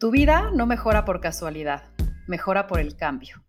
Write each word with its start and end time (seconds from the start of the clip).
Tu 0.00 0.12
vida 0.12 0.52
no 0.54 0.64
mejora 0.64 1.04
por 1.04 1.20
casualidad, 1.20 1.82
mejora 2.28 2.68
por 2.68 2.78
el 2.78 2.94
cambio. 2.94 3.44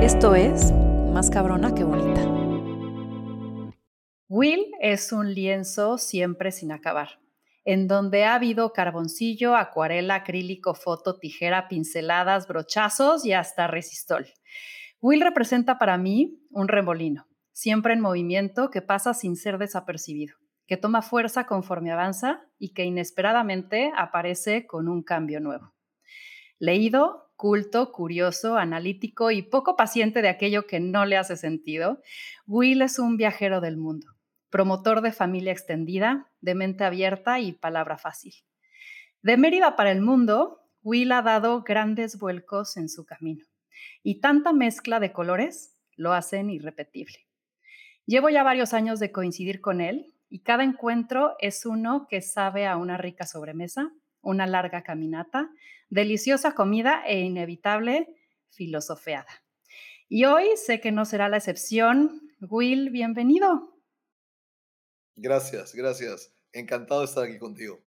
Esto 0.00 0.36
es 0.36 0.70
Más 1.12 1.28
cabrona 1.28 1.74
que 1.74 1.82
bonita. 1.82 2.20
Will 4.28 4.64
es 4.80 5.10
un 5.10 5.34
lienzo 5.34 5.98
siempre 5.98 6.52
sin 6.52 6.70
acabar 6.70 7.25
en 7.66 7.88
donde 7.88 8.24
ha 8.24 8.36
habido 8.36 8.72
carboncillo, 8.72 9.56
acuarela, 9.56 10.14
acrílico, 10.14 10.74
foto, 10.74 11.18
tijera, 11.18 11.66
pinceladas, 11.66 12.46
brochazos 12.46 13.26
y 13.26 13.32
hasta 13.32 13.66
resistol. 13.66 14.28
Will 15.00 15.20
representa 15.20 15.76
para 15.76 15.98
mí 15.98 16.40
un 16.50 16.68
remolino, 16.68 17.26
siempre 17.52 17.92
en 17.92 18.00
movimiento 18.00 18.70
que 18.70 18.82
pasa 18.82 19.14
sin 19.14 19.34
ser 19.34 19.58
desapercibido, 19.58 20.36
que 20.68 20.76
toma 20.76 21.02
fuerza 21.02 21.46
conforme 21.46 21.90
avanza 21.90 22.40
y 22.56 22.72
que 22.72 22.84
inesperadamente 22.84 23.90
aparece 23.96 24.64
con 24.64 24.88
un 24.88 25.02
cambio 25.02 25.40
nuevo. 25.40 25.74
Leído, 26.60 27.32
culto, 27.34 27.90
curioso, 27.90 28.56
analítico 28.56 29.32
y 29.32 29.42
poco 29.42 29.74
paciente 29.74 30.22
de 30.22 30.28
aquello 30.28 30.68
que 30.68 30.78
no 30.78 31.04
le 31.04 31.16
hace 31.16 31.36
sentido, 31.36 32.00
Will 32.46 32.82
es 32.82 33.00
un 33.00 33.16
viajero 33.16 33.60
del 33.60 33.76
mundo 33.76 34.15
promotor 34.50 35.00
de 35.00 35.12
familia 35.12 35.52
extendida, 35.52 36.30
de 36.40 36.54
mente 36.54 36.84
abierta 36.84 37.40
y 37.40 37.52
palabra 37.52 37.98
fácil. 37.98 38.34
De 39.22 39.36
Mérida 39.36 39.76
para 39.76 39.90
el 39.90 40.00
mundo, 40.00 40.60
Will 40.82 41.12
ha 41.12 41.22
dado 41.22 41.62
grandes 41.62 42.18
vuelcos 42.18 42.76
en 42.76 42.88
su 42.88 43.04
camino 43.04 43.44
y 44.02 44.20
tanta 44.20 44.52
mezcla 44.52 45.00
de 45.00 45.12
colores 45.12 45.76
lo 45.96 46.12
hacen 46.12 46.50
irrepetible. 46.50 47.26
Llevo 48.06 48.28
ya 48.28 48.42
varios 48.42 48.72
años 48.72 49.00
de 49.00 49.10
coincidir 49.10 49.60
con 49.60 49.80
él 49.80 50.14
y 50.28 50.40
cada 50.40 50.62
encuentro 50.62 51.34
es 51.40 51.66
uno 51.66 52.06
que 52.08 52.22
sabe 52.22 52.66
a 52.66 52.76
una 52.76 52.96
rica 52.96 53.26
sobremesa, 53.26 53.92
una 54.20 54.46
larga 54.46 54.82
caminata, 54.82 55.50
deliciosa 55.88 56.52
comida 56.52 57.02
e 57.06 57.20
inevitable 57.20 58.08
filosofeada. 58.50 59.42
Y 60.08 60.24
hoy 60.24 60.46
sé 60.56 60.80
que 60.80 60.92
no 60.92 61.04
será 61.04 61.28
la 61.28 61.38
excepción. 61.38 62.20
Will, 62.40 62.90
bienvenido. 62.90 63.75
Gracias, 65.16 65.74
gracias. 65.74 66.32
Encantado 66.52 67.00
de 67.00 67.06
estar 67.06 67.24
aquí 67.24 67.38
contigo. 67.38 67.82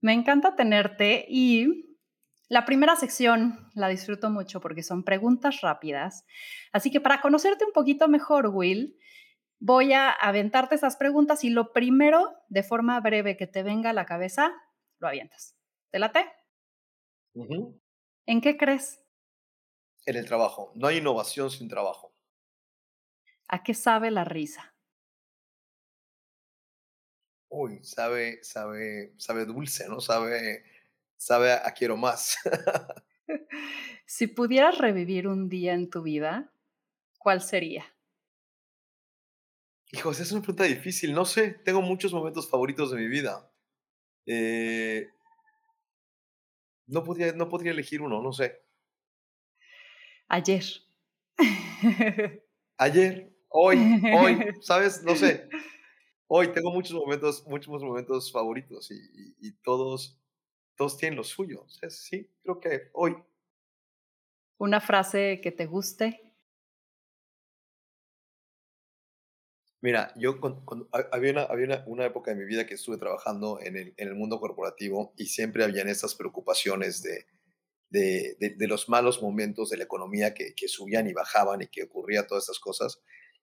Me 0.00 0.14
encanta 0.14 0.56
tenerte 0.56 1.26
y 1.28 1.98
la 2.48 2.64
primera 2.64 2.96
sección 2.96 3.70
la 3.74 3.88
disfruto 3.88 4.30
mucho 4.30 4.60
porque 4.60 4.82
son 4.82 5.04
preguntas 5.04 5.60
rápidas. 5.60 6.24
Así 6.72 6.90
que 6.90 7.00
para 7.00 7.20
conocerte 7.20 7.64
un 7.64 7.72
poquito 7.72 8.08
mejor, 8.08 8.48
Will, 8.48 8.98
voy 9.60 9.92
a 9.92 10.10
aventarte 10.10 10.74
esas 10.74 10.96
preguntas 10.96 11.44
y 11.44 11.50
lo 11.50 11.72
primero, 11.72 12.34
de 12.48 12.62
forma 12.62 12.98
breve 13.00 13.36
que 13.36 13.46
te 13.46 13.62
venga 13.62 13.90
a 13.90 13.92
la 13.92 14.06
cabeza, 14.06 14.52
lo 14.98 15.08
avientas. 15.08 15.54
¿Te 15.90 15.98
late? 15.98 16.24
¿En 18.26 18.40
qué 18.40 18.56
crees? 18.56 19.00
En 20.06 20.16
el 20.16 20.26
trabajo. 20.26 20.72
No 20.74 20.88
hay 20.88 20.96
innovación 20.96 21.50
sin 21.50 21.68
trabajo. 21.68 22.14
¿A 23.48 23.62
qué 23.62 23.74
sabe 23.74 24.10
la 24.10 24.24
risa? 24.24 24.74
Uy, 27.50 27.80
sabe, 27.82 28.42
sabe, 28.42 29.12
sabe 29.18 29.44
dulce, 29.44 29.88
¿no? 29.88 30.00
Sabe, 30.00 30.64
sabe 31.16 31.52
a, 31.52 31.70
quiero 31.76 31.96
más. 31.96 32.36
si 34.06 34.28
pudieras 34.28 34.78
revivir 34.78 35.28
un 35.28 35.48
día 35.48 35.74
en 35.74 35.90
tu 35.90 36.02
vida, 36.02 36.52
¿cuál 37.18 37.42
sería? 37.42 37.84
Hijos, 39.92 40.20
es 40.20 40.30
una 40.30 40.40
pregunta 40.40 40.64
difícil. 40.64 41.12
No 41.12 41.24
sé, 41.24 41.50
tengo 41.64 41.82
muchos 41.82 42.12
momentos 42.12 42.48
favoritos 42.48 42.92
de 42.92 42.96
mi 42.96 43.08
vida. 43.08 43.50
Eh, 44.24 45.08
no, 46.86 47.02
podría, 47.02 47.32
no 47.32 47.48
podría 47.48 47.72
elegir 47.72 48.00
uno, 48.00 48.22
no 48.22 48.32
sé. 48.32 48.62
Ayer. 50.28 50.64
Ayer, 52.76 53.32
hoy, 53.48 53.78
hoy, 54.14 54.38
¿sabes? 54.62 55.02
No 55.02 55.16
sé. 55.16 55.48
Hoy 56.32 56.52
tengo 56.52 56.70
muchos 56.70 56.92
momentos, 56.92 57.44
muchos 57.48 57.82
momentos 57.82 58.30
favoritos 58.30 58.88
y, 58.92 59.50
todos, 59.64 60.16
todos 60.76 60.96
tienen 60.96 61.16
los 61.16 61.26
suyos. 61.26 61.80
Sí, 61.88 62.30
creo 62.44 62.60
que 62.60 62.88
hoy. 62.92 63.16
¿Una 64.56 64.80
frase 64.80 65.40
que 65.42 65.50
te 65.50 65.66
guste? 65.66 66.32
Mira, 69.80 70.12
yo 70.14 70.38
había, 71.10 71.32
una, 71.32 71.42
había 71.42 71.82
una, 71.88 72.06
época 72.06 72.30
de 72.30 72.36
mi 72.36 72.44
vida 72.44 72.64
que 72.64 72.74
estuve 72.74 72.96
trabajando 72.96 73.58
en 73.60 73.76
el, 73.76 73.94
en 73.96 74.06
el 74.06 74.14
mundo 74.14 74.38
corporativo 74.38 75.12
y 75.16 75.26
siempre 75.26 75.64
habían 75.64 75.88
estas 75.88 76.14
preocupaciones 76.14 77.02
de, 77.02 77.26
de, 77.88 78.54
de, 78.56 78.68
los 78.68 78.88
malos 78.88 79.20
momentos 79.20 79.68
de 79.70 79.78
la 79.78 79.84
economía 79.84 80.32
que, 80.32 80.54
que, 80.54 80.68
subían 80.68 81.08
y 81.08 81.12
bajaban 81.12 81.62
y 81.62 81.66
que 81.66 81.82
ocurría 81.82 82.28
todas 82.28 82.44
estas 82.44 82.60
cosas. 82.60 83.02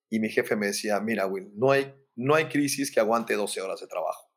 Y 0.09 0.22
mi 0.22 0.30
jefe 0.30 0.56
me 0.56 0.68
decía, 0.68 1.02
mira, 1.02 1.28
Will, 1.28 1.52
no 1.54 1.72
hay 1.72 1.94
no 2.18 2.36
hay 2.36 2.50
crisis 2.50 2.92
que 2.92 3.00
aguante 3.00 3.36
12 3.36 3.62
horas 3.62 3.80
de 3.80 3.88
trabajo. 3.88 4.30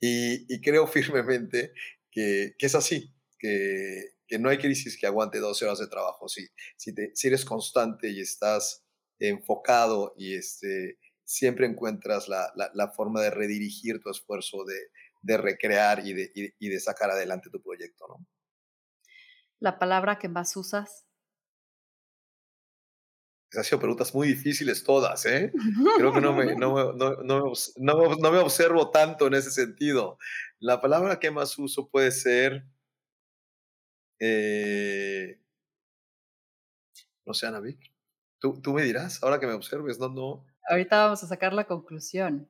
Y, 0.00 0.60
creo 0.60 0.86
firmemente 0.88 1.72
que, 2.10 2.54
es 2.58 2.74
así, 2.74 3.14
que, 3.38 4.14
no 4.38 4.48
hay 4.48 4.58
crisis 4.58 4.98
que 4.98 5.06
aguante 5.06 5.38
12 5.38 5.64
horas 5.64 5.78
de 5.78 5.86
trabajo. 5.86 6.28
Si, 6.28 6.48
si, 6.76 6.92
eres 7.26 7.44
constante 7.44 8.10
y 8.10 8.20
estás 8.20 8.84
enfocado 9.20 10.14
y 10.16 10.34
este, 10.34 10.98
siempre 11.24 11.66
encuentras 11.66 12.28
la, 12.28 12.92
forma 12.96 13.20
de 13.20 13.30
redirigir 13.30 14.00
tu 14.00 14.10
esfuerzo, 14.10 14.64
de, 14.64 15.36
recrear 15.36 16.06
y 16.06 16.14
de, 16.14 16.32
y 16.58 16.68
de 16.68 16.80
sacar 16.80 17.10
adelante 17.10 17.50
tu 17.50 17.62
proyecto. 17.62 18.06
¿no? 18.08 18.26
¿La 19.60 19.78
palabra 19.78 20.18
que 20.18 20.28
más 20.28 20.56
usas? 20.56 21.07
Han 23.56 23.64
sido 23.64 23.78
preguntas 23.78 24.14
muy 24.14 24.28
difíciles 24.28 24.84
todas, 24.84 25.24
¿eh? 25.24 25.52
Creo 25.96 26.12
que 26.12 26.20
no 26.20 26.34
me, 26.34 26.54
no, 26.56 26.92
no, 26.92 27.16
no, 27.22 27.52
no, 27.76 28.30
me 28.32 28.38
observo 28.38 28.90
tanto 28.90 29.26
en 29.26 29.34
ese 29.34 29.50
sentido. 29.50 30.18
La 30.58 30.80
palabra 30.80 31.18
que 31.18 31.30
más 31.30 31.58
uso 31.58 31.88
puede 31.88 32.10
ser, 32.10 32.64
eh, 34.20 35.40
no 37.24 37.32
sé, 37.32 37.46
Ana 37.46 37.62
tú, 38.38 38.60
tú 38.60 38.72
me 38.74 38.82
dirás, 38.82 39.22
ahora 39.22 39.40
que 39.40 39.46
me 39.46 39.54
observes, 39.54 39.98
no, 39.98 40.08
no. 40.08 40.46
Ahorita 40.68 41.04
vamos 41.04 41.22
a 41.22 41.26
sacar 41.26 41.54
la 41.54 41.64
conclusión. 41.64 42.48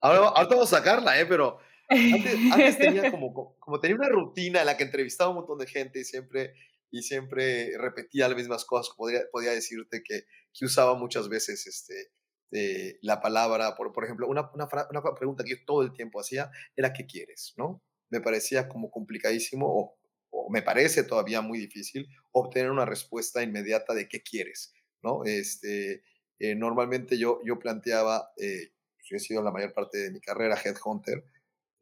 Ahora, 0.00 0.28
ahorita 0.28 0.54
vamos 0.54 0.72
a 0.72 0.76
sacarla, 0.76 1.18
¿eh? 1.18 1.24
Pero 1.24 1.58
antes, 1.88 2.52
antes 2.52 2.78
tenía 2.78 3.10
como, 3.10 3.56
como 3.58 3.80
tenía 3.80 3.96
una 3.96 4.08
rutina 4.08 4.60
en 4.60 4.66
la 4.66 4.76
que 4.76 4.84
entrevistaba 4.84 5.28
a 5.28 5.30
un 5.30 5.36
montón 5.36 5.58
de 5.58 5.66
gente 5.66 6.00
y 6.00 6.04
siempre 6.04 6.54
y 6.94 7.02
siempre 7.02 7.76
repetía 7.76 8.28
las 8.28 8.36
mismas 8.36 8.64
cosas. 8.64 8.94
Podría, 8.96 9.22
podía 9.32 9.50
decirte 9.50 10.02
que, 10.04 10.26
que 10.52 10.64
usaba 10.64 10.94
muchas 10.94 11.28
veces 11.28 11.66
este, 11.66 12.12
eh, 12.52 12.98
la 13.02 13.20
palabra, 13.20 13.74
por, 13.74 13.92
por 13.92 14.04
ejemplo, 14.04 14.28
una, 14.28 14.48
una, 14.54 14.68
una, 14.90 15.14
pregunta 15.14 15.42
que 15.42 15.56
yo 15.56 15.64
todo 15.66 15.82
el 15.82 15.92
tiempo 15.92 16.20
hacía 16.20 16.52
era 16.76 16.92
¿qué 16.92 17.04
quieres? 17.04 17.52
¿no? 17.56 17.82
Me 18.10 18.20
parecía 18.20 18.68
como 18.68 18.92
complicadísimo 18.92 19.66
o, 19.66 19.98
o 20.30 20.50
me 20.50 20.62
parece 20.62 21.02
todavía 21.02 21.40
muy 21.40 21.58
difícil 21.58 22.06
obtener 22.30 22.70
una 22.70 22.84
respuesta 22.84 23.42
inmediata 23.42 23.92
de 23.92 24.08
¿qué 24.08 24.22
quieres? 24.22 24.72
¿no? 25.02 25.24
Este, 25.24 26.04
eh, 26.38 26.54
normalmente 26.54 27.18
yo, 27.18 27.40
yo 27.44 27.58
planteaba, 27.58 28.32
eh, 28.36 28.70
yo 29.04 29.16
he 29.16 29.20
sido 29.20 29.42
la 29.42 29.50
mayor 29.50 29.72
parte 29.72 29.98
de 29.98 30.12
mi 30.12 30.20
carrera 30.20 30.56
headhunter, 30.64 31.24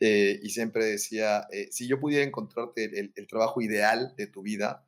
eh, 0.00 0.40
y 0.42 0.48
siempre 0.50 0.86
decía, 0.86 1.46
si 1.70 1.86
yo 1.86 2.00
pudiera 2.00 2.24
encontrarte 2.24 2.84
el, 2.86 3.12
el, 3.14 3.26
trabajo 3.28 3.60
ideal 3.60 4.14
de 4.16 4.26
tu 4.26 4.42
vida, 4.42 4.84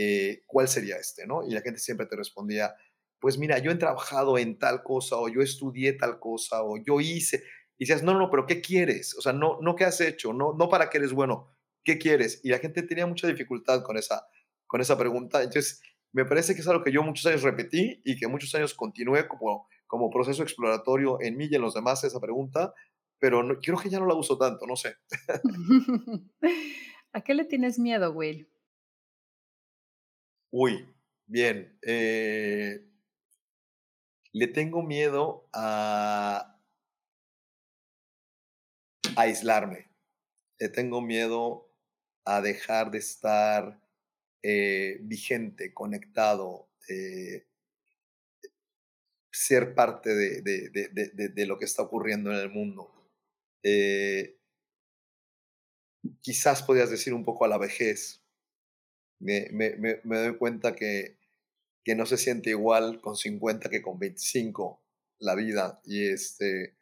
eh, 0.00 0.44
¿cuál 0.46 0.68
sería 0.68 0.96
este? 0.96 1.26
¿no? 1.26 1.44
Y 1.44 1.50
la 1.50 1.60
gente 1.60 1.80
siempre 1.80 2.06
te 2.06 2.14
respondía, 2.14 2.72
pues 3.18 3.36
mira, 3.36 3.58
yo 3.58 3.72
he 3.72 3.74
trabajado 3.74 4.38
en 4.38 4.56
tal 4.56 4.84
cosa 4.84 5.16
o 5.16 5.28
yo 5.28 5.42
estudié 5.42 5.92
tal 5.94 6.20
cosa 6.20 6.62
o 6.62 6.76
yo 6.76 7.00
hice. 7.00 7.42
Y 7.76 7.84
decías, 7.84 8.04
no, 8.04 8.16
no, 8.16 8.30
pero 8.30 8.46
¿qué 8.46 8.60
quieres? 8.60 9.16
O 9.18 9.20
sea, 9.20 9.32
no, 9.32 9.58
no 9.60 9.74
qué 9.74 9.84
has 9.84 10.00
hecho, 10.00 10.32
no, 10.32 10.52
no 10.52 10.68
para 10.68 10.88
qué 10.88 10.98
eres 10.98 11.12
bueno, 11.12 11.48
¿qué 11.82 11.98
quieres? 11.98 12.40
Y 12.44 12.50
la 12.50 12.58
gente 12.58 12.84
tenía 12.84 13.08
mucha 13.08 13.26
dificultad 13.26 13.82
con 13.82 13.96
esa, 13.96 14.24
con 14.68 14.80
esa 14.80 14.96
pregunta. 14.96 15.42
Entonces, 15.42 15.82
me 16.12 16.24
parece 16.24 16.54
que 16.54 16.60
es 16.60 16.68
algo 16.68 16.84
que 16.84 16.92
yo 16.92 17.02
muchos 17.02 17.26
años 17.26 17.42
repetí 17.42 18.00
y 18.04 18.16
que 18.16 18.28
muchos 18.28 18.54
años 18.54 18.74
continué 18.74 19.26
como, 19.26 19.66
como 19.88 20.10
proceso 20.10 20.44
exploratorio 20.44 21.20
en 21.20 21.36
mí 21.36 21.48
y 21.50 21.56
en 21.56 21.62
los 21.62 21.74
demás 21.74 22.04
esa 22.04 22.20
pregunta, 22.20 22.72
pero 23.18 23.42
no, 23.42 23.58
creo 23.60 23.78
que 23.78 23.90
ya 23.90 23.98
no 23.98 24.06
la 24.06 24.14
uso 24.14 24.38
tanto, 24.38 24.64
no 24.64 24.76
sé. 24.76 24.94
¿A 27.12 27.20
qué 27.20 27.34
le 27.34 27.44
tienes 27.44 27.80
miedo, 27.80 28.12
Will? 28.12 28.48
Uy, 30.50 30.88
bien. 31.26 31.78
Eh, 31.82 32.82
le 34.32 34.46
tengo 34.48 34.82
miedo 34.82 35.48
a 35.52 36.58
aislarme. 39.16 39.90
Le 40.58 40.68
tengo 40.70 41.00
miedo 41.02 41.70
a 42.24 42.40
dejar 42.40 42.90
de 42.90 42.98
estar 42.98 43.80
eh, 44.42 44.98
vigente, 45.02 45.74
conectado, 45.74 46.68
eh, 46.88 47.46
ser 49.30 49.74
parte 49.74 50.14
de, 50.14 50.42
de, 50.42 51.46
lo 51.46 51.58
que 51.58 51.64
está 51.66 51.82
ocurriendo 51.82 52.32
en 52.32 52.38
el 52.38 52.50
mundo. 52.50 52.90
Quizás 56.22 56.62
podrías 56.62 56.90
decir 56.90 57.12
un 57.12 57.24
poco 57.24 57.44
a 57.44 57.48
la 57.48 57.58
vejez. 57.58 58.22
Me, 59.20 59.48
me, 59.50 59.76
me, 59.76 60.18
doy 60.18 60.36
cuenta 60.36 60.74
que, 60.74 61.18
que 61.84 61.94
no 61.94 62.06
se 62.06 62.16
siente 62.16 62.50
igual 62.50 63.00
con 63.00 63.16
50 63.16 63.68
que 63.68 63.82
con 63.82 63.98
25 63.98 64.82
la 65.18 65.34
vida. 65.34 65.80
Y 65.84 66.08
este, 66.08 66.76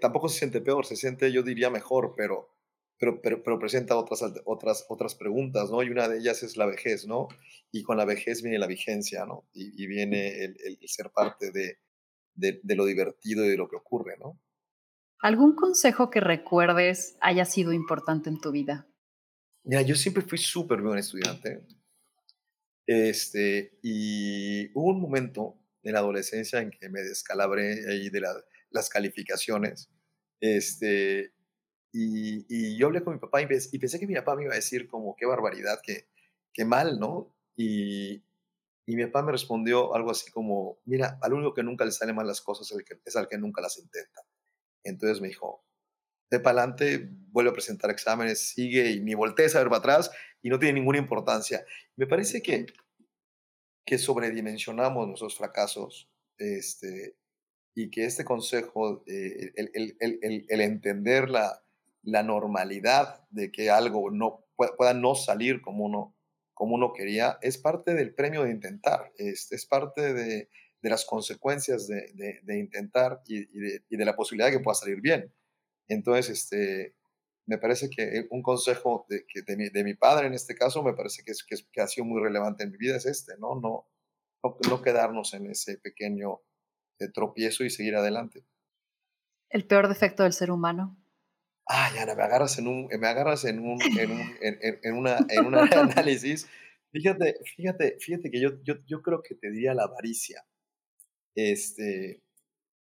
tampoco 0.00 0.28
se 0.28 0.38
siente 0.38 0.60
peor, 0.60 0.86
se 0.86 0.96
siente, 0.96 1.32
yo 1.32 1.42
diría, 1.42 1.70
mejor, 1.70 2.14
pero 2.16 2.58
pero, 2.98 3.20
pero, 3.22 3.42
pero, 3.42 3.58
presenta 3.58 3.96
otras, 3.96 4.24
otras, 4.44 4.84
otras 4.88 5.14
preguntas, 5.14 5.70
¿no? 5.70 5.82
Y 5.82 5.90
una 5.90 6.08
de 6.08 6.18
ellas 6.18 6.42
es 6.42 6.56
la 6.56 6.66
vejez, 6.66 7.06
¿no? 7.06 7.28
Y 7.70 7.84
con 7.84 7.96
la 7.96 8.04
vejez 8.04 8.42
viene 8.42 8.58
la 8.58 8.66
vigencia, 8.66 9.24
¿no? 9.24 9.48
Y, 9.52 9.86
viene 9.86 10.44
el, 10.44 10.56
el, 10.64 10.78
ser 10.88 11.10
parte 11.10 11.52
de, 11.52 11.78
de, 12.34 12.60
de, 12.62 12.74
lo 12.74 12.84
divertido 12.84 13.44
y 13.44 13.50
de 13.50 13.56
lo 13.56 13.68
que 13.68 13.76
ocurre, 13.76 14.16
¿no? 14.18 14.40
¿Algún 15.20 15.54
consejo 15.54 16.10
que 16.10 16.20
recuerdes 16.20 17.16
haya 17.20 17.44
sido 17.44 17.72
importante 17.72 18.30
en 18.30 18.40
tu 18.40 18.50
vida? 18.50 18.88
Mira, 19.68 19.82
yo 19.82 19.94
siempre 19.96 20.22
fui 20.22 20.38
súper 20.38 20.80
buen 20.80 20.98
estudiante. 20.98 21.62
Este, 22.86 23.78
y 23.82 24.70
hubo 24.72 24.92
un 24.92 25.00
momento 25.02 25.58
en 25.82 25.92
la 25.92 25.98
adolescencia 25.98 26.60
en 26.60 26.70
que 26.70 26.88
me 26.88 27.02
descalabré 27.02 27.86
ahí 27.86 28.08
de 28.08 28.22
la, 28.22 28.34
las 28.70 28.88
calificaciones. 28.88 29.90
Este, 30.40 31.34
y, 31.92 32.78
yo 32.78 32.86
hablé 32.86 33.04
con 33.04 33.12
mi 33.12 33.20
papá 33.20 33.42
y, 33.42 33.46
pensé 33.46 34.00
que 34.00 34.06
mi 34.06 34.14
papá 34.14 34.36
me 34.36 34.44
iba 34.44 34.54
a 34.54 34.56
decir 34.56 34.88
como 34.88 35.14
qué 35.14 35.26
barbaridad, 35.26 35.80
qué, 35.82 36.08
qué 36.54 36.64
mal, 36.64 36.98
¿no? 36.98 37.36
Y, 37.54 38.22
y, 38.86 38.96
mi 38.96 39.04
papá 39.04 39.22
me 39.22 39.32
respondió 39.32 39.94
algo 39.94 40.10
así 40.10 40.30
como, 40.30 40.78
mira, 40.86 41.18
al 41.20 41.34
único 41.34 41.52
que 41.52 41.62
nunca 41.62 41.84
le 41.84 41.92
salen 41.92 42.16
mal 42.16 42.26
las 42.26 42.40
cosas 42.40 42.70
es, 42.70 42.78
el 42.78 42.84
que, 42.86 42.98
es 43.04 43.16
al 43.16 43.28
que 43.28 43.36
nunca 43.36 43.60
las 43.60 43.76
intenta. 43.76 44.22
Entonces 44.82 45.20
me 45.20 45.28
dijo, 45.28 45.62
de 46.30 46.40
para 46.40 46.60
adelante, 46.60 47.08
vuelve 47.30 47.50
a 47.50 47.54
presentar 47.54 47.90
exámenes, 47.90 48.50
sigue 48.50 48.90
y 48.90 49.00
ni 49.00 49.14
voltees 49.14 49.54
a 49.54 49.60
ver 49.60 49.68
para 49.68 49.78
atrás 49.78 50.10
y 50.42 50.50
no 50.50 50.58
tiene 50.58 50.74
ninguna 50.74 50.98
importancia. 50.98 51.64
Me 51.96 52.06
parece 52.06 52.42
que, 52.42 52.66
que 53.84 53.98
sobredimensionamos 53.98 55.06
nuestros 55.06 55.36
fracasos 55.36 56.10
este, 56.38 57.16
y 57.74 57.90
que 57.90 58.04
este 58.04 58.24
consejo, 58.24 59.02
eh, 59.06 59.52
el, 59.56 59.96
el, 60.00 60.46
el, 60.48 60.60
entender 60.60 61.30
la, 61.30 61.62
la 62.02 62.22
normalidad 62.22 63.26
de 63.30 63.50
que 63.50 63.70
algo 63.70 64.10
no 64.10 64.44
pueda 64.56 64.94
no 64.94 65.14
salir 65.14 65.60
como 65.62 65.84
uno, 65.84 66.14
como 66.52 66.74
uno 66.74 66.92
quería, 66.92 67.38
es 67.40 67.58
parte 67.58 67.94
del 67.94 68.14
premio 68.14 68.42
de 68.42 68.50
intentar, 68.50 69.12
es, 69.16 69.52
es 69.52 69.64
parte 69.66 70.12
de, 70.12 70.48
de, 70.82 70.90
las 70.90 71.04
consecuencias 71.04 71.86
de, 71.86 72.40
de, 72.42 72.58
intentar 72.58 73.22
y, 73.26 73.42
y, 73.56 73.96
de, 73.96 74.04
la 74.04 74.16
posibilidad 74.16 74.50
de 74.50 74.58
que 74.58 74.64
pueda 74.64 74.74
salir 74.74 75.00
bien. 75.00 75.32
Entonces, 75.88 76.30
este, 76.30 76.94
me 77.46 77.58
parece 77.58 77.90
que 77.90 78.26
un 78.30 78.42
consejo 78.42 79.06
de, 79.08 79.24
que 79.26 79.56
mi, 79.56 79.68
de, 79.70 79.84
mi, 79.84 79.94
padre 79.94 80.26
en 80.26 80.34
este 80.34 80.54
caso, 80.54 80.82
me 80.82 80.92
parece 80.92 81.22
que, 81.24 81.32
es, 81.32 81.44
que, 81.44 81.80
ha 81.80 81.88
sido 81.88 82.04
muy 82.04 82.22
relevante 82.22 82.64
en 82.64 82.70
mi 82.70 82.76
vida 82.76 82.96
es 82.96 83.06
este, 83.06 83.36
¿no? 83.38 83.54
No, 83.54 83.88
no, 84.42 84.56
no 84.68 84.82
quedarnos 84.82 85.34
en 85.34 85.50
ese 85.50 85.78
pequeño 85.78 86.40
eh, 86.98 87.08
tropiezo 87.08 87.64
y 87.64 87.70
seguir 87.70 87.96
adelante. 87.96 88.44
¿El 89.50 89.66
peor 89.66 89.88
defecto 89.88 90.24
del 90.24 90.34
ser 90.34 90.50
humano? 90.50 90.96
ay, 91.68 91.98
Ana, 91.98 92.14
me 92.14 92.22
agarras 92.22 92.58
en 92.58 92.66
un, 92.66 92.86
me 92.86 93.06
agarras 93.06 93.44
en 93.44 93.60
un, 93.60 93.80
en 93.82 94.10
un, 94.10 94.20
en, 94.40 94.80
en 94.82 94.96
una, 94.96 95.18
en 95.28 95.46
un 95.46 95.54
análisis. 95.56 96.48
Fíjate, 96.90 97.36
fíjate, 97.56 97.96
fíjate 98.00 98.30
que 98.30 98.40
yo, 98.40 98.62
yo, 98.62 98.74
yo 98.86 99.02
creo 99.02 99.22
que 99.22 99.34
te 99.34 99.50
diría 99.50 99.74
la 99.74 99.84
avaricia. 99.84 100.44
Este, 101.34 102.22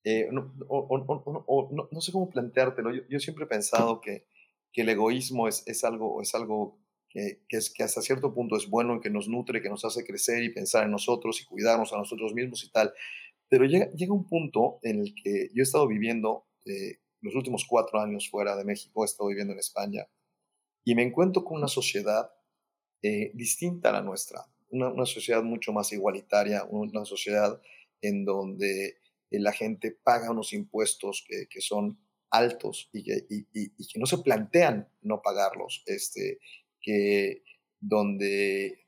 eh, 0.08 0.28
no, 0.30 0.54
o, 0.68 1.88
no, 1.90 2.00
sé 2.00 2.12
cómo 2.12 2.30
planteártelo. 2.30 2.94
Yo, 2.94 3.02
yo, 3.10 3.18
siempre 3.18 3.44
he 3.44 3.48
pensado 3.48 4.00
que, 4.00 4.28
que 4.72 4.82
el 4.82 4.88
egoísmo 4.88 5.48
es, 5.48 5.64
es 5.66 5.82
algo, 5.82 6.22
es 6.22 6.32
algo 6.32 6.78
que, 7.08 7.42
que, 7.48 7.56
es, 7.56 7.70
que 7.70 7.82
hasta 7.82 8.00
cierto 8.00 8.32
punto 8.32 8.56
es 8.56 8.70
bueno, 8.70 9.00
que 9.00 9.10
nos 9.10 9.28
nutre, 9.28 9.60
que 9.60 9.68
nos 9.68 9.84
hace 9.84 10.04
crecer 10.04 10.44
y 10.44 10.54
pensar 10.54 10.84
en 10.84 10.92
nosotros 10.92 11.40
y 11.40 11.44
cuidarnos 11.44 11.92
a 11.92 11.98
nosotros 11.98 12.34
mismos 12.34 12.62
y 12.62 12.70
tal. 12.70 12.94
Pero 13.48 13.64
llega, 13.64 13.90
llega 13.94 14.14
un 14.14 14.28
punto 14.28 14.78
en 14.82 15.00
el 15.00 15.12
que 15.12 15.50
yo 15.52 15.60
he 15.60 15.64
estado 15.64 15.88
viviendo 15.88 16.46
eh, 16.66 17.00
los 17.20 17.34
últimos 17.34 17.66
cuatro 17.68 18.00
años 18.00 18.30
fuera 18.30 18.54
de 18.54 18.64
México, 18.64 19.02
he 19.02 19.06
estado 19.06 19.28
viviendo 19.28 19.54
en 19.54 19.58
España, 19.58 20.06
y 20.84 20.94
me 20.94 21.02
encuentro 21.02 21.42
con 21.42 21.58
una 21.58 21.66
sociedad 21.66 22.30
eh, 23.02 23.32
distinta 23.34 23.88
a 23.88 23.92
la 23.94 24.02
nuestra, 24.02 24.46
una, 24.68 25.04
sociedad 25.04 25.42
mucho 25.42 25.72
más 25.72 25.92
igualitaria, 25.92 26.62
una 26.64 27.04
sociedad 27.04 27.60
en 28.00 28.24
donde 28.24 28.98
la 29.30 29.52
gente 29.52 29.90
paga 29.90 30.30
unos 30.30 30.52
impuestos 30.52 31.24
que, 31.28 31.46
que 31.48 31.60
son 31.60 31.98
altos 32.30 32.88
y 32.92 33.02
que, 33.02 33.26
y, 33.28 33.68
que, 33.86 33.98
no 33.98 34.06
se 34.06 34.18
plantean 34.18 34.88
no 35.02 35.22
pagarlos, 35.22 35.82
este, 35.86 36.38
que 36.80 37.42
donde, 37.80 38.86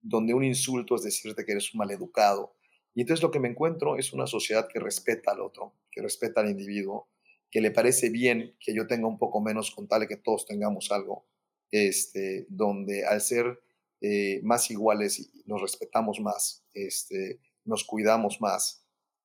donde 0.00 0.34
un 0.34 0.44
insulto 0.44 0.96
es 0.96 1.02
decirte 1.02 1.44
que 1.44 1.52
eres 1.52 1.72
un 1.74 1.78
maleducado. 1.78 2.54
Y 2.94 3.02
entonces 3.02 3.22
lo 3.22 3.30
que 3.30 3.40
me 3.40 3.48
encuentro 3.48 3.96
es 3.96 4.12
una 4.12 4.26
sociedad 4.26 4.68
que 4.72 4.80
respeta 4.80 5.32
al 5.32 5.40
otro, 5.40 5.74
que 5.90 6.02
respeta 6.02 6.40
al 6.40 6.50
individuo, 6.50 7.08
que 7.50 7.60
le 7.60 7.70
parece 7.70 8.10
bien 8.10 8.56
que 8.60 8.74
yo 8.74 8.86
tenga 8.86 9.06
un 9.06 9.18
poco 9.18 9.40
menos 9.40 9.70
con 9.70 9.88
tal 9.88 10.00
de 10.00 10.08
que 10.08 10.16
todos 10.16 10.46
tengamos 10.46 10.90
algo, 10.90 11.26
este, 11.70 12.46
donde 12.48 13.04
al 13.04 13.20
ser 13.20 13.60
eh, 14.00 14.40
más 14.42 14.70
iguales 14.70 15.30
nos 15.46 15.60
respetamos 15.60 16.20
más, 16.20 16.64
este, 16.74 17.40
nos 17.64 17.84
cuidamos 17.84 18.40
más. 18.40 18.83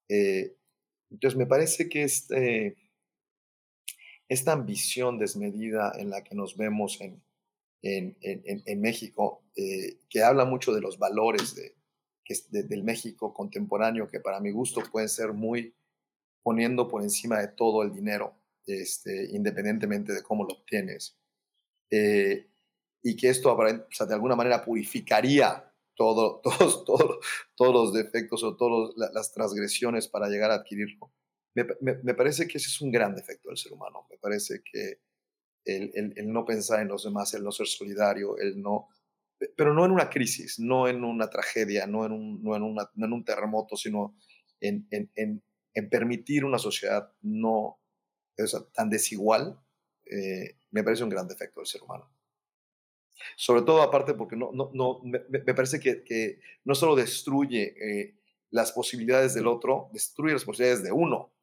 Eh, 0.09 0.55
entonces 1.11 1.37
me 1.37 1.45
parece 1.45 1.87
que 1.87 2.03
este, 2.03 2.75
esta 4.27 4.51
ambición 4.51 5.17
desmedida 5.17 5.93
en 5.97 6.09
la 6.09 6.23
que 6.23 6.35
nos 6.35 6.57
vemos 6.57 6.99
en, 7.01 7.21
en, 7.81 8.17
en, 8.21 8.81
México, 8.81 9.43
eh, 9.55 9.99
que 10.09 10.21
habla 10.23 10.45
mucho 10.45 10.73
de 10.73 10.81
los 10.81 10.99
valores 10.99 11.55
de, 11.55 11.73
del 12.63 12.83
México 12.83 13.33
contemporáneo, 13.33 14.07
que 14.07 14.19
para 14.19 14.39
mi 14.39 14.51
gusto 14.51 14.81
pueden 14.91 15.09
ser 15.09 15.33
muy 15.33 15.73
poniendo 16.43 16.87
por 16.87 17.01
encima 17.01 17.39
de 17.39 17.49
todo 17.49 17.83
el 17.83 17.91
dinero, 17.91 18.35
este, 18.65 19.29
independientemente 19.31 20.13
de 20.13 20.21
cómo 20.21 20.43
lo 20.43 20.53
obtienes. 20.53 21.17
Eh, 21.89 22.47
y 23.01 23.15
que 23.15 23.29
esto 23.29 23.57
de 23.57 24.13
alguna 24.13 24.35
manera 24.35 24.63
purificaría 24.63 25.68
todo, 25.99 26.39
todos, 26.43 26.85
todos, 26.85 27.19
todos 27.57 27.73
los 27.73 27.93
defectos 27.93 28.41
o 28.43 28.55
todas 28.55 28.95
las 28.95 29.33
transgresiones 29.33 30.07
para 30.07 30.29
llegar 30.29 30.49
a 30.49 30.55
adquirirlo. 30.55 31.11
Me, 31.53 31.65
me, 31.81 32.13
parece 32.13 32.47
que 32.47 32.57
ese 32.57 32.69
es 32.69 32.79
un 32.79 32.89
gran 32.89 33.13
defecto 33.13 33.49
del 33.49 33.57
ser 33.57 33.73
humano. 33.73 34.07
Me 34.09 34.17
parece 34.17 34.61
que 34.63 35.01
el, 35.65 35.91
el, 35.93 36.13
el, 36.15 36.31
no 36.31 36.45
pensar 36.45 36.79
en 36.79 36.87
los 36.87 37.03
demás, 37.03 37.33
el 37.33 37.43
no 37.43 37.51
ser 37.51 37.67
solidario, 37.67 38.37
el 38.37 38.61
no... 38.61 38.87
Pero 39.57 39.73
no 39.73 39.83
en 39.83 39.91
una 39.91 40.09
crisis, 40.09 40.57
no 40.57 40.87
en 40.87 41.03
una 41.03 41.29
tragedia, 41.29 41.85
no 41.85 42.05
en 42.05 42.13
un, 42.13 42.43
no 42.43 42.55
en 42.55 42.63
una, 42.63 42.89
no 42.95 43.05
en 43.05 43.13
un 43.13 43.25
terremoto, 43.25 43.75
sino 43.75 44.15
en, 44.61 44.87
en, 44.91 45.43
en 45.73 45.89
permitir 45.89 46.45
una 46.45 46.59
sociedad 46.59 47.11
no 47.21 47.79
tan 48.73 48.89
desigual, 48.89 49.59
eh, 50.05 50.55
me 50.71 50.83
parece 50.83 51.03
un 51.03 51.09
gran 51.09 51.27
defecto 51.27 51.59
del 51.59 51.67
ser 51.67 51.81
humano. 51.83 52.09
Sobre 53.35 53.61
todo 53.61 53.81
aparte 53.81 54.13
porque 54.13 54.35
no, 54.35 54.51
no, 54.53 54.71
no, 54.73 55.01
me, 55.03 55.53
parece 55.53 55.79
que, 55.79 56.03
que, 56.03 56.39
no 56.63 56.75
solo 56.75 56.95
destruye 56.95 57.75
eh, 57.79 58.15
las 58.49 58.71
posibilidades 58.71 59.33
del 59.33 59.47
otro, 59.47 59.89
destruye 59.93 60.33
las 60.33 60.45
posibilidades 60.45 60.83
de 60.83 60.91
uno, 60.91 61.33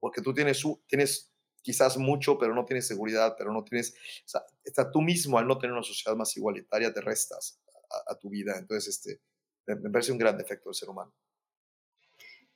porque 0.00 0.22
tú 0.22 0.32
tienes, 0.34 0.62
tienes 0.86 1.32
quizás 1.62 1.96
mucho, 1.96 2.38
pero 2.38 2.54
no 2.54 2.64
tienes 2.64 2.86
seguridad, 2.86 3.34
pero 3.38 3.52
no 3.52 3.64
tienes, 3.64 3.94
o 4.24 4.28
sea, 4.28 4.42
está 4.64 4.90
tú 4.90 5.00
mismo 5.00 5.38
al 5.38 5.46
no 5.46 5.58
tener 5.58 5.72
una 5.72 5.82
sociedad 5.82 6.16
más 6.16 6.36
igualitaria, 6.36 6.92
te 6.92 7.00
restas 7.00 7.60
a, 7.90 8.12
a 8.12 8.18
tu 8.18 8.28
vida. 8.30 8.56
Entonces, 8.58 8.98
este, 8.98 9.20
me 9.66 9.90
parece 9.90 10.12
un 10.12 10.18
gran 10.18 10.36
defecto 10.36 10.68
del 10.68 10.74
ser 10.74 10.88
humano. 10.88 11.12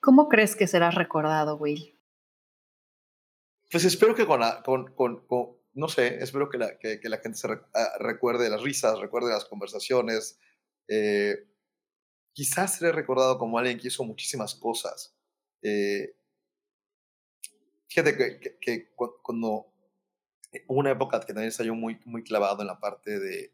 ¿Cómo 0.00 0.28
crees 0.28 0.54
que 0.54 0.66
serás 0.66 0.94
recordado, 0.94 1.56
Will? 1.56 1.99
Pues 3.70 3.85
espero 3.85 4.14
que 4.14 4.26
con, 4.26 4.40
con, 4.94 5.25
con, 5.26 5.58
no 5.78 5.88
sé, 5.88 6.18
espero 6.20 6.50
que 6.50 6.58
la, 6.58 6.76
que, 6.76 7.00
la 7.04 7.18
gente 7.18 7.38
se 7.38 7.47
ah, 7.47 7.92
recuerde 8.00 8.50
las 8.50 8.62
risas, 8.62 8.99
recuerde 8.99 9.30
las 9.30 9.44
conversaciones. 9.44 10.40
Eh, 10.88 11.47
quizás 12.32 12.76
seré 12.76 12.90
recordado 12.90 13.38
como 13.38 13.58
alguien 13.58 13.78
que 13.78 13.87
hizo 13.87 14.02
muchísimas 14.02 14.56
cosas. 14.56 15.14
Eh, 15.62 16.16
fíjate 17.87 18.16
que, 18.16 18.58
que, 18.61 18.90
cuando 19.23 19.73
hubo 20.66 20.80
una 20.80 20.90
época 20.90 21.20
que 21.20 21.26
también 21.26 21.49
estaba 21.49 21.73
muy, 21.73 22.00
muy 22.04 22.25
clavado 22.25 22.62
en 22.62 22.66
la 22.66 22.80
parte 22.80 23.20
de, 23.20 23.52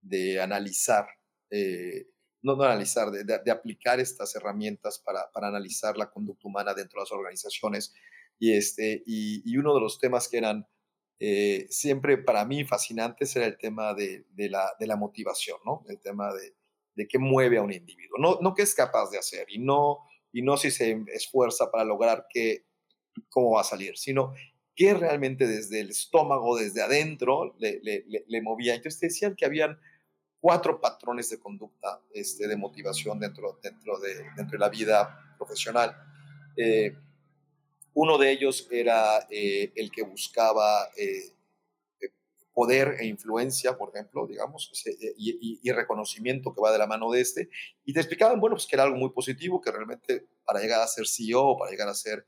de 0.00 0.40
analizar 0.40 1.06
eh, 1.50 2.08
no, 2.42 2.56
no 2.56 2.64
analizar, 2.64 3.10
de, 3.12 3.22
de, 3.22 3.50
aplicar 3.50 4.00
estas 4.00 4.34
herramientas 4.34 4.98
para, 4.98 5.30
para, 5.30 5.48
analizar 5.48 5.96
la 5.96 6.10
conducta 6.10 6.48
humana 6.48 6.74
dentro 6.74 6.98
de 6.98 7.02
las 7.04 7.12
organizaciones. 7.12 7.94
Y, 8.38 8.56
este, 8.56 9.02
y, 9.06 9.42
y, 9.44 9.58
uno 9.58 9.74
de 9.74 9.80
los 9.80 9.98
temas 9.98 10.26
que 10.26 10.38
eran 10.38 10.66
eh, 11.22 11.66
siempre 11.68 12.16
para 12.16 12.46
mí 12.46 12.64
fascinante 12.64 13.26
era 13.34 13.44
el 13.44 13.58
tema 13.58 13.92
de, 13.92 14.24
la, 14.36 14.72
de 14.80 14.86
la 14.86 14.96
motivación, 14.96 15.58
¿no? 15.66 15.84
El 15.86 16.00
tema 16.00 16.32
de, 16.32 16.54
de 16.94 17.06
qué 17.06 17.18
mueve 17.18 17.58
a 17.58 17.62
un 17.62 17.72
individuo, 17.72 18.16
no, 18.18 18.38
no 18.40 18.54
qué 18.54 18.62
es 18.62 18.74
capaz 18.74 19.10
de 19.10 19.18
hacer 19.18 19.46
y 19.50 19.58
no, 19.58 19.98
y 20.32 20.40
no 20.40 20.56
si 20.56 20.70
se 20.70 21.04
esfuerza 21.12 21.70
para 21.70 21.84
lograr 21.84 22.26
qué, 22.30 22.64
cómo 23.28 23.52
va 23.52 23.60
a 23.60 23.64
salir, 23.64 23.98
sino 23.98 24.32
qué 24.74 24.94
realmente 24.94 25.46
desde 25.46 25.80
el 25.80 25.90
estómago, 25.90 26.56
desde 26.56 26.80
adentro, 26.80 27.54
le, 27.58 27.80
le, 27.82 28.04
le, 28.26 28.42
movía. 28.42 28.74
Entonces 28.74 28.98
te 28.98 29.06
decían 29.08 29.36
que 29.36 29.44
habían 29.44 29.78
cuatro 30.40 30.80
patrones 30.80 31.28
de 31.28 31.38
conducta, 31.38 32.00
este, 32.14 32.48
de 32.48 32.56
motivación 32.56 33.18
dentro, 33.20 33.58
dentro, 33.62 33.98
de, 33.98 34.14
dentro 34.36 34.52
de 34.52 34.58
la 34.58 34.70
vida 34.70 35.34
profesional. 35.36 35.94
Eh, 36.56 36.96
uno 37.94 38.18
de 38.18 38.30
ellos 38.30 38.68
era 38.70 39.26
eh, 39.30 39.72
el 39.74 39.90
que 39.90 40.02
buscaba 40.02 40.88
eh, 40.96 41.32
poder 42.52 42.96
e 42.98 43.06
influencia, 43.06 43.76
por 43.76 43.90
ejemplo, 43.94 44.26
digamos, 44.26 44.70
y, 45.16 45.70
reconocimiento 45.70 46.52
que 46.52 46.60
va 46.60 46.72
de 46.72 46.78
la 46.78 46.86
mano 46.86 47.10
de 47.10 47.20
este. 47.20 47.48
Y 47.84 47.92
te 47.92 48.00
explicaban, 48.00 48.40
bueno, 48.40 48.56
pues 48.56 48.66
que 48.66 48.76
era 48.76 48.84
algo 48.84 48.96
muy 48.96 49.10
positivo, 49.10 49.60
que 49.60 49.70
realmente 49.70 50.26
para 50.44 50.60
llegar 50.60 50.80
a 50.80 50.86
ser 50.86 51.06
CEO 51.06 51.56
para 51.58 51.70
llegar 51.70 51.88
a 51.88 51.94
ser 51.94 52.26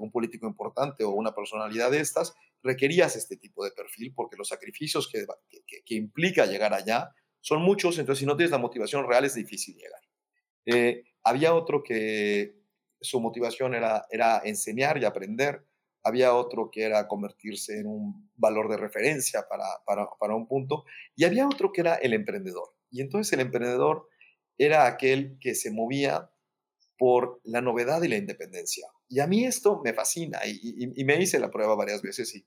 un 0.00 0.10
político 0.10 0.46
importante 0.46 1.04
o 1.04 1.10
una 1.10 1.34
personalidad 1.34 1.90
de 1.90 2.00
estas, 2.00 2.34
requerías 2.62 3.16
este 3.16 3.36
tipo 3.36 3.64
de 3.64 3.70
perfil 3.70 4.12
porque 4.14 4.36
los 4.36 4.48
sacrificios 4.48 5.08
que, 5.10 5.24
que 5.84 5.94
implica 5.94 6.44
llegar 6.44 6.74
allá 6.74 7.14
son 7.40 7.62
muchos, 7.62 7.98
entonces 7.98 8.20
si 8.20 8.26
no 8.26 8.36
tienes 8.36 8.50
la 8.50 8.58
motivación 8.58 9.08
real 9.08 9.24
es 9.24 9.34
difícil 9.34 9.76
llegar. 9.76 10.02
Eh, 10.66 11.04
había 11.22 11.54
otro 11.54 11.82
que 11.82 12.57
su 13.00 13.20
motivación 13.20 13.74
era, 13.74 14.04
era 14.10 14.40
enseñar 14.44 14.98
y 14.98 15.04
aprender, 15.04 15.64
había 16.02 16.34
otro 16.34 16.70
que 16.70 16.84
era 16.84 17.06
convertirse 17.08 17.78
en 17.78 17.86
un 17.86 18.30
valor 18.36 18.68
de 18.68 18.76
referencia 18.76 19.46
para, 19.48 19.64
para, 19.84 20.08
para 20.18 20.34
un 20.34 20.46
punto, 20.46 20.84
y 21.16 21.24
había 21.24 21.46
otro 21.46 21.72
que 21.72 21.82
era 21.82 21.94
el 21.96 22.14
emprendedor. 22.14 22.74
Y 22.90 23.00
entonces 23.00 23.32
el 23.32 23.40
emprendedor 23.40 24.08
era 24.56 24.86
aquel 24.86 25.38
que 25.40 25.54
se 25.54 25.70
movía 25.70 26.30
por 26.96 27.40
la 27.44 27.60
novedad 27.60 28.02
y 28.02 28.08
la 28.08 28.16
independencia. 28.16 28.88
Y 29.08 29.20
a 29.20 29.26
mí 29.26 29.44
esto 29.44 29.80
me 29.84 29.94
fascina 29.94 30.40
y, 30.46 30.92
y, 31.00 31.04
me 31.04 31.20
hice 31.20 31.38
la 31.38 31.50
prueba 31.50 31.76
varias 31.76 32.02
veces 32.02 32.34
y, 32.34 32.44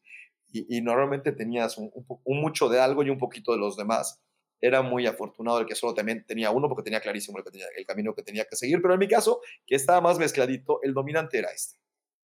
y 0.52 0.82
normalmente 0.82 1.32
tenías 1.32 1.78
un, 1.78 1.92
mucho 2.26 2.70
de 2.70 2.80
algo 2.80 3.04
y 3.04 3.10
un 3.10 3.18
poquito 3.18 3.54
de 3.54 3.58
los 3.58 3.78
demás 3.78 4.22
era 4.62 4.84
muy 4.84 5.08
afortunado 5.08 5.60
el 5.60 5.66
que 5.66 5.76
solo 5.76 5.94
también 5.94 6.24
tenía 6.26 6.52
uno 6.52 6.70
porque 6.70 6.84
tenía 6.84 7.02
clarísimo 7.02 7.40
el, 7.40 7.44
el, 7.76 7.86
camino 7.86 8.14
que 8.14 8.22
tenía 8.22 8.46
que 8.46 8.56
seguir, 8.56 8.82
pero 8.82 8.94
en 8.94 9.00
mi 9.00 9.08
caso, 9.08 9.42
que 9.66 9.76
estaba 9.76 10.00
más 10.02 10.20
mezcladito, 10.20 10.80
el 10.84 10.94
dominante 10.94 11.40
era 11.40 11.52
este, 11.52 11.80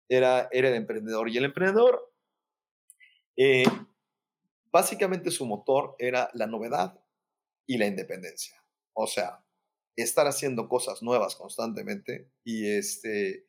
era, 0.10 0.50
era 0.52 0.70
el 0.70 0.76
emprendedor. 0.76 1.30
Y 1.30 1.38
el 1.38 1.46
emprendedor, 1.46 2.12
eh, 3.38 3.66
básicamente 4.72 5.32
su 5.32 5.46
motor 5.46 5.96
era 6.00 6.30
la 6.34 6.48
novedad 6.48 7.00
y 7.68 7.78
la 7.78 7.86
independencia. 7.86 8.64
O 8.94 9.08
sea, 9.08 9.44
estar 9.96 10.28
haciendo 10.28 10.68
cosas 10.68 11.04
nuevas 11.04 11.36
constantemente 11.36 12.32
y, 12.44 12.68
este, 12.68 13.46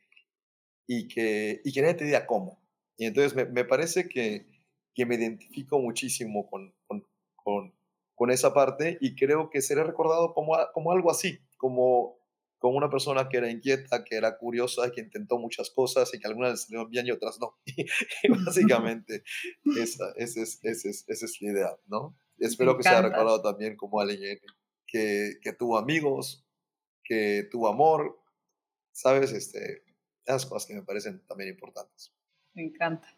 y, 0.87 1.09
que, 1.09 1.63
y 1.65 1.73
que 1.73 1.81
nadie 1.81 1.95
te 1.95 2.05
diga 2.05 2.27
cómo. 2.27 2.63
Y 2.97 3.07
entonces 3.07 3.35
me, 3.35 3.47
me 3.47 3.65
parece 3.65 4.09
que, 4.09 4.47
que 4.95 5.07
me 5.07 5.17
identifico 5.17 5.81
muchísimo 5.81 6.49
con, 6.49 6.75
con, 6.87 7.07
con 7.35 7.75
con 8.15 8.31
esa 8.31 8.55
parte 8.55 8.99
y 9.01 9.15
creo 9.15 9.51
que 9.51 9.61
seré 9.61 9.85
recordado 9.85 10.33
como, 10.33 10.57
como 10.73 10.93
algo 10.93 11.11
así, 11.11 11.41
como, 11.57 12.17
como 12.59 12.77
una 12.77 12.91
persona 12.91 13.29
que 13.29 13.39
era 13.39 13.51
inquieta, 13.51 14.05
que 14.05 14.17
era 14.17 14.37
curiosa, 14.39 14.91
que 14.93 15.01
intentó 15.01 15.39
muchas 15.39 15.71
cosas 15.71 16.13
y 16.15 16.21
que 16.21 16.27
algunas 16.27 16.51
le 16.51 16.57
salieron 16.57 16.91
bien 16.91 17.07
y 17.07 17.11
otras 17.11 17.39
no. 17.41 17.59
y 17.67 18.29
básicamente 18.29 19.25
esa, 19.77 20.13
esa, 20.17 20.43
es, 20.43 20.61
esa, 20.63 20.89
es, 20.89 21.05
esa 21.09 21.25
es 21.25 21.43
la 21.43 21.51
idea, 21.51 21.77
¿no? 21.87 22.17
Espero 22.39 22.77
que 22.77 22.83
sea 22.83 23.03
recordado 23.03 23.43
también 23.43 23.77
como 23.77 24.01
alguien 24.01 24.39
que, 24.87 25.35
que 25.41 25.53
tuvo 25.53 25.79
amigos, 25.79 26.45
que 27.05 27.47
tuvo 27.51 27.69
amor, 27.69 28.21
¿sabes? 28.93 29.33
Este, 29.33 29.85
esas 30.25 30.47
cosas 30.47 30.67
que 30.67 30.75
me 30.75 30.83
parecen 30.83 31.25
también 31.27 31.51
importantes. 31.51 32.13
Me 32.55 32.63
encanta. 32.63 33.09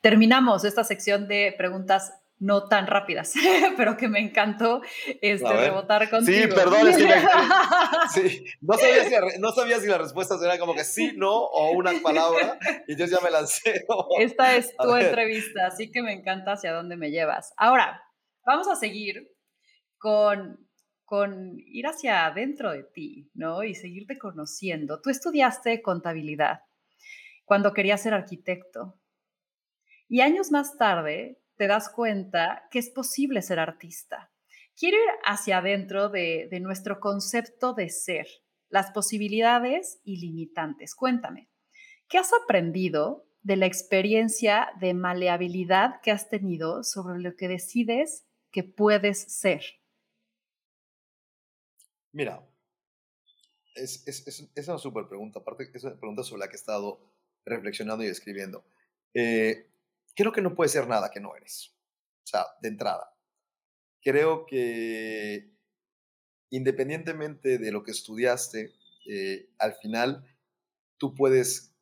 Terminamos 0.00 0.64
esta 0.64 0.84
sección 0.84 1.28
de 1.28 1.54
preguntas 1.56 2.12
no 2.40 2.68
tan 2.68 2.86
rápidas, 2.86 3.34
pero 3.76 3.96
que 3.96 4.08
me 4.08 4.18
encantó 4.18 4.80
este, 5.20 5.52
rebotar 5.52 6.08
contigo. 6.08 6.48
Sí, 6.48 6.54
perdón, 6.54 6.88
es 6.88 6.96
que 6.96 7.04
sí, 8.14 8.44
no, 8.62 8.74
sabía 8.74 9.04
si, 9.04 9.38
no, 9.38 9.52
sabía 9.52 9.78
si, 9.78 9.86
las 9.86 9.98
respuestas 9.98 10.42
eran 10.42 10.58
como 10.58 10.74
que 10.74 10.84
sí, 10.84 11.12
no 11.16 11.30
o 11.30 11.72
una 11.72 11.92
palabra 12.02 12.58
y 12.88 12.96
yo 12.96 13.04
ya 13.04 13.20
me 13.20 13.30
lancé. 13.30 13.84
Esta 14.18 14.56
es 14.56 14.74
tu 14.74 14.96
entrevista, 14.96 15.66
así 15.66 15.92
que 15.92 16.02
me 16.02 16.12
encanta 16.12 16.52
hacia 16.52 16.72
dónde 16.72 16.96
me 16.96 17.10
llevas. 17.10 17.52
Ahora, 17.58 18.02
vamos 18.46 18.68
a 18.68 18.74
seguir 18.74 19.30
con, 19.98 20.66
con 21.04 21.56
ir 21.58 21.86
hacia 21.86 22.24
adentro 22.24 22.72
de 22.72 22.84
ti, 22.84 23.30
¿no? 23.34 23.62
Y 23.64 23.74
seguirte 23.74 24.16
conociendo. 24.16 25.02
Tú 25.02 25.10
estudiaste 25.10 25.82
contabilidad 25.82 26.60
cuando 27.44 27.74
querías 27.74 28.02
ser 28.02 28.14
arquitecto. 28.14 28.98
Y 30.08 30.22
años 30.22 30.50
más 30.50 30.76
tarde 30.78 31.39
te 31.60 31.66
das 31.66 31.90
cuenta 31.90 32.66
que 32.70 32.78
es 32.78 32.88
posible 32.88 33.42
ser 33.42 33.58
artista. 33.58 34.32
Quiero 34.74 34.96
ir 34.96 35.10
hacia 35.26 35.58
adentro 35.58 36.08
de, 36.08 36.48
nuestro 36.62 37.00
concepto 37.00 37.74
de 37.74 37.90
ser, 37.90 38.26
las 38.70 38.92
posibilidades 38.92 40.00
ilimitantes. 40.04 40.94
Cuéntame, 40.94 41.50
¿qué 42.08 42.16
has 42.16 42.30
aprendido 42.32 43.26
de 43.42 43.56
la 43.56 43.66
experiencia 43.66 44.68
de 44.80 44.94
maleabilidad 44.94 46.00
que 46.00 46.12
has 46.12 46.30
tenido 46.30 46.82
sobre 46.82 47.20
lo 47.20 47.36
que 47.36 47.48
decides 47.48 48.26
que 48.50 48.64
puedes 48.64 49.20
ser? 49.30 49.62
Mira, 52.10 52.42
es, 53.74 54.02
es, 54.06 54.66
una 54.66 54.78
súper 54.78 55.08
pregunta, 55.08 55.40
aparte 55.40 55.70
es 55.74 55.84
una 55.84 56.00
pregunta 56.00 56.22
sobre 56.22 56.40
la 56.40 56.48
que 56.48 56.54
he 56.54 56.56
estado 56.56 57.00
reflexionando 57.44 58.02
y 58.02 58.06
escribiendo. 58.06 58.64
Eh, 59.12 59.69
creo 60.14 60.32
que 60.32 60.42
no 60.42 60.54
puede 60.54 60.68
ser 60.68 60.86
nada 60.86 61.10
que 61.10 61.20
no 61.20 61.34
eres. 61.36 61.74
O 62.24 62.26
sea, 62.26 62.46
de 62.60 62.68
entrada. 62.68 63.16
Creo 64.02 64.46
que 64.46 65.50
independientemente 66.50 67.58
de 67.58 67.72
lo 67.72 67.82
que 67.82 67.92
estudiaste, 67.92 68.72
eh, 69.06 69.50
al 69.58 69.74
final 69.74 70.24
tú 70.98 71.14
puedes 71.14 71.74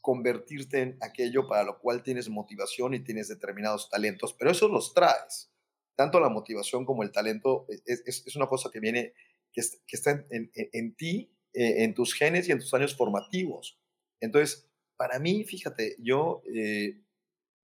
convertirte 0.00 0.82
en 0.82 0.98
aquello 1.00 1.46
para 1.46 1.64
lo 1.64 1.78
cual 1.78 2.02
tienes 2.02 2.28
motivación 2.28 2.94
y 2.94 3.04
tienes 3.04 3.28
determinados 3.28 3.88
talentos, 3.88 4.34
pero 4.34 4.50
eso 4.50 4.68
los 4.68 4.92
traes. 4.94 5.50
Tanto 5.94 6.20
la 6.20 6.28
motivación 6.28 6.84
como 6.84 7.02
el 7.02 7.12
talento 7.12 7.66
e, 7.68 7.80
es, 7.86 8.36
una 8.36 8.48
cosa 8.48 8.70
que 8.72 8.80
viene, 8.80 9.14
que, 9.52 9.62
está 9.92 10.26
en, 10.30 10.94
ti, 10.96 11.32
eh, 11.52 11.84
en 11.84 11.94
tus 11.94 12.14
genes 12.14 12.48
y 12.48 12.52
en 12.52 12.58
tus 12.58 12.74
años 12.74 12.96
formativos. 12.96 13.78
Entonces, 14.20 14.68
para 14.96 15.18
mí, 15.18 15.44
fíjate, 15.44 15.96
yo 15.98 16.42
eh, 16.52 17.00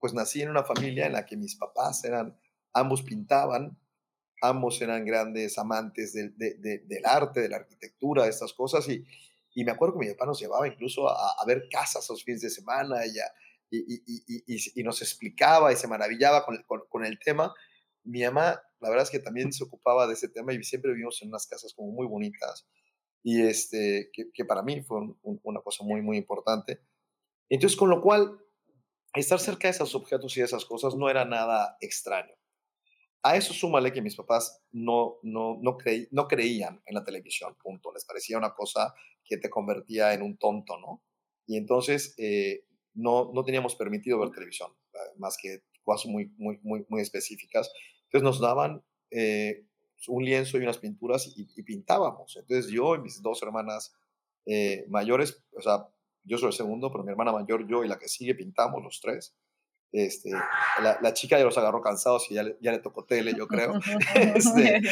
pues 0.00 0.14
nací 0.14 0.42
en 0.42 0.50
una 0.50 0.64
familia 0.64 1.06
en 1.06 1.12
la 1.12 1.26
que 1.26 1.36
mis 1.36 1.56
papás 1.56 2.04
eran, 2.04 2.38
ambos 2.72 3.02
pintaban, 3.02 3.78
ambos 4.40 4.80
eran 4.80 5.04
grandes 5.04 5.58
amantes 5.58 6.12
del 6.12 7.04
arte, 7.04 7.40
de 7.40 7.48
la 7.48 7.56
arquitectura, 7.56 8.24
de 8.24 8.30
estas 8.30 8.52
cosas, 8.52 8.88
y, 8.88 9.04
y, 9.54 9.64
me 9.64 9.72
acuerdo 9.72 9.98
que 9.98 10.06
mi 10.06 10.12
papá 10.12 10.26
nos 10.26 10.40
llevaba 10.40 10.68
incluso 10.68 11.08
a, 11.08 11.44
ver 11.46 11.68
casas 11.70 12.08
los 12.08 12.22
fines 12.22 12.42
de 12.42 12.50
semana 12.50 13.04
y, 13.06 13.18
y, 13.70 14.80
y, 14.80 14.82
nos 14.82 15.02
explicaba 15.02 15.72
y 15.72 15.76
se 15.76 15.88
maravillaba 15.88 16.44
con, 16.44 16.64
con, 16.88 17.04
el 17.04 17.18
tema. 17.18 17.52
Mi 18.04 18.22
mamá, 18.22 18.62
la 18.80 18.88
verdad 18.88 19.04
es 19.04 19.10
que 19.10 19.18
también 19.18 19.52
se 19.52 19.64
ocupaba 19.64 20.06
de 20.06 20.14
ese 20.14 20.28
tema 20.28 20.52
y 20.52 20.62
siempre 20.62 20.92
vivimos 20.92 21.20
en 21.22 21.28
unas 21.28 21.46
casas 21.46 21.74
como 21.74 21.90
muy 21.90 22.06
bonitas 22.06 22.66
y 23.24 23.42
este, 23.42 24.10
que 24.12 24.44
para 24.44 24.62
mí 24.62 24.80
fue 24.82 25.00
una 25.22 25.60
cosa 25.60 25.84
muy, 25.84 26.00
muy 26.00 26.16
importante. 26.16 26.80
Entonces, 27.48 27.76
con 27.76 27.90
lo 27.90 28.00
cual, 28.00 28.38
estar 29.14 29.38
cerca 29.40 29.68
de 29.68 29.72
esos 29.72 29.94
objetos 29.94 30.36
y 30.36 30.40
de 30.40 30.46
esas 30.46 30.64
cosas 30.64 30.94
no 30.94 31.08
era 31.08 31.24
nada 31.24 31.76
extraño. 31.80 32.34
A 33.22 33.36
eso 33.36 33.52
súmale 33.52 33.92
que 33.92 34.02
mis 34.02 34.14
papás 34.14 34.62
no, 34.70 35.18
no, 35.22 35.58
no, 35.60 35.76
no 36.10 36.28
creían 36.28 36.82
en 36.86 36.94
la 36.94 37.04
televisión, 37.04 37.56
punto. 37.60 37.92
Les 37.92 38.04
parecía 38.04 38.38
una 38.38 38.54
cosa 38.54 38.94
que 39.24 39.38
te 39.38 39.50
convertía 39.50 40.14
en 40.14 40.22
un 40.22 40.38
tonto, 40.38 40.78
¿no? 40.78 41.02
Y 41.46 41.56
entonces 41.56 42.14
eh, 42.18 42.64
no, 42.94 43.32
no 43.34 43.44
teníamos 43.44 43.74
permitido 43.74 44.20
ver 44.20 44.30
televisión, 44.30 44.70
eh, 44.92 44.98
más 45.16 45.36
que 45.36 45.62
cosas 45.82 46.06
muy, 46.06 46.32
muy, 46.36 46.60
muy, 46.62 46.86
muy 46.88 47.00
específicas. 47.00 47.72
Entonces 48.04 48.22
nos 48.22 48.40
daban 48.40 48.84
eh, 49.10 49.66
un 50.06 50.24
lienzo 50.24 50.58
y 50.58 50.62
unas 50.62 50.78
pinturas 50.78 51.32
y, 51.34 51.62
pintábamos. 51.62 52.36
Entonces 52.36 52.70
yo 52.70 52.94
y 52.94 53.00
mis 53.00 53.20
dos 53.20 53.42
hermanas 53.42 53.94
mayores, 54.88 55.44
o 55.52 55.60
sea, 55.60 55.88
yo 56.28 56.38
soy 56.38 56.48
el 56.48 56.52
segundo, 56.52 56.90
pero 56.92 57.04
mi 57.04 57.10
hermana 57.10 57.32
mayor, 57.32 57.66
yo 57.66 57.84
y 57.84 57.88
la 57.88 57.98
que 57.98 58.08
sigue 58.08 58.34
pintamos 58.34 58.82
los 58.82 59.00
tres. 59.00 59.36
Este, 59.90 60.30
la, 60.80 61.14
chica 61.14 61.38
ya 61.38 61.44
los 61.44 61.56
agarró 61.56 61.80
cansados 61.80 62.30
y 62.30 62.34
ya 62.34 62.42
le, 62.42 62.58
ya 62.60 62.72
le 62.72 62.78
tocó 62.78 63.04
tele, 63.04 63.32
yo 63.36 63.46
creo. 63.46 63.72
este, 64.14 64.82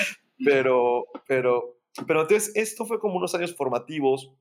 pero, 0.45 1.07
pero, 1.27 1.79
pero 2.07 2.23
entonces 2.23 2.53
esto 2.57 2.87
fue 2.87 2.99
como 2.99 3.17
unos 3.17 3.35
años 3.35 3.55
formativos. 3.55 4.33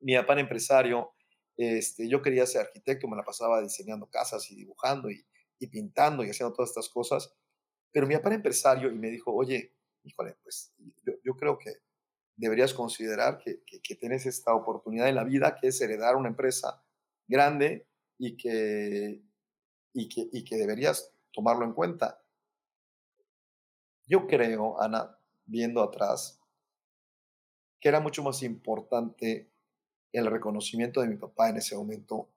Mi 0.00 0.16
papá 0.16 0.34
era 0.34 0.42
empresario, 0.42 1.12
este, 1.56 2.08
yo 2.08 2.20
quería 2.20 2.46
ser 2.46 2.62
arquitecto, 2.62 3.08
me 3.08 3.16
la 3.16 3.24
pasaba 3.24 3.62
diseñando 3.62 4.10
casas 4.10 4.50
y 4.50 4.56
dibujando 4.56 5.10
y, 5.10 5.24
y 5.58 5.68
pintando 5.68 6.24
y 6.24 6.30
haciendo 6.30 6.54
todas 6.54 6.70
estas 6.70 6.88
cosas. 6.88 7.34
Pero 7.92 8.06
mi 8.06 8.14
papá 8.14 8.28
era 8.28 8.36
empresario 8.36 8.90
y 8.90 8.98
me 8.98 9.10
dijo, 9.10 9.32
oye, 9.32 9.74
híjole, 10.06 10.36
pues 10.42 10.72
yo, 11.24 11.34
creo 11.34 11.58
que 11.58 11.72
deberías 12.36 12.74
considerar 12.74 13.38
que, 13.38 13.62
que, 13.64 13.94
tienes 13.96 14.26
esta 14.26 14.54
oportunidad 14.54 15.08
en 15.08 15.14
la 15.14 15.24
vida, 15.24 15.56
que 15.56 15.68
es 15.68 15.80
heredar 15.80 16.16
una 16.16 16.28
empresa 16.28 16.82
grande 17.26 17.88
y 18.18 18.36
que, 18.36 19.22
y 19.92 20.08
que, 20.08 20.28
y 20.32 20.44
que 20.44 20.56
deberías 20.56 21.12
tomarlo 21.32 21.64
en 21.64 21.72
cuenta. 21.72 22.22
Yo 24.06 24.26
creo, 24.26 24.80
Ana, 24.80 25.18
viendo 25.46 25.82
atrás, 25.82 26.40
que 27.80 27.88
era 27.88 28.00
mucho 28.00 28.22
más 28.22 28.42
importante 28.42 29.50
el 30.12 30.26
reconocimiento 30.26 31.00
de 31.00 31.08
mi 31.08 31.16
papá 31.16 31.48
en 31.48 31.56
ese 31.56 31.76
momento, 31.76 32.30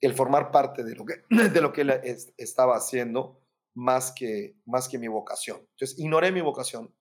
el 0.00 0.14
formar 0.14 0.50
parte 0.50 0.84
de 0.84 0.94
lo 0.94 1.04
que, 1.04 1.22
de 1.50 1.60
lo 1.60 1.72
que 1.72 1.82
él 1.82 1.90
estaba 2.36 2.76
haciendo, 2.76 3.40
más 3.74 4.12
que, 4.12 4.56
más 4.64 4.88
que 4.88 4.98
mi 4.98 5.08
vocación. 5.08 5.58
Entonces, 5.58 5.98
ignoré 5.98 6.32
mi 6.32 6.40
vocación, 6.40 6.94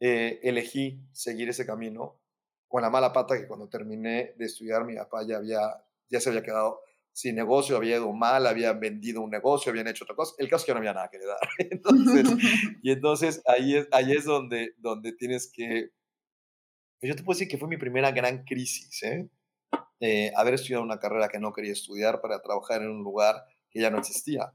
eh, 0.00 0.40
elegí 0.42 1.00
seguir 1.12 1.48
ese 1.48 1.66
camino 1.66 2.20
con 2.68 2.82
la 2.82 2.90
mala 2.90 3.12
pata 3.12 3.38
que 3.38 3.46
cuando 3.46 3.68
terminé 3.68 4.34
de 4.36 4.44
estudiar 4.44 4.84
mi 4.84 4.96
papá 4.96 5.24
ya, 5.26 5.36
había, 5.36 5.60
ya 6.08 6.20
se 6.20 6.28
había 6.28 6.42
quedado 6.42 6.80
sin 7.12 7.34
negocio, 7.34 7.76
había 7.76 7.96
ido 7.96 8.12
mal, 8.12 8.46
habían 8.46 8.78
vendido 8.78 9.22
un 9.22 9.30
negocio, 9.30 9.70
habían 9.70 9.88
hecho 9.88 10.04
otra 10.04 10.14
cosa. 10.14 10.34
El 10.38 10.50
caso 10.50 10.62
es 10.62 10.66
que 10.66 10.72
no 10.72 10.78
había 10.78 10.92
nada 10.92 11.08
que 11.08 11.18
le 11.18 11.24
dar. 11.24 11.38
Entonces, 11.70 12.28
y 12.82 12.90
entonces 12.90 13.42
ahí 13.46 13.76
es, 13.76 13.88
ahí 13.90 14.12
es 14.12 14.24
donde, 14.24 14.74
donde 14.76 15.12
tienes 15.12 15.50
que... 15.50 15.92
Pues 17.00 17.08
yo 17.08 17.16
te 17.16 17.22
puedo 17.22 17.36
decir 17.36 17.48
que 17.48 17.56
fue 17.56 17.68
mi 17.68 17.78
primera 17.78 18.10
gran 18.10 18.44
crisis, 18.44 19.02
¿eh? 19.02 19.30
¿eh? 20.00 20.32
haber 20.36 20.54
estudiado 20.54 20.82
una 20.82 20.98
carrera 20.98 21.28
que 21.28 21.38
no 21.38 21.52
quería 21.52 21.72
estudiar 21.72 22.20
para 22.20 22.42
trabajar 22.42 22.82
en 22.82 22.90
un 22.90 23.02
lugar 23.02 23.44
que 23.70 23.80
ya 23.80 23.90
no 23.90 23.98
existía. 23.98 24.52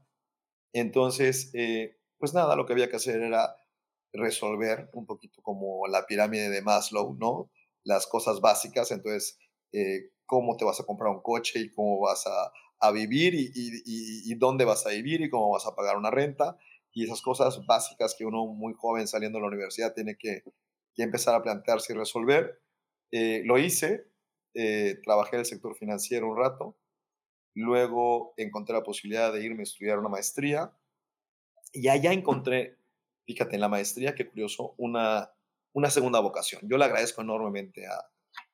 Entonces, 0.72 1.50
eh, 1.54 1.96
pues 2.18 2.34
nada, 2.34 2.56
lo 2.56 2.66
que 2.66 2.72
había 2.72 2.88
que 2.88 2.96
hacer 2.96 3.22
era 3.22 3.56
resolver 4.12 4.90
un 4.92 5.06
poquito 5.06 5.42
como 5.42 5.86
la 5.86 6.06
pirámide 6.06 6.50
de 6.50 6.62
Maslow, 6.62 7.16
¿no? 7.18 7.50
Las 7.84 8.06
cosas 8.06 8.40
básicas, 8.40 8.90
entonces, 8.90 9.38
eh, 9.72 10.10
cómo 10.26 10.56
te 10.56 10.64
vas 10.64 10.80
a 10.80 10.84
comprar 10.84 11.10
un 11.10 11.22
coche 11.22 11.60
y 11.60 11.72
cómo 11.72 12.00
vas 12.00 12.24
a, 12.26 12.52
vivir 12.92 13.34
y, 13.34 14.34
dónde 14.34 14.64
vas 14.64 14.84
a 14.86 14.90
vivir 14.90 15.20
y 15.20 15.30
cómo 15.30 15.50
vas 15.50 15.66
a 15.66 15.76
pagar 15.76 15.96
una 15.96 16.10
renta 16.10 16.58
y 16.92 17.04
esas 17.04 17.22
cosas 17.22 17.64
básicas 17.64 18.16
que 18.18 18.24
uno 18.24 18.46
muy 18.46 18.74
joven 18.74 19.06
saliendo 19.06 19.38
de 19.38 19.42
la 19.42 19.48
universidad 19.48 19.94
tiene 19.94 20.16
que, 20.16 20.42
empezar 20.96 21.34
a 21.34 21.42
plantearse 21.42 21.92
y 21.92 21.96
resolver. 21.96 22.60
Eh, 23.12 23.42
lo 23.44 23.56
hice, 23.58 24.08
eh, 24.54 24.98
trabajé 25.04 25.36
en 25.36 25.40
el 25.40 25.46
sector 25.46 25.76
financiero 25.76 26.28
un 26.28 26.36
rato, 26.36 26.76
luego 27.54 28.34
encontré 28.36 28.74
la 28.74 28.82
posibilidad 28.82 29.32
de 29.32 29.44
irme 29.44 29.60
a 29.60 29.62
estudiar 29.62 29.98
una 29.98 30.08
maestría 30.08 30.72
y 31.72 31.88
allá 31.88 32.12
encontré, 32.12 32.78
fíjate, 33.26 33.54
en 33.54 33.60
la 33.60 33.68
maestría, 33.68 34.14
qué 34.14 34.28
curioso, 34.28 34.74
una, 34.78 35.30
una 35.72 35.90
segunda 35.90 36.20
vocación. 36.20 36.62
Yo 36.68 36.76
le 36.78 36.84
agradezco 36.84 37.22
enormemente 37.22 37.86
a, 37.86 38.04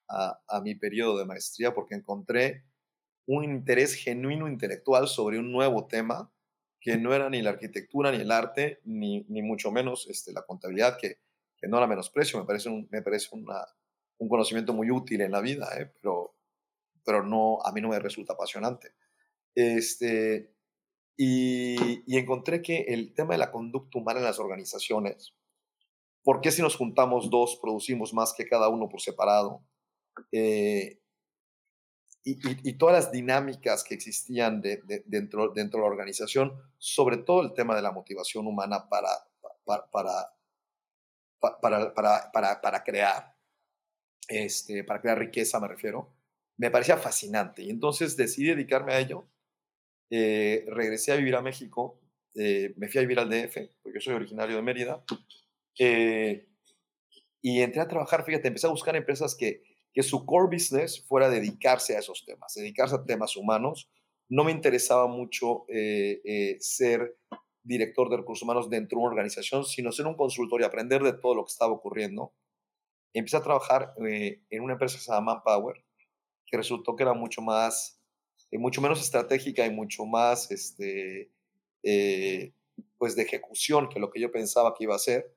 a, 0.08 0.60
mi 0.60 0.74
periodo 0.74 1.18
de 1.18 1.26
maestría 1.26 1.74
porque 1.74 1.94
encontré 1.94 2.64
un 3.26 3.44
interés 3.44 3.94
genuino 3.94 4.48
intelectual 4.48 5.06
sobre 5.06 5.38
un 5.38 5.52
nuevo 5.52 5.86
tema 5.86 6.32
que 6.80 6.96
no 6.96 7.12
era 7.12 7.28
ni 7.28 7.42
la 7.42 7.50
arquitectura, 7.50 8.10
ni 8.10 8.18
el 8.18 8.30
arte, 8.30 8.80
ni, 8.84 9.24
ni 9.28 9.42
mucho 9.42 9.70
menos 9.70 10.06
este, 10.08 10.32
la 10.32 10.42
contabilidad, 10.42 10.96
que, 10.98 11.18
que 11.56 11.68
no 11.68 11.80
la 11.80 11.86
menosprecio, 11.86 12.38
me 12.38 12.46
parece, 12.46 12.68
un, 12.68 12.88
me 12.90 13.02
parece 13.02 13.28
una, 13.32 13.66
un 14.18 14.28
conocimiento 14.28 14.72
muy 14.72 14.90
útil 14.90 15.20
en 15.20 15.32
la 15.32 15.40
vida, 15.40 15.68
¿eh? 15.78 15.92
pero, 16.00 16.36
pero 17.04 17.22
no, 17.24 17.58
a 17.62 17.72
mí 17.72 17.80
no 17.80 17.88
me 17.88 17.98
resulta 17.98 18.32
apasionante. 18.32 18.94
Este, 19.54 20.54
y, 21.18 22.02
y, 22.06 22.16
encontré 22.16 22.62
que 22.62 22.86
el 22.88 23.12
tema 23.12 23.34
de 23.34 23.38
la 23.38 23.50
conducta 23.50 23.98
humana 23.98 24.20
en 24.20 24.24
las 24.24 24.38
organizaciones, 24.38 25.34
¿por 26.22 26.40
qué 26.40 26.50
si 26.50 26.62
nos 26.62 26.76
juntamos 26.76 27.28
dos 27.28 27.58
producimos 27.60 28.14
más 28.14 28.32
que 28.32 28.46
cada 28.46 28.68
uno 28.68 28.88
por 28.88 29.00
separado? 29.00 29.62
Eh, 30.32 31.00
y, 32.24 32.72
todas 32.74 33.04
las 33.04 33.12
dinámicas 33.12 33.84
que 33.84 33.94
existían 33.94 34.60
dentro, 34.60 35.48
dentro 35.48 35.80
de 35.80 35.86
la 35.86 35.90
organización, 35.90 36.52
sobre 36.76 37.16
todo 37.16 37.42
el 37.42 37.54
tema 37.54 37.74
de 37.74 37.82
la 37.82 37.92
motivación 37.92 38.46
humana 38.46 38.88
para, 38.88 39.08
para, 39.64 39.90
para, 39.90 40.34
para, 42.30 42.60
para, 42.60 42.84
crear, 42.84 43.34
este, 44.28 44.84
para 44.84 45.00
crear 45.00 45.18
riqueza, 45.18 45.58
me 45.58 45.68
refiero, 45.68 46.12
me 46.58 46.70
parecía 46.70 46.98
fascinante. 46.98 47.62
Y 47.62 47.70
entonces 47.70 48.16
decidí 48.16 48.48
dedicarme 48.48 48.92
a 48.92 49.00
ello. 49.00 49.26
Eh, 50.10 50.64
regresé 50.68 51.12
a 51.12 51.16
vivir 51.16 51.36
a 51.36 51.42
México, 51.42 52.00
eh, 52.34 52.74
me 52.76 52.88
fui 52.88 52.98
a 52.98 53.02
vivir 53.02 53.18
al 53.18 53.28
DF, 53.28 53.70
porque 53.82 53.98
yo 53.98 54.00
soy 54.00 54.14
originario 54.14 54.56
de 54.56 54.62
Mérida, 54.62 55.04
y 57.40 57.60
entré 57.60 57.80
a 57.80 57.88
trabajar, 57.88 58.24
fíjate, 58.24 58.48
empecé 58.48 58.66
a 58.66 58.70
buscar 58.70 58.96
empresas 58.96 59.34
que 59.34 59.62
que 59.92 60.04
su 60.04 60.24
core 60.24 60.54
business 60.54 61.04
fuera 61.06 61.28
dedicarse 61.28 61.96
a 61.96 62.00
esos 62.00 62.24
temas, 62.24 62.54
dedicarse 62.54 62.94
a 62.94 63.04
temas 63.04 63.36
humanos. 63.36 63.90
No 64.28 64.44
me 64.44 64.52
interesaba 64.52 65.06
mucho 65.06 65.64
eh, 65.68 66.20
eh, 66.24 66.56
ser 66.60 67.16
director 67.64 68.08
de 68.08 68.18
recursos 68.18 68.42
humanos 68.42 68.70
dentro 68.70 68.96
de 68.96 69.00
una 69.00 69.10
organización, 69.10 69.64
sino 69.64 69.90
ser 69.92 70.06
un 70.06 70.16
consultor 70.16 70.60
y 70.60 70.64
aprender 70.64 71.02
de 71.02 71.14
todo 71.14 71.34
lo 71.34 71.44
que 71.44 71.50
estaba 71.50 71.72
ocurriendo. 71.72 72.32
Empecé 73.12 73.38
a 73.38 73.42
trabajar 73.42 73.94
eh, 74.06 74.42
en 74.50 74.62
una 74.62 74.74
empresa 74.74 74.98
que 74.98 75.02
se 75.02 75.10
llama 75.10 75.34
Manpower, 75.34 75.84
que 76.46 76.56
resultó 76.56 76.94
que 76.94 77.02
era 77.02 77.14
mucho 77.14 77.42
más, 77.42 77.97
mucho 78.52 78.80
menos 78.80 79.00
estratégica 79.00 79.66
y 79.66 79.70
mucho 79.70 80.06
más, 80.06 80.50
este, 80.50 81.30
pues 82.96 83.16
de 83.16 83.22
ejecución 83.22 83.88
que 83.88 84.00
lo 84.00 84.10
que 84.10 84.20
yo 84.20 84.30
pensaba 84.30 84.74
que 84.74 84.84
iba 84.84 84.94
a 84.94 84.98
ser. 84.98 85.34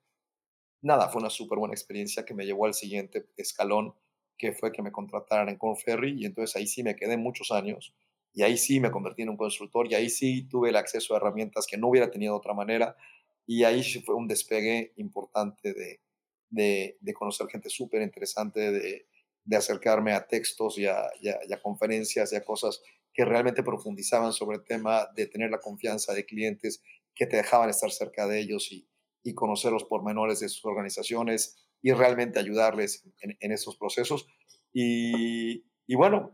Nada, 0.82 1.10
fue 1.10 1.22
una 1.22 1.30
súper 1.30 1.60
buena 1.60 1.74
experiencia 1.74 2.26
que 2.26 2.34
me 2.34 2.46
llevó 2.46 2.66
al 2.66 2.74
siguiente 2.74 3.26
escalón, 3.38 3.94
que 4.38 4.54
fue 4.54 4.72
que 4.72 4.82
me 4.82 4.92
contrataran 4.92 5.50
en 5.50 5.58
Conferry 5.58 6.22
y 6.22 6.26
entonces 6.26 6.56
ahí 6.56 6.68
sí 6.68 6.84
me 6.84 6.96
quedé 6.96 7.18
muchos 7.18 7.52
años 7.52 7.94
y 8.34 8.44
ahí 8.44 8.58
sí 8.58 8.80
me 8.80 8.92
convertí 8.92 9.24
en 9.24 9.30
un 9.30 9.38
consultor 9.38 9.92
y 9.92 9.96
ahí 9.96 10.10
sí 10.10 10.44
tuve 10.44 10.70
el 10.70 10.78
acceso 10.78 11.14
a 11.14 11.18
herramientas 11.18 11.68
que 11.68 11.78
no 11.78 11.90
hubiera 11.90 12.10
tenido 12.10 12.34
de 12.34 12.38
otra 12.38 12.54
manera 12.54 12.96
y 13.46 13.64
ahí 13.64 13.84
fue 13.84 14.16
un 14.16 14.28
despegue 14.28 14.94
importante 14.96 15.74
de, 15.74 16.00
de, 17.00 17.14
conocer 17.14 17.48
gente 17.48 17.70
súper 17.70 18.02
interesante, 18.02 18.72
de, 18.72 19.08
de, 19.44 19.58
acercarme 19.58 20.14
a 20.14 20.26
textos 20.26 20.78
y 20.78 20.86
a, 20.86 21.10
conferencias 21.62 22.32
y 22.32 22.36
a 22.36 22.44
cosas 22.44 22.82
que 23.14 23.26
realmente 23.26 23.64
profundizaban 23.64 24.34
sobre 24.34 24.58
el 24.58 24.64
tema 24.64 25.08
de 25.16 25.28
tener 25.28 25.52
la 25.52 25.60
confianza 25.60 26.14
de 26.14 26.26
clientes 26.26 26.82
que 27.14 27.28
te 27.28 27.38
dejaban 27.38 27.70
estar 27.70 27.92
cerca 27.92 28.28
de 28.28 28.40
ellos 28.40 28.72
y, 28.72 28.88
y 29.24 29.34
conocer 29.34 29.72
los 29.72 29.84
pormenores 29.84 30.40
de 30.40 30.50
sus 30.50 30.66
organizaciones 30.66 31.58
y 31.82 31.92
realmente 31.92 32.40
ayudarles 32.40 33.04
en, 33.22 33.52
esos 33.52 33.76
procesos. 33.76 34.28
Y, 34.74 35.66
y, 35.88 35.96
bueno, 35.96 36.32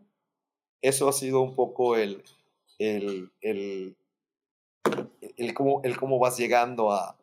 eso 0.82 1.08
ha 1.08 1.14
sido 1.14 1.42
un 1.42 1.56
poco 1.56 1.96
el, 1.96 2.24
el, 2.78 3.32
el, 3.42 3.98
el, 5.38 5.54
cómo, 5.54 5.82
el 5.84 5.98
cómo 5.98 6.20
vas 6.20 6.38
llegando 6.38 6.92
a, 6.92 7.18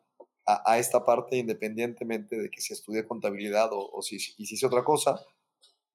a, 0.45 0.79
esta 0.79 1.05
parte 1.05 1.37
independientemente 1.37 2.37
de 2.37 2.49
que 2.49 2.61
si 2.61 2.73
estudié 2.73 3.05
contabilidad 3.05 3.71
o, 3.71 3.89
o 3.91 4.01
si, 4.01 4.19
si 4.19 4.35
hice 4.37 4.65
otra 4.65 4.83
cosa. 4.83 5.19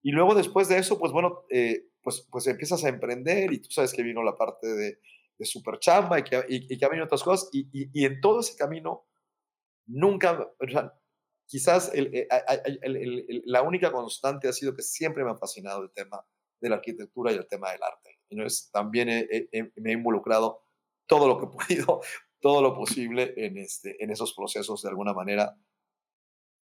Y 0.01 0.11
luego 0.11 0.33
después 0.33 0.67
de 0.67 0.77
eso, 0.77 0.97
pues 0.97 1.11
bueno, 1.11 1.43
eh, 1.49 1.85
pues, 2.01 2.27
pues 2.31 2.47
empiezas 2.47 2.83
a 2.83 2.89
emprender 2.89 3.53
y 3.53 3.59
tú 3.59 3.69
sabes 3.71 3.93
que 3.93 4.03
vino 4.03 4.23
la 4.23 4.35
parte 4.35 4.67
de, 4.67 4.99
de 5.37 6.19
y 6.19 6.23
que, 6.23 6.45
y, 6.49 6.77
que 6.77 6.85
ha 6.85 6.89
venido 6.89 7.05
otras 7.05 7.23
cosas. 7.23 7.49
Y, 7.51 7.67
y, 7.71 7.89
y, 7.93 8.05
en 8.05 8.21
todo 8.21 8.41
ese 8.41 8.55
camino, 8.55 9.07
nunca, 9.87 10.39
o 10.59 10.67
sea, 10.69 10.93
quizás 11.47 11.91
eh, 11.93 12.27
la 13.45 13.61
única 13.61 13.91
constante 13.91 14.47
ha 14.47 14.53
sido 14.53 14.75
que 14.75 14.83
siempre 14.83 15.23
me 15.23 15.31
ha 15.31 15.37
fascinado 15.37 15.83
el 15.83 15.91
tema 15.91 16.25
de 16.61 16.69
la 16.69 16.75
arquitectura 16.75 17.31
y 17.31 17.35
el 17.35 17.47
tema 17.47 17.71
del 17.71 17.83
arte. 17.83 18.19
Entonces, 18.29 18.69
también 18.71 19.27
me 19.75 19.89
he 19.89 19.93
involucrado 19.93 20.63
todo 21.07 21.27
lo 21.27 21.37
que 21.39 21.45
he 21.45 21.49
podido, 21.49 22.01
todo 22.39 22.61
lo 22.61 22.73
posible 22.73 23.33
en, 23.35 23.57
este, 23.57 24.01
en 24.03 24.11
esos 24.11 24.33
procesos 24.33 24.81
de 24.81 24.89
alguna 24.89 25.13
manera, 25.13 25.57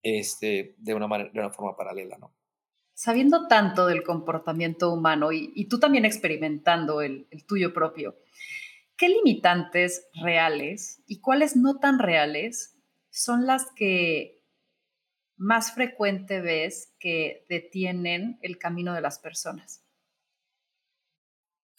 este, 0.02 0.76
de, 0.78 0.94
una 0.94 1.08
manera, 1.08 1.30
de 1.32 1.40
una 1.40 1.52
forma 1.52 1.76
paralela, 1.76 2.18
¿no? 2.18 2.34
Sabiendo 3.00 3.48
tanto 3.48 3.86
del 3.86 4.04
comportamiento 4.04 4.92
humano 4.92 5.32
y, 5.32 5.70
tú 5.70 5.80
también 5.80 6.04
experimentando 6.04 7.02
el, 7.02 7.30
el 7.32 7.46
tuyo 7.46 7.74
propio, 7.74 8.18
¿qué 8.98 9.08
limitantes 9.08 10.10
reales 10.22 11.02
y 11.08 11.22
cuáles 11.22 11.56
no 11.56 11.80
tan 11.80 11.98
reales 11.98 12.78
son 13.10 13.48
las 13.48 13.72
que 13.74 14.44
más 15.38 15.74
frecuente 15.74 16.42
ves 16.42 16.94
que 17.00 17.46
detienen 17.48 18.38
el 18.42 18.58
camino 18.58 18.94
de 18.94 19.00
las 19.00 19.18
personas? 19.18 19.82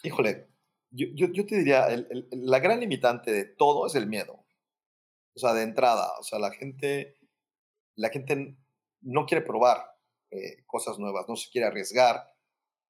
Híjole, 0.03 0.49
yo, 0.91 1.45
te 1.45 1.59
diría, 1.59 1.87
la 2.31 2.61
gran 2.61 2.81
limitante 2.81 3.31
de 3.31 3.45
todo 3.45 3.87
es 3.87 3.95
el 3.95 4.07
miedo. 4.07 4.43
O 5.35 5.39
sea, 5.39 5.53
de 5.53 5.65
entrada, 5.65 6.13
o 6.19 6.23
sea, 6.23 6.39
la 6.39 6.51
gente, 6.51 7.19
la 7.95 8.09
gente 8.09 8.57
no 9.03 9.27
quiere 9.27 9.45
probar 9.45 10.00
eh, 10.31 10.63
cosas 10.67 10.99
nuevas, 10.99 11.27
no 11.29 11.37
se 11.37 11.51
quiere 11.51 11.67
arriesgar. 11.67 12.33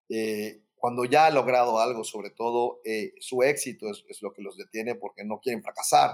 Eh, 0.09 0.63
cuando 0.75 1.05
ya 1.05 1.27
ha 1.27 1.31
logrado 1.31 1.79
algo, 1.79 2.05
sobre 2.05 2.31
todo 2.31 2.81
eh, 2.85 3.13
su 3.21 3.43
éxito 3.43 3.91
es, 3.91 4.05
es, 4.09 4.23
lo 4.23 4.33
que 4.33 4.43
los 4.43 4.57
detiene 4.57 4.95
porque 4.95 5.25
no 5.25 5.41
quieren 5.41 5.63
fracasar. 5.63 6.13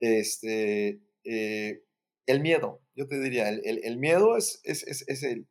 Este, 0.00 1.00
eh, 1.24 1.82
el 2.26 2.40
miedo, 2.40 2.80
yo 2.94 3.06
te 3.06 3.20
diría, 3.20 3.48
el, 3.48 3.60
el, 3.64 3.84
el 3.84 3.98
miedo 3.98 4.36
es, 4.36 4.60
es, 4.64 4.84
es, 4.84 5.22
el, 5.22 5.46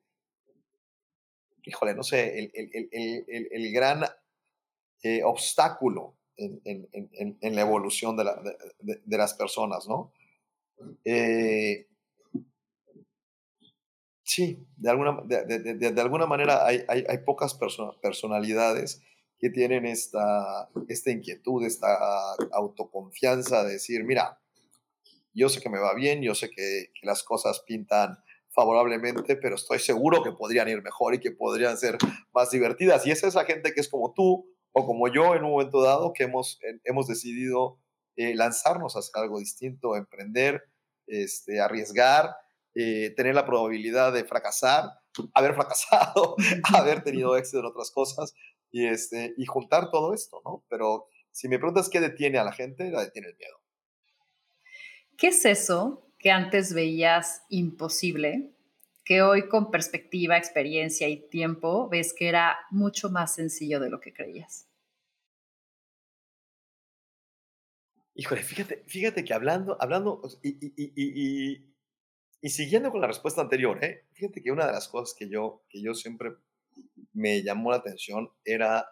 híjole, 1.63 1.93
no 1.93 2.03
sé, 2.03 2.39
el, 2.39 3.49
el 3.51 3.71
gran 3.71 4.03
eh, 5.03 5.23
obstáculo 5.23 6.17
en, 6.35 6.61
en, 6.65 7.37
en, 7.41 7.55
la 7.55 7.61
evolución 7.61 8.17
de, 8.17 8.23
la, 8.25 8.41
de, 8.79 9.01
de, 9.03 9.17
las 9.17 9.33
personas, 9.33 9.87
¿no? 9.87 10.13
Eh, 11.05 11.87
sí, 14.39 14.65
de 14.77 14.89
alguna, 14.89 15.21
de, 15.25 15.91
de 15.91 16.01
alguna 16.01 16.25
manera 16.25 16.65
hay, 16.65 16.83
hay, 16.87 17.03
hay 17.09 17.17
pocas 17.25 17.59
personalidades 18.01 19.01
que 19.37 19.49
tienen 19.49 19.85
esta, 19.85 20.69
esta 20.87 21.11
inquietud, 21.11 21.65
esta 21.65 22.33
autoconfianza 22.53 23.65
de 23.65 23.73
decir, 23.73 24.05
mira, 24.05 24.39
yo 25.33 25.49
sé 25.49 25.59
que 25.59 25.69
me 25.69 25.79
va 25.79 25.93
bien, 25.93 26.21
yo 26.21 26.35
sé 26.35 26.49
que, 26.49 26.91
que, 26.93 27.05
las 27.05 27.23
cosas 27.23 27.61
pintan 27.67 28.17
favorablemente, 28.49 29.35
pero 29.35 29.55
estoy 29.55 29.79
seguro 29.79 30.23
que 30.23 30.31
podrían 30.31 30.69
ir 30.69 30.81
mejor 30.81 31.15
y 31.15 31.19
que 31.19 31.31
podrían 31.31 31.77
ser 31.77 31.97
más 32.33 32.51
divertidas. 32.51 33.05
Y 33.05 33.11
es 33.11 33.23
esa 33.23 33.43
gente 33.43 33.73
que 33.73 33.81
es 33.81 33.89
como 33.89 34.13
tú 34.13 34.49
o 34.71 34.85
como 34.85 35.09
yo 35.09 35.35
en 35.35 35.43
un 35.43 35.51
momento 35.51 35.81
dado 35.81 36.13
que 36.13 36.23
hemos, 36.23 36.59
hemos 36.85 37.07
decidido 37.07 37.77
eh, 38.15 38.35
lanzarnos 38.35 38.95
a 38.95 38.99
hacer 38.99 39.21
algo 39.21 39.39
distinto, 39.39 39.97
emprender, 39.97 40.63
este, 41.07 41.59
arriesgar, 41.59 42.35
eh, 42.75 43.13
tener 43.15 43.35
la 43.35 43.45
probabilidad 43.45 44.13
de 44.13 44.25
fracasar, 44.25 44.85
haber 45.33 45.55
fracasado, 45.55 46.35
haber 46.73 47.03
tenido 47.03 47.35
éxito 47.35 47.59
en 47.59 47.65
otras 47.65 47.91
cosas 47.91 48.33
y, 48.71 48.85
este, 48.85 49.33
y 49.37 49.45
juntar 49.45 49.89
todo 49.91 50.13
esto, 50.13 50.41
¿no? 50.45 50.63
Pero 50.69 51.07
si 51.31 51.47
me 51.47 51.57
preguntas 51.57 51.89
qué 51.89 51.99
detiene 51.99 52.37
a 52.37 52.43
la 52.43 52.51
gente, 52.51 52.89
la 52.91 53.03
detiene 53.03 53.29
el 53.29 53.37
miedo. 53.37 53.57
¿Qué 55.17 55.27
es 55.27 55.43
eso 55.45 56.07
que 56.17 56.31
antes 56.31 56.73
veías 56.73 57.43
imposible, 57.49 58.53
que 59.03 59.21
hoy 59.21 59.49
con 59.49 59.71
perspectiva, 59.71 60.37
experiencia 60.37 61.07
y 61.09 61.27
tiempo 61.29 61.89
ves 61.89 62.13
que 62.13 62.29
era 62.29 62.57
mucho 62.69 63.09
más 63.09 63.35
sencillo 63.35 63.79
de 63.79 63.89
lo 63.89 63.99
que 63.99 64.13
creías? 64.13 64.69
Híjole, 68.15 68.43
fíjate, 68.43 68.83
fíjate 68.85 69.23
que 69.23 69.33
hablando, 69.33 69.77
hablando 69.79 70.21
y, 70.43 70.49
y, 70.49 70.91
y, 70.93 71.68
y, 72.41 72.49
siguiendo 72.49 72.91
con 72.91 73.01
la 73.01 73.07
respuesta 73.07 73.41
anterior, 73.41 73.83
¿eh? 73.83 74.05
fíjate 74.13 74.41
que 74.41 74.51
una 74.51 74.67
de 74.67 74.73
las 74.73 74.87
cosas 74.87 75.15
que 75.17 75.29
yo, 75.29 75.63
que 75.69 75.81
yo 75.81 75.93
siempre 75.93 76.31
me 77.13 77.43
llamó 77.43 77.71
la 77.71 77.77
atención 77.77 78.29
era 78.45 78.91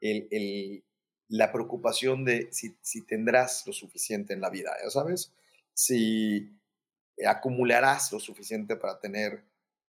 el, 0.00 0.28
el, 0.30 0.84
la 1.28 1.52
preocupación 1.52 2.24
de 2.24 2.48
si, 2.52 2.76
si, 2.80 3.06
tendrás 3.06 3.66
lo 3.66 3.72
suficiente 3.72 4.34
en 4.34 4.40
la 4.40 4.50
vida, 4.50 4.72
¿ya 4.82 4.90
sabes? 4.90 5.32
si 5.74 6.50
acumularás 7.26 8.12
lo 8.12 8.20
suficiente 8.20 8.76
para 8.76 8.98
tener 8.98 9.44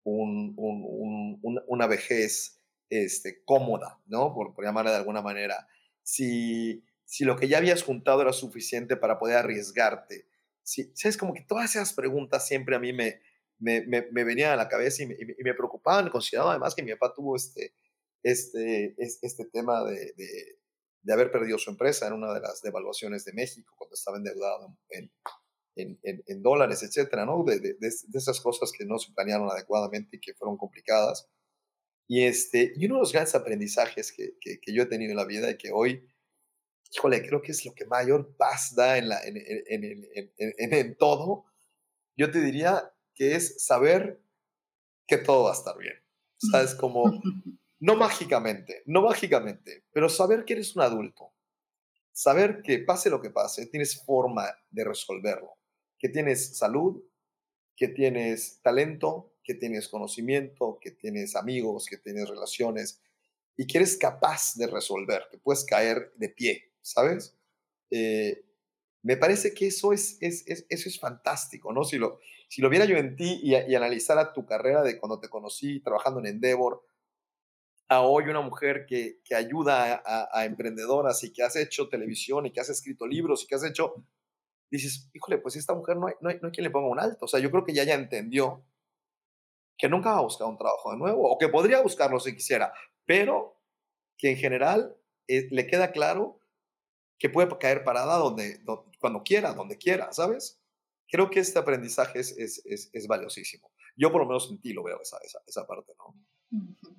un, 0.04 0.54
un, 0.56 1.38
un, 1.42 1.62
una 1.66 1.86
vejez 1.86 2.60
este, 2.90 3.42
cómoda, 3.44 4.00
¿no? 4.06 4.34
Por, 4.34 4.54
por 4.54 4.64
llamarla 4.64 4.90
de 4.90 4.98
alguna 4.98 5.22
manera. 5.22 5.68
Si, 6.02 6.84
si 7.04 7.24
lo 7.24 7.36
que 7.36 7.48
ya 7.48 7.58
habías 7.58 7.82
juntado 7.82 8.22
era 8.22 8.32
suficiente 8.32 8.96
para 8.96 9.18
poder 9.18 9.38
arriesgarte. 9.38 10.26
Si, 10.62 10.92
¿Sabes? 10.94 11.16
Como 11.16 11.34
que 11.34 11.42
todas 11.42 11.74
esas 11.74 11.92
preguntas 11.92 12.46
siempre 12.46 12.76
a 12.76 12.78
mí 12.78 12.92
me, 12.92 13.20
me, 13.58 13.82
me, 13.86 14.06
me 14.10 14.24
venían 14.24 14.52
a 14.52 14.56
la 14.56 14.68
cabeza 14.68 15.02
y 15.02 15.06
me, 15.06 15.14
y 15.14 15.42
me 15.42 15.54
preocupaban. 15.54 16.10
Consideraba 16.10 16.50
además 16.50 16.74
que 16.74 16.82
mi 16.82 16.92
papá 16.92 17.12
tuvo 17.14 17.36
este, 17.36 17.74
este, 18.22 18.94
este 18.98 19.44
tema 19.46 19.84
de, 19.84 20.14
de, 21.02 21.12
haber 21.12 21.30
perdido 21.30 21.58
su 21.58 21.70
empresa 21.70 22.06
en 22.06 22.12
una 22.14 22.32
de 22.32 22.40
las 22.40 22.62
devaluaciones 22.62 23.24
de 23.24 23.32
México 23.32 23.74
cuando 23.76 23.94
estaba 23.94 24.16
endeudado 24.16 24.76
en, 24.90 25.10
en, 25.76 25.98
en, 26.02 26.42
dólares, 26.42 26.82
etcétera, 26.82 27.26
¿no? 27.26 27.42
De, 27.44 27.58
de, 27.58 27.88
esas 28.14 28.40
cosas 28.40 28.72
que 28.72 28.84
no 28.84 28.98
se 28.98 29.12
planearon 29.12 29.50
adecuadamente 29.50 30.16
y 30.16 30.20
que 30.20 30.34
fueron 30.34 30.56
complicadas. 30.56 31.28
Y, 32.08 32.24
este, 32.24 32.72
y 32.76 32.86
uno 32.86 32.96
de 32.96 33.00
los 33.00 33.12
grandes 33.12 33.34
aprendizajes 33.34 34.12
que, 34.12 34.36
que, 34.40 34.60
que, 34.60 34.72
yo 34.72 34.82
he 34.82 34.86
tenido 34.86 35.10
en 35.10 35.16
la 35.16 35.24
vida 35.24 35.50
y 35.50 35.56
que 35.56 35.72
hoy, 35.72 36.06
híjole, 36.92 37.26
creo 37.26 37.40
que 37.42 37.52
es 37.52 37.64
lo 37.64 37.74
que 37.74 37.86
mayor 37.86 38.36
paz 38.36 38.74
da 38.74 38.98
en, 38.98 39.08
la, 39.08 39.20
en, 39.24 39.36
en, 39.36 40.74
en 40.74 40.96
todo, 40.96 41.46
yo 42.16 42.30
te 42.30 42.40
diría 42.40 42.92
que 43.14 43.34
es 43.34 43.64
saber 43.64 44.20
que 45.06 45.18
todo 45.18 45.44
va 45.44 45.50
a 45.50 45.54
estar 45.54 45.76
bien. 45.78 45.94
¿Sabes? 46.36 46.74
Como, 46.74 47.04
no 47.80 47.96
mágicamente, 47.96 48.82
no 48.86 49.02
mágicamente, 49.02 49.84
pero 49.92 50.08
saber 50.08 50.44
que 50.44 50.54
eres 50.54 50.76
un 50.76 50.82
adulto. 50.82 51.32
Saber 52.12 52.60
que 52.62 52.78
pase 52.80 53.08
lo 53.08 53.22
que 53.22 53.30
pase, 53.30 53.66
tienes 53.66 54.04
forma 54.04 54.46
de 54.70 54.84
resolverlo 54.84 55.56
que 56.02 56.08
tienes 56.08 56.58
salud, 56.58 57.00
que 57.76 57.86
tienes 57.86 58.60
talento, 58.60 59.36
que 59.44 59.54
tienes 59.54 59.88
conocimiento, 59.88 60.78
que 60.80 60.90
tienes 60.90 61.36
amigos, 61.36 61.86
que 61.86 61.96
tienes 61.96 62.28
relaciones 62.28 63.00
y 63.56 63.68
que 63.68 63.78
eres 63.78 63.96
capaz 63.96 64.54
de 64.56 64.66
resolver, 64.66 65.22
que 65.30 65.38
puedes 65.38 65.64
caer 65.64 66.12
de 66.16 66.28
pie, 66.28 66.71
¿sabes? 66.82 67.36
Eh, 67.90 68.44
me 69.02 69.16
parece 69.16 69.54
que 69.54 69.68
eso 69.68 69.92
es, 69.92 70.18
es, 70.20 70.44
eso 70.46 70.88
es 70.88 71.00
fantástico, 71.00 71.72
¿no? 71.72 71.84
Si 71.84 71.98
lo, 71.98 72.20
si 72.48 72.62
lo 72.62 72.68
viera 72.68 72.84
yo 72.84 72.96
en 72.96 73.16
ti 73.16 73.40
y, 73.42 73.54
y, 73.54 73.74
analizara 73.74 74.32
tu 74.32 74.44
carrera 74.46 74.82
de 74.82 74.98
cuando 74.98 75.18
te 75.18 75.28
conocí 75.28 75.80
trabajando 75.80 76.20
en 76.20 76.26
Endeavor, 76.26 76.84
a 77.88 78.02
hoy 78.02 78.24
una 78.24 78.40
mujer 78.40 78.86
que, 78.86 79.20
que 79.24 79.34
ayuda 79.34 80.02
a, 80.04 80.28
a, 80.32 80.44
emprendedoras 80.44 81.24
y 81.24 81.32
que 81.32 81.42
has 81.42 81.56
hecho 81.56 81.88
televisión 81.88 82.46
y 82.46 82.52
que 82.52 82.60
has 82.60 82.70
escrito 82.70 83.06
libros 83.06 83.42
y 83.42 83.46
que 83.46 83.54
has 83.54 83.64
hecho 83.64 83.94
dices, 84.72 85.10
híjole, 85.12 85.38
pues 85.38 85.56
esta 85.56 85.74
mujer 85.74 85.96
no 85.96 86.06
hay, 86.06 86.14
no 86.20 86.30
hay, 86.30 86.38
no 86.40 86.48
hay 86.48 86.52
quien 86.52 86.64
le 86.64 86.70
ponga 86.70 86.88
un 86.88 86.98
alto. 86.98 87.26
O 87.26 87.28
sea, 87.28 87.40
yo 87.40 87.50
creo 87.50 87.64
que 87.64 87.74
ya 87.74 87.84
ya 87.84 87.94
entendió 87.94 88.64
que 89.76 89.88
nunca 89.88 90.12
va 90.12 90.18
a 90.18 90.22
buscar 90.22 90.48
un 90.48 90.56
trabajo 90.56 90.92
de 90.92 90.96
nuevo, 90.96 91.30
o 91.30 91.38
que 91.38 91.48
podría 91.48 91.80
buscarlo 91.80 92.18
si 92.20 92.34
quisiera, 92.34 92.72
pero 93.04 93.60
que 94.16 94.30
en 94.30 94.36
general 94.36 94.96
eh, 95.28 95.48
le 95.50 95.66
queda 95.66 95.92
claro 95.92 96.40
que 97.22 97.30
puede 97.30 97.56
caer 97.56 97.84
parada 97.84 98.16
donde, 98.16 98.58
donde, 98.64 98.98
cuando 98.98 99.22
quiera, 99.22 99.54
donde 99.54 99.78
quiera, 99.78 100.12
¿sabes? 100.12 100.60
Creo 101.08 101.30
que 101.30 101.38
este 101.38 101.56
aprendizaje 101.56 102.18
es, 102.18 102.36
es, 102.36 102.60
es, 102.66 102.90
es 102.92 103.06
valiosísimo. 103.06 103.70
Yo 103.96 104.10
por 104.10 104.22
lo 104.22 104.26
menos 104.26 104.50
en 104.50 104.60
ti 104.60 104.72
lo 104.72 104.82
veo 104.82 105.00
esa, 105.00 105.18
esa, 105.22 105.38
esa 105.46 105.64
parte, 105.64 105.92
¿no? 105.96 106.16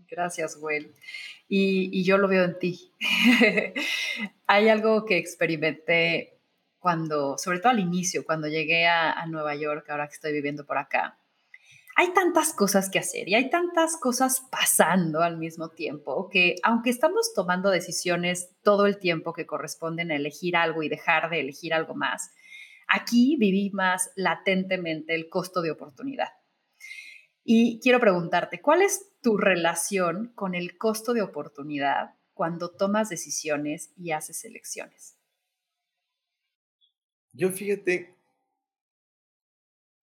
Gracias, 0.08 0.58
Will. 0.62 0.96
Y, 1.50 1.90
y 1.92 2.06
yo 2.06 2.18
lo 2.18 2.30
veo 2.30 2.46
en 2.46 2.58
ti. 2.58 2.94
Hay 4.48 4.70
algo 4.70 5.04
que 5.04 5.18
experimenté 5.18 6.40
cuando, 6.80 7.38
sobre 7.38 7.60
todo 7.60 7.72
al 7.74 7.80
inicio, 7.80 8.26
cuando 8.26 8.48
llegué 8.48 8.88
a, 8.88 9.12
a, 9.12 9.28
Nueva 9.28 9.56
York, 9.56 9.90
ahora 9.90 10.08
que 10.08 10.14
estoy 10.14 10.32
viviendo 10.32 10.66
por 10.66 10.78
acá, 10.78 11.20
hay 11.96 12.14
tantas 12.14 12.54
cosas 12.54 12.90
que 12.90 13.00
hacer 13.00 13.30
y 13.30 13.36
hay 13.36 13.50
tantas 13.50 13.98
cosas 13.98 14.42
pasando 14.52 15.22
al 15.22 15.38
mismo 15.38 15.70
tiempo 15.70 16.30
que 16.30 16.56
aunque 16.64 16.90
estamos 16.90 17.34
tomando 17.34 17.70
decisiones 17.70 18.56
todo 18.64 18.86
el 18.86 18.98
tiempo 18.98 19.34
que 19.34 19.46
corresponden 19.46 20.12
a 20.12 20.16
elegir 20.16 20.56
algo 20.56 20.82
y 20.84 20.90
dejar 20.90 21.30
de 21.30 21.40
elegir 21.40 21.74
algo 21.74 21.94
más, 21.94 22.32
aquí 22.88 23.38
viví 23.38 23.70
más 23.72 24.12
latentemente 24.16 25.14
el 25.14 25.30
costo 25.30 25.62
de 25.62 25.72
oportunidad. 25.72 26.30
Y 27.44 27.80
quiero 27.82 28.00
preguntarte, 28.00 28.62
¿cuál 28.62 28.82
es 28.82 29.12
tu 29.22 29.38
relación 29.38 30.32
con 30.34 30.56
el 30.56 30.78
costo 30.78 31.14
de 31.14 31.22
oportunidad 31.22 32.16
cuando 32.34 32.72
tomas 32.72 33.10
decisiones 33.10 33.92
y 33.98 34.12
haces 34.12 34.46
elecciones? 34.46 35.18
Yo 37.34 37.52
fíjate 37.52 38.16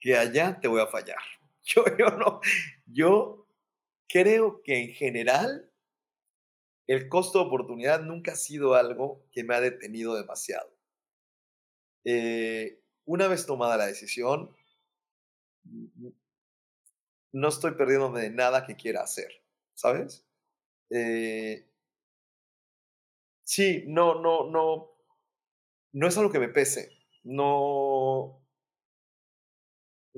que 0.01 0.17
allá 0.17 0.59
te 0.61 0.69
voy 0.69 0.81
a 0.81 0.87
fallar. 0.87 1.40
Yo, 1.65 1.85
yo 1.99 2.11
no, 2.17 2.41
yo 2.87 3.47
creo 4.09 4.63
que 4.63 4.79
en 4.79 4.95
general 4.95 5.71
el 6.87 7.09
costo 7.09 7.39
de 7.39 7.47
oportunidad 7.47 8.03
nunca 8.03 8.33
ha 8.33 8.37
sido 8.37 8.75
algo 8.75 9.25
que 9.33 9.45
me 9.45 9.55
ha 9.55 9.63
detenido 9.63 10.15
demasiado. 10.15 10.71
Eh, 12.05 12.81
una 13.07 13.27
vez 13.29 13.47
tomada 13.47 13.77
la 13.79 13.87
decisión, 13.87 14.55
no 17.33 17.49
estoy 17.49 17.73
perdiéndome 17.73 18.21
de 18.21 18.31
nada 18.31 18.67
que 18.67 18.77
quiera 18.77 19.03
hacer, 19.03 19.31
¿sabes? 19.75 20.25
Eh, 20.91 21.67
sí, 23.45 23.85
no, 23.87 24.21
no, 24.21 24.49
no, 24.51 24.91
no 25.93 26.07
es 26.07 26.17
algo 26.19 26.31
que 26.33 26.39
me 26.39 26.49
pese 26.49 26.91
no, 27.25 28.40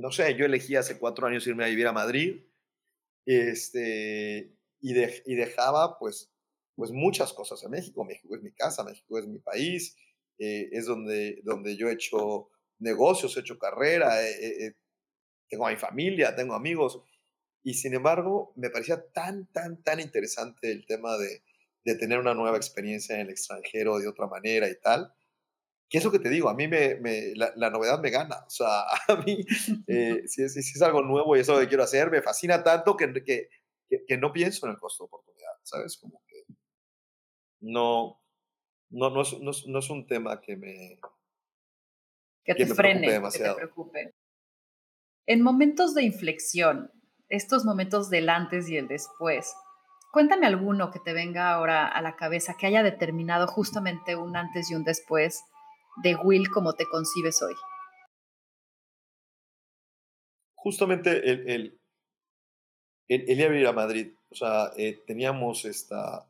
no 0.02 0.10
sé, 0.10 0.34
yo 0.34 0.44
elegí 0.44 0.74
hace 0.74 0.98
cuatro 0.98 1.28
años 1.28 1.46
irme 1.46 1.64
a 1.64 1.68
vivir 1.68 1.86
a 1.86 1.92
Madrid 1.92 2.42
este, 3.24 4.52
y, 4.80 4.92
de, 4.94 5.22
y 5.24 5.36
dejaba 5.36 5.96
pues, 5.96 6.32
pues 6.74 6.90
muchas 6.90 7.32
cosas 7.32 7.62
en 7.62 7.70
México. 7.70 8.04
México 8.04 8.34
es 8.34 8.42
mi 8.42 8.52
casa, 8.52 8.82
México 8.82 9.16
es 9.16 9.28
mi 9.28 9.38
país, 9.38 9.96
eh, 10.38 10.70
es 10.72 10.86
donde, 10.86 11.40
donde 11.44 11.76
yo 11.76 11.88
he 11.88 11.92
hecho 11.92 12.50
negocios, 12.80 13.36
he 13.36 13.40
hecho 13.40 13.60
carrera, 13.60 14.18
tengo 15.48 15.68
a 15.68 15.70
mi 15.70 15.76
familia, 15.76 16.34
tengo 16.34 16.54
amigos. 16.54 17.00
Y 17.62 17.74
sin 17.74 17.94
embargo, 17.94 18.52
me 18.56 18.70
parecía 18.70 19.08
tan, 19.12 19.46
tan, 19.52 19.84
tan 19.84 20.00
interesante 20.00 20.72
el 20.72 20.84
tema 20.84 21.16
de, 21.16 21.44
de 21.84 21.94
tener 21.94 22.18
una 22.18 22.34
nueva 22.34 22.56
experiencia 22.56 23.14
en 23.14 23.20
el 23.20 23.30
extranjero 23.30 24.00
de 24.00 24.08
otra 24.08 24.26
manera 24.26 24.68
y 24.68 24.74
tal. 24.80 25.14
¿Qué 25.92 25.98
es 25.98 26.04
lo 26.04 26.10
que 26.10 26.20
te 26.20 26.30
digo? 26.30 26.48
A 26.48 26.54
mí 26.54 26.68
me, 26.68 26.98
la, 27.34 27.68
novedad 27.68 28.00
me 28.00 28.08
gana. 28.08 28.36
O 28.46 28.50
sea, 28.50 28.84
a 29.08 29.16
mí, 29.26 29.44
eh, 29.86 30.22
si, 30.26 30.42
es, 30.42 30.54
si, 30.54 30.60
es, 30.60 30.80
algo 30.80 31.02
nuevo 31.02 31.36
y 31.36 31.40
es 31.40 31.48
lo 31.48 31.60
que 31.60 31.68
quiero 31.68 31.82
hacer, 31.82 32.10
me 32.10 32.22
fascina 32.22 32.64
tanto 32.64 32.96
que, 32.96 33.12
que, 33.22 33.50
que, 34.08 34.16
no 34.16 34.32
pienso 34.32 34.64
en 34.64 34.72
el 34.72 34.78
costo 34.78 35.04
de 35.04 35.08
oportunidad, 35.08 35.52
¿sabes? 35.62 35.98
Como 35.98 36.22
que 36.26 36.46
no, 37.60 38.22
no, 38.88 39.10
no, 39.10 39.20
es, 39.20 39.38
no, 39.38 39.78
es, 39.78 39.90
un 39.90 40.06
tema 40.06 40.40
que 40.40 40.56
me... 40.56 40.98
Que 42.42 42.54
te 42.54 42.66
frene, 42.66 43.08
que 43.30 43.38
te 43.38 43.54
preocupe. 43.54 44.14
En 45.26 45.42
momentos 45.42 45.94
de 45.94 46.04
inflexión, 46.04 46.90
estos 47.28 47.66
momentos 47.66 48.08
del 48.08 48.30
antes 48.30 48.66
y 48.70 48.78
el 48.78 48.88
después, 48.88 49.54
cuéntame 50.10 50.46
alguno 50.46 50.90
que 50.90 51.00
te 51.00 51.12
venga 51.12 51.52
ahora 51.52 51.86
a 51.86 52.00
la 52.00 52.16
cabeza 52.16 52.56
que 52.58 52.66
haya 52.66 52.82
determinado 52.82 53.46
justamente 53.46 54.16
un 54.16 54.38
antes 54.38 54.70
y 54.70 54.74
un 54.74 54.84
después 54.84 55.44
de 55.96 56.14
Will 56.16 56.48
como 56.50 56.74
te 56.74 56.86
concibes 56.86 57.42
hoy. 57.42 57.54
Justamente 60.54 61.28
el, 61.30 61.48
el, 61.48 61.80
el, 63.08 63.40
el 63.40 63.56
ir 63.56 63.66
a 63.66 63.72
Madrid, 63.72 64.14
o 64.30 64.34
sea, 64.34 64.72
eh, 64.76 65.02
teníamos 65.06 65.64
esta, 65.64 66.26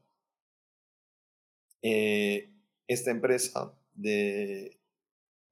eh, 1.83 2.51
esta 2.89 3.11
empresa 3.11 3.73
de 3.93 4.81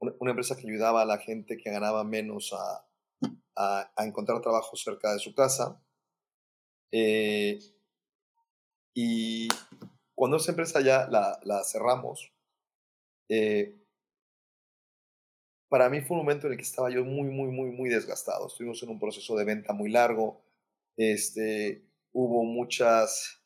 una, 0.01 0.31
empresa 0.31 0.57
que 0.57 0.67
ayudaba 0.67 1.03
a 1.03 1.07
la 1.07 1.19
gente 1.19 1.59
que 1.59 1.71
ganaba 1.71 2.05
menos 2.05 2.55
a, 2.55 2.87
a, 3.55 4.05
encontrar 4.05 4.41
trabajo 4.41 4.77
cerca 4.77 5.13
de 5.13 5.19
su 5.19 5.35
casa. 5.35 5.81
Eh, 6.91 7.59
y 8.95 9.47
cuando 10.15 10.39
esa 10.39 10.53
empresa 10.53 10.81
ya 10.81 11.07
la, 11.07 11.39
la 11.45 11.63
cerramos, 11.65 12.33
para 15.71 15.89
mí 15.89 16.01
fue 16.01 16.17
un 16.17 16.25
momento 16.25 16.47
en 16.47 16.53
el 16.53 16.59
que 16.59 16.65
estaba 16.65 16.91
yo 16.91 17.05
muy, 17.05 17.29
muy, 17.31 17.49
muy, 17.49 17.71
muy 17.71 17.89
desgastado. 17.89 18.49
Estuvimos 18.49 18.83
en 18.83 18.91
un 18.91 18.99
proceso 18.99 19.37
de 19.37 19.45
venta 19.45 19.73
muy 19.73 19.89
largo. 19.89 20.43
Este, 20.97 21.87
hubo 22.13 22.45
muchas 22.45 23.41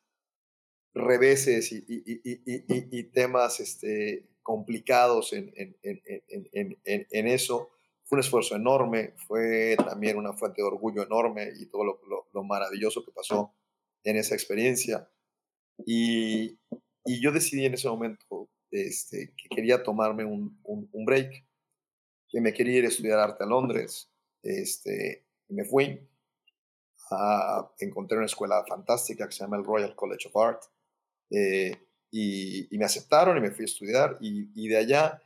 reveses 0.94 1.70
y, 1.70 3.02
temas 3.12 3.60
este, 3.60 4.26
complicados 4.42 5.34
en, 5.34 5.52
en, 5.54 5.76
en, 5.82 6.78
en, 6.84 7.28
eso. 7.28 7.70
Fue 8.04 8.16
un 8.16 8.20
esfuerzo 8.20 8.56
enorme, 8.56 9.12
fue 9.26 9.76
también 9.76 10.16
una 10.16 10.32
fuente 10.32 10.62
de 10.62 10.68
orgullo 10.68 11.02
enorme 11.02 11.50
y 11.58 11.66
todo 11.66 11.84
lo, 11.84 12.00
lo, 12.32 12.42
maravilloso 12.42 13.04
que 13.04 13.12
pasó 13.12 13.54
en 14.02 14.16
esa 14.16 14.34
experiencia. 14.34 15.10
Y, 15.84 16.58
yo 17.20 17.32
decidí 17.32 17.66
en 17.66 17.74
ese 17.74 17.88
momento 17.88 18.48
este, 18.70 19.34
que 19.36 19.54
quería 19.54 19.82
tomarme 19.82 20.24
un, 20.24 20.58
un, 20.64 21.04
break, 21.04 21.44
que 22.34 22.40
me 22.40 22.52
quería 22.52 22.78
ir 22.78 22.84
a 22.84 22.88
estudiar 22.88 23.20
arte 23.20 23.44
a 23.44 23.46
Londres. 23.46 24.10
Este, 24.42 25.24
y 25.48 25.54
me 25.54 25.64
fui. 25.64 26.00
Encontré 27.78 28.16
una 28.16 28.26
escuela 28.26 28.64
fantástica 28.66 29.28
que 29.28 29.32
se 29.32 29.44
llama 29.44 29.56
el 29.56 29.64
Royal 29.64 29.94
College 29.94 30.26
of 30.28 30.36
Art. 30.36 30.62
Eh, 31.30 31.76
y, 32.10 32.66
me 32.76 32.84
aceptaron 32.84 33.36
y 33.36 33.40
me 33.40 33.52
fui 33.52 33.62
a 33.62 33.66
estudiar 33.66 34.18
y, 34.20 34.68
de 34.68 34.76
allá 34.76 35.22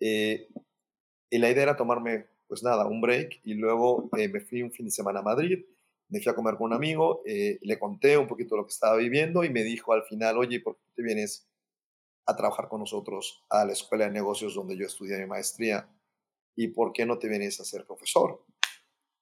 eh, 0.00 0.48
la 1.30 1.50
idea 1.50 1.64
era 1.64 1.76
tomarme, 1.76 2.26
pues 2.46 2.62
nada, 2.62 2.86
un 2.86 3.02
break 3.02 3.40
y 3.44 3.54
luego 3.54 4.08
eh, 4.16 4.28
me 4.28 4.40
fui 4.40 4.62
un 4.62 4.72
fin 4.72 4.86
de 4.86 4.92
semana 4.92 5.20
a 5.20 5.22
Madrid, 5.22 5.64
me 6.08 6.20
fui 6.20 6.32
a 6.32 6.34
comer 6.34 6.56
con 6.56 6.68
un 6.68 6.72
amigo, 6.72 7.22
eh, 7.26 7.58
le 7.60 7.78
conté 7.78 8.16
un 8.16 8.26
poquito 8.26 8.56
lo 8.56 8.64
que 8.64 8.72
estaba 8.72 8.96
viviendo 8.96 9.44
y 9.44 9.50
me 9.50 9.64
dijo 9.64 9.92
al 9.92 10.04
final, 10.04 10.38
oye, 10.38 10.60
¿por 10.60 10.76
qué 10.76 10.92
te 10.96 11.02
vienes 11.02 11.46
a 12.24 12.36
trabajar 12.36 12.68
con 12.68 12.80
nosotros 12.80 13.44
a 13.50 13.66
la 13.66 13.72
escuela 13.72 14.06
de 14.06 14.12
negocios 14.12 14.54
donde 14.54 14.76
yo 14.76 14.86
estudié 14.86 15.18
mi 15.18 15.26
maestría? 15.26 15.88
¿Y 16.58 16.66
por 16.66 16.92
qué 16.92 17.06
no 17.06 17.20
te 17.20 17.28
vienes 17.28 17.60
a 17.60 17.64
ser 17.64 17.86
profesor? 17.86 18.44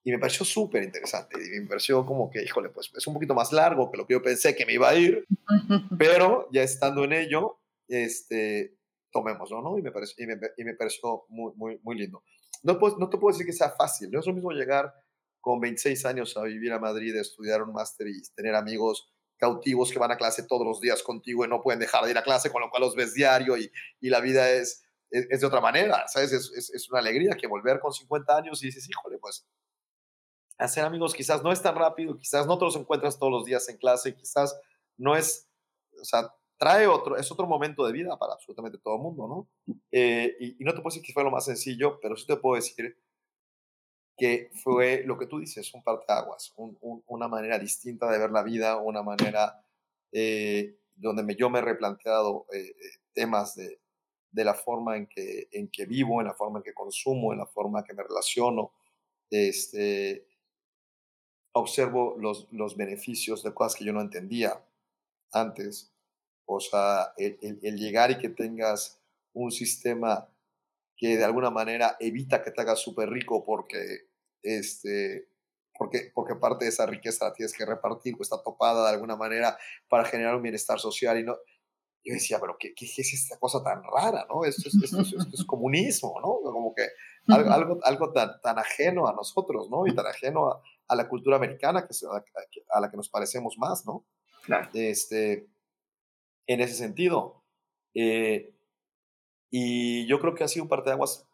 Y 0.03 0.11
me 0.11 0.18
pareció 0.18 0.46
súper 0.46 0.83
interesante. 0.83 1.37
Y 1.38 1.61
me 1.61 1.66
pareció 1.66 2.07
como 2.07 2.31
que, 2.31 2.42
híjole, 2.42 2.70
pues 2.70 2.90
es 2.96 3.07
un 3.07 3.12
poquito 3.12 3.35
más 3.35 3.53
largo 3.53 3.90
que 3.90 3.99
lo 3.99 4.07
que 4.07 4.14
yo 4.14 4.22
pensé 4.22 4.57
que 4.57 4.64
me 4.64 4.72
iba 4.72 4.88
a 4.88 4.94
ir. 4.94 5.27
pero 5.99 6.49
ya 6.51 6.62
estando 6.62 7.05
en 7.05 7.12
ello, 7.12 7.61
este, 7.88 8.79
tomémoslo, 9.12 9.61
¿no? 9.61 9.77
Y 9.77 9.83
me 9.83 9.92
pareció, 9.92 10.25
y 10.25 10.29
me, 10.29 10.38
y 10.57 10.64
me 10.64 10.72
pareció 10.72 11.27
muy, 11.29 11.53
muy, 11.57 11.79
muy 11.83 11.99
lindo. 11.99 12.22
No, 12.62 12.79
pues, 12.79 12.94
no 12.96 13.11
te 13.11 13.18
puedo 13.18 13.35
decir 13.35 13.44
que 13.44 13.53
sea 13.53 13.72
fácil. 13.72 14.11
No 14.11 14.20
es 14.20 14.27
lo 14.27 14.33
mismo 14.33 14.53
llegar 14.53 14.94
con 15.42 15.61
26 15.61 16.07
años 16.07 16.35
a 16.38 16.42
vivir 16.44 16.72
a 16.72 16.79
Madrid, 16.79 17.14
a 17.18 17.20
estudiar 17.20 17.62
un 17.62 17.75
máster 17.75 18.09
y 18.09 18.22
tener 18.35 18.55
amigos 18.55 19.12
cautivos 19.37 19.92
que 19.92 19.99
van 19.99 20.12
a 20.12 20.16
clase 20.16 20.44
todos 20.44 20.66
los 20.66 20.81
días 20.81 21.03
contigo 21.03 21.44
y 21.44 21.49
no 21.49 21.61
pueden 21.61 21.81
dejar 21.81 22.05
de 22.05 22.12
ir 22.12 22.18
a 22.18 22.22
clase, 22.22 22.51
con 22.51 22.62
lo 22.62 22.70
cual 22.70 22.85
los 22.85 22.96
ves 22.96 23.12
diario 23.12 23.59
y, 23.59 23.70
y 24.01 24.09
la 24.09 24.20
vida 24.20 24.51
es, 24.51 24.86
es, 25.11 25.40
de 25.40 25.47
otra 25.47 25.61
manera, 25.61 26.07
¿sabes? 26.09 26.33
Es, 26.33 26.51
es, 26.53 26.71
es, 26.71 26.90
una 26.90 27.01
alegría 27.01 27.37
que 27.37 27.47
volver 27.47 27.81
con 27.81 27.92
50 27.92 28.37
años 28.37 28.62
y 28.62 28.66
dices, 28.66 28.88
híjole, 28.88 29.19
pues 29.19 29.47
hacer 30.59 30.85
amigos 30.85 31.14
quizás 31.14 31.42
no 31.42 31.53
es 31.53 31.62
tan 31.62 31.75
rápido, 31.75 32.16
quizás 32.16 32.47
no 32.47 32.59
te 32.59 32.64
los 32.64 32.77
encuentras 32.77 33.19
todos 33.19 33.33
los 33.33 33.45
días 33.45 33.69
en 33.69 33.77
clase, 33.77 34.14
quizás 34.14 34.59
no 34.97 35.16
es, 35.16 35.49
o 36.01 36.05
sea, 36.05 36.35
trae 36.57 36.87
otro, 36.87 37.16
es 37.16 37.31
otro 37.31 37.47
momento 37.47 37.87
de 37.87 37.92
vida 37.92 38.19
para 38.19 38.33
absolutamente 38.33 38.79
todo 38.79 38.97
el 38.97 39.03
mundo, 39.03 39.29
¿no? 39.29 39.75
Eh, 39.90 40.37
y, 40.40 40.64
no 40.64 40.73
te 40.73 40.81
puedo 40.81 40.95
decir 40.95 41.03
que 41.03 41.12
fue 41.12 41.25
lo 41.25 41.31
más 41.31 41.45
sencillo, 41.45 41.99
pero 42.01 42.16
sí 42.16 42.27
te 42.27 42.37
puedo 42.37 42.57
decir 42.57 42.99
que 44.16 44.51
fue 44.62 45.03
lo 45.05 45.19
que 45.19 45.27
tú 45.27 45.38
dices, 45.38 45.73
un 45.75 45.83
parteaguas, 45.83 46.55
un, 46.57 47.03
una 47.07 47.29
manera 47.29 47.59
distinta 47.59 48.11
de 48.11 48.19
ver 48.19 48.31
la 48.31 48.42
vida, 48.42 48.79
una 48.79 49.03
manera 49.03 49.62
eh, 50.11 50.79
donde 50.95 51.23
me, 51.23 51.37
yo 51.37 51.51
me 51.51 51.59
he 51.59 51.62
replanteado 51.62 52.47
eh, 52.51 52.75
temas 53.12 53.55
de, 53.57 53.79
de, 54.37 54.44
la 54.44 54.55
forma 54.55 54.96
en 54.96 55.07
que, 55.07 55.49
en 55.51 55.68
que 55.68 55.87
vivo, 55.87 56.20
en 56.20 56.27
la 56.27 56.35
forma 56.35 56.59
en 56.59 56.62
que 56.62 56.75
consumo, 56.75 57.33
en 57.33 57.38
la 57.38 57.46
forma 57.46 57.81
en 57.81 57.85
que 57.87 57.94
me 57.94 58.03
relaciono, 58.03 58.72
este, 59.31 60.27
observo 61.53 62.16
los, 62.18 62.49
los 62.53 62.77
beneficios 62.77 63.42
de 63.42 63.55
cosas 63.55 63.77
que 63.77 63.85
yo 63.85 63.92
no 63.92 64.01
entendía 64.01 64.62
antes. 65.33 65.92
O 66.44 66.61
sea, 66.61 67.12
el, 67.16 67.38
el, 67.62 67.77
llegar 67.77 68.11
y 68.11 68.18
que 68.18 68.29
tengas 68.29 69.01
un 69.33 69.51
sistema 69.51 70.29
que 70.96 71.16
de 71.16 71.25
alguna 71.25 71.51
manera 71.51 71.96
evita 71.99 72.42
que 72.42 72.51
te 72.51 72.61
hagas 72.61 72.81
súper 72.81 73.11
rico 73.11 73.44
porque, 73.44 74.09
este, 74.42 75.29
porque, 75.79 76.12
porque 76.14 76.37
parte 76.37 76.64
de 76.64 76.70
esa 76.70 76.87
riqueza 76.87 77.27
la 77.27 77.35
tienes 77.35 77.53
que 77.53 77.66
repartir 77.66 78.14
o 78.18 78.22
está 78.22 78.42
topada 78.42 78.88
de 78.88 78.94
alguna 78.94 79.16
manera 79.16 79.59
para 79.88 80.05
generar 80.05 80.37
un 80.37 80.42
bienestar 80.42 80.79
social. 80.79 81.18
Y 81.18 81.25
no, 81.25 81.37
yo 82.07 82.14
decía, 82.14 82.38
pero 82.40 82.57
¿qué, 82.59 82.73
qué 82.75 82.85
es 82.85 83.12
esta 83.12 83.38
cosa 83.38 83.62
tan 83.62 83.83
rara? 83.83 84.27
¿no? 84.29 84.45
Esto, 84.45 84.69
es, 84.69 84.75
esto, 84.83 85.01
esto 85.01 85.29
es 85.33 85.45
comunismo, 85.47 86.21
¿no? 86.21 86.40
Como 86.53 86.75
que 86.75 86.87
algo, 87.27 87.51
algo, 87.51 87.79
algo 87.83 88.12
tan, 88.12 88.40
tan, 88.40 88.59
ajeno 88.59 89.09
a 89.09 89.12
nosotros, 89.12 89.69
¿no? 89.69 89.87
Y 89.87 89.95
tan 89.95 90.07
ajeno 90.07 90.49
a, 90.49 90.62
a 90.88 90.95
la 90.95 91.09
cultura 91.09 91.37
americana 91.37 91.87
que, 91.87 91.95
a 92.71 92.81
la 92.81 92.90
que 92.90 92.97
nos 92.97 93.09
parecemos 93.09 93.59
más, 93.59 93.85
¿no? 93.85 94.05
Claro. 94.45 94.71
Este, 94.73 95.49
en 96.47 96.61
ese 96.61 96.75
sentido. 96.75 97.42
Eh, 97.95 98.55
y 99.51 100.07
yo 100.07 100.21
creo 100.21 100.35
que 100.35 100.45
ha 100.45 100.49
sido 100.49 100.64
un 100.64 100.69
parteaguas 100.69 101.27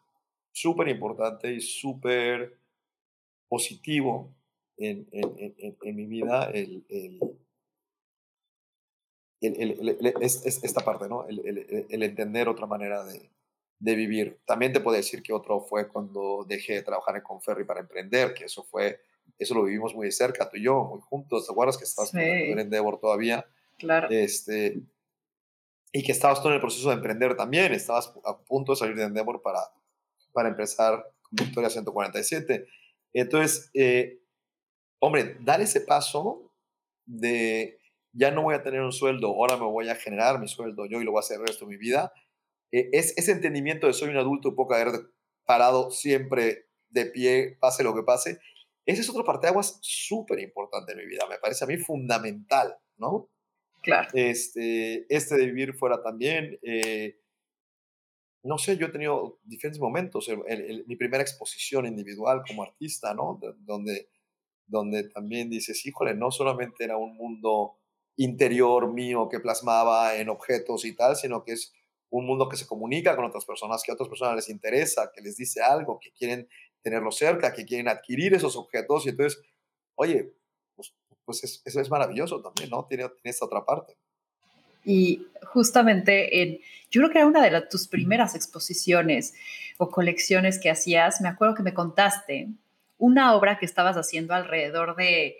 súper 0.51 0.87
importante 0.87 1.53
y 1.53 1.61
súper 1.61 2.57
positivo 3.47 4.33
en, 4.77 5.07
en, 5.11 5.53
en, 5.57 5.77
en, 5.81 5.95
mi 5.95 6.05
vida 6.05 6.49
el, 6.51 6.85
el, 6.89 7.19
el, 9.47 10.15
es, 10.21 10.45
esta 10.45 10.81
parte, 10.81 11.07
¿no? 11.07 11.25
El, 11.27 12.03
entender 12.03 12.47
otra 12.47 12.65
manera 12.65 13.03
de, 13.03 13.29
de, 13.79 13.95
vivir. 13.95 14.39
También 14.45 14.73
te 14.73 14.79
puedo 14.79 14.97
decir 14.97 15.21
que 15.21 15.33
otro 15.33 15.61
fue 15.61 15.87
cuando 15.87 16.45
dejé 16.47 16.73
de 16.73 16.83
trabajar 16.83 17.15
en 17.15 17.23
Conferry 17.23 17.65
para 17.65 17.81
emprender, 17.81 18.33
que 18.33 18.45
eso 18.45 18.63
fue 18.63 18.99
eso 19.37 19.55
lo 19.55 19.63
vivimos 19.63 19.93
muy 19.95 20.07
de 20.07 20.11
cerca, 20.11 20.49
tú 20.49 20.57
y 20.57 20.63
yo, 20.63 20.83
muy 20.83 21.01
juntos. 21.01 21.45
¿Te 21.45 21.51
acuerdas 21.51 21.77
que 21.77 21.83
estabas 21.83 22.13
en 22.13 22.59
Endeavor 22.59 22.99
todavía? 22.99 23.45
Claro. 23.77 24.07
Este, 24.09 24.81
y 25.91 26.03
que 26.03 26.11
estabas 26.11 26.41
tú 26.41 26.49
en 26.49 26.55
el 26.55 26.61
proceso 26.61 26.89
de 26.89 26.95
emprender 26.95 27.35
también. 27.35 27.73
Estabas 27.73 28.13
a 28.25 28.37
punto 28.37 28.73
de 28.73 28.77
salir 28.77 28.95
de 28.95 29.03
Endeavor 29.03 29.41
para, 29.41 29.59
para 30.31 30.49
empezar 30.49 31.03
con 31.21 31.45
Victoria 31.45 31.69
147. 31.69 32.67
Entonces, 33.13 33.69
eh, 33.73 34.19
hombre, 34.99 35.37
dar 35.41 35.61
ese 35.61 35.81
paso 35.81 36.51
de 37.05 37.79
ya 38.13 38.31
no 38.31 38.43
voy 38.43 38.55
a 38.55 38.63
tener 38.63 38.81
un 38.81 38.91
sueldo, 38.91 39.27
ahora 39.27 39.57
me 39.57 39.65
voy 39.65 39.89
a 39.89 39.95
generar 39.95 40.39
mi 40.39 40.47
sueldo 40.47 40.85
yo 40.85 41.01
y 41.01 41.03
lo 41.03 41.11
voy 41.11 41.19
a 41.19 41.21
hacer 41.21 41.39
el 41.39 41.47
resto 41.47 41.65
de 41.65 41.71
mi 41.71 41.77
vida, 41.77 42.13
eh, 42.71 42.89
es 42.93 43.17
ese 43.17 43.31
entendimiento 43.31 43.87
de 43.87 43.93
soy 43.93 44.09
un 44.09 44.17
adulto 44.17 44.49
y 44.49 44.55
puedo 44.55 44.73
haber 44.73 45.09
parado 45.45 45.91
siempre 45.91 46.67
de 46.89 47.07
pie, 47.07 47.57
pase 47.59 47.83
lo 47.83 47.95
que 47.95 48.03
pase, 48.03 48.39
ese 48.85 49.01
es 49.01 49.09
otro 49.09 49.23
parteaguas 49.23 49.79
súper 49.81 50.39
importante 50.39 50.91
en 50.91 50.99
mi 50.99 51.05
vida, 51.05 51.25
me 51.29 51.39
parece 51.39 51.65
a 51.65 51.67
mí 51.67 51.77
fundamental, 51.77 52.77
¿no? 52.97 53.29
Claro. 53.81 54.09
Este, 54.13 55.05
este 55.13 55.35
de 55.35 55.45
vivir 55.45 55.73
fuera 55.73 56.01
también, 56.01 56.57
eh, 56.61 57.19
no 58.43 58.57
sé, 58.57 58.77
yo 58.77 58.87
he 58.87 58.91
tenido 58.91 59.39
diferentes 59.43 59.79
momentos, 59.79 60.29
mi 60.85 60.95
primera 60.97 61.23
exposición 61.23 61.85
individual 61.85 62.43
como 62.45 62.63
artista, 62.63 63.13
¿no? 63.13 63.39
donde, 63.59 64.09
donde 64.67 65.09
también 65.09 65.49
dices, 65.49 65.85
híjole, 65.85 66.13
no 66.13 66.29
solamente 66.29 66.83
era 66.83 66.97
un 66.97 67.15
mundo 67.15 67.79
interior 68.15 68.91
mío 68.91 69.27
que 69.29 69.39
plasmaba 69.39 70.15
en 70.15 70.29
objetos 70.29 70.85
y 70.85 70.95
tal, 70.95 71.15
sino 71.15 71.43
que 71.43 71.53
es 71.53 71.73
un 72.09 72.27
mundo 72.27 72.47
que 72.47 72.57
se 72.57 72.67
comunica 72.67 73.15
con 73.15 73.25
otras 73.25 73.45
personas, 73.45 73.81
que 73.83 73.91
a 73.91 73.95
otras 73.95 74.09
personas 74.09 74.35
les 74.35 74.49
interesa, 74.49 75.11
que 75.13 75.21
les 75.21 75.35
dice 75.35 75.61
algo, 75.61 75.99
que 75.99 76.11
quieren 76.11 76.47
tenerlo 76.83 77.11
cerca, 77.11 77.53
que 77.53 77.65
quieren 77.65 77.87
adquirir 77.87 78.33
esos 78.35 78.55
objetos. 78.55 79.05
Y 79.05 79.09
entonces, 79.09 79.41
oye, 79.95 80.31
pues, 80.75 80.93
pues 81.25 81.61
eso 81.65 81.81
es 81.81 81.89
maravilloso 81.89 82.41
también, 82.41 82.69
¿no? 82.69 82.85
Tiene, 82.85 83.09
tiene 83.09 83.31
esta 83.31 83.45
otra 83.45 83.65
parte. 83.65 83.97
Y 84.85 85.27
justamente 85.47 86.41
en, 86.41 86.59
yo 86.91 87.01
creo 87.01 87.09
que 87.09 87.17
era 87.19 87.27
una 87.27 87.41
de 87.41 87.61
tus 87.61 87.87
primeras 87.87 88.35
exposiciones 88.35 89.33
o 89.77 89.89
colecciones 89.89 90.59
que 90.59 90.69
hacías, 90.69 91.21
me 91.21 91.29
acuerdo 91.29 91.55
que 91.55 91.63
me 91.63 91.73
contaste 91.73 92.49
una 92.97 93.35
obra 93.35 93.57
que 93.57 93.65
estabas 93.65 93.95
haciendo 93.95 94.33
alrededor 94.33 94.95
de 94.95 95.37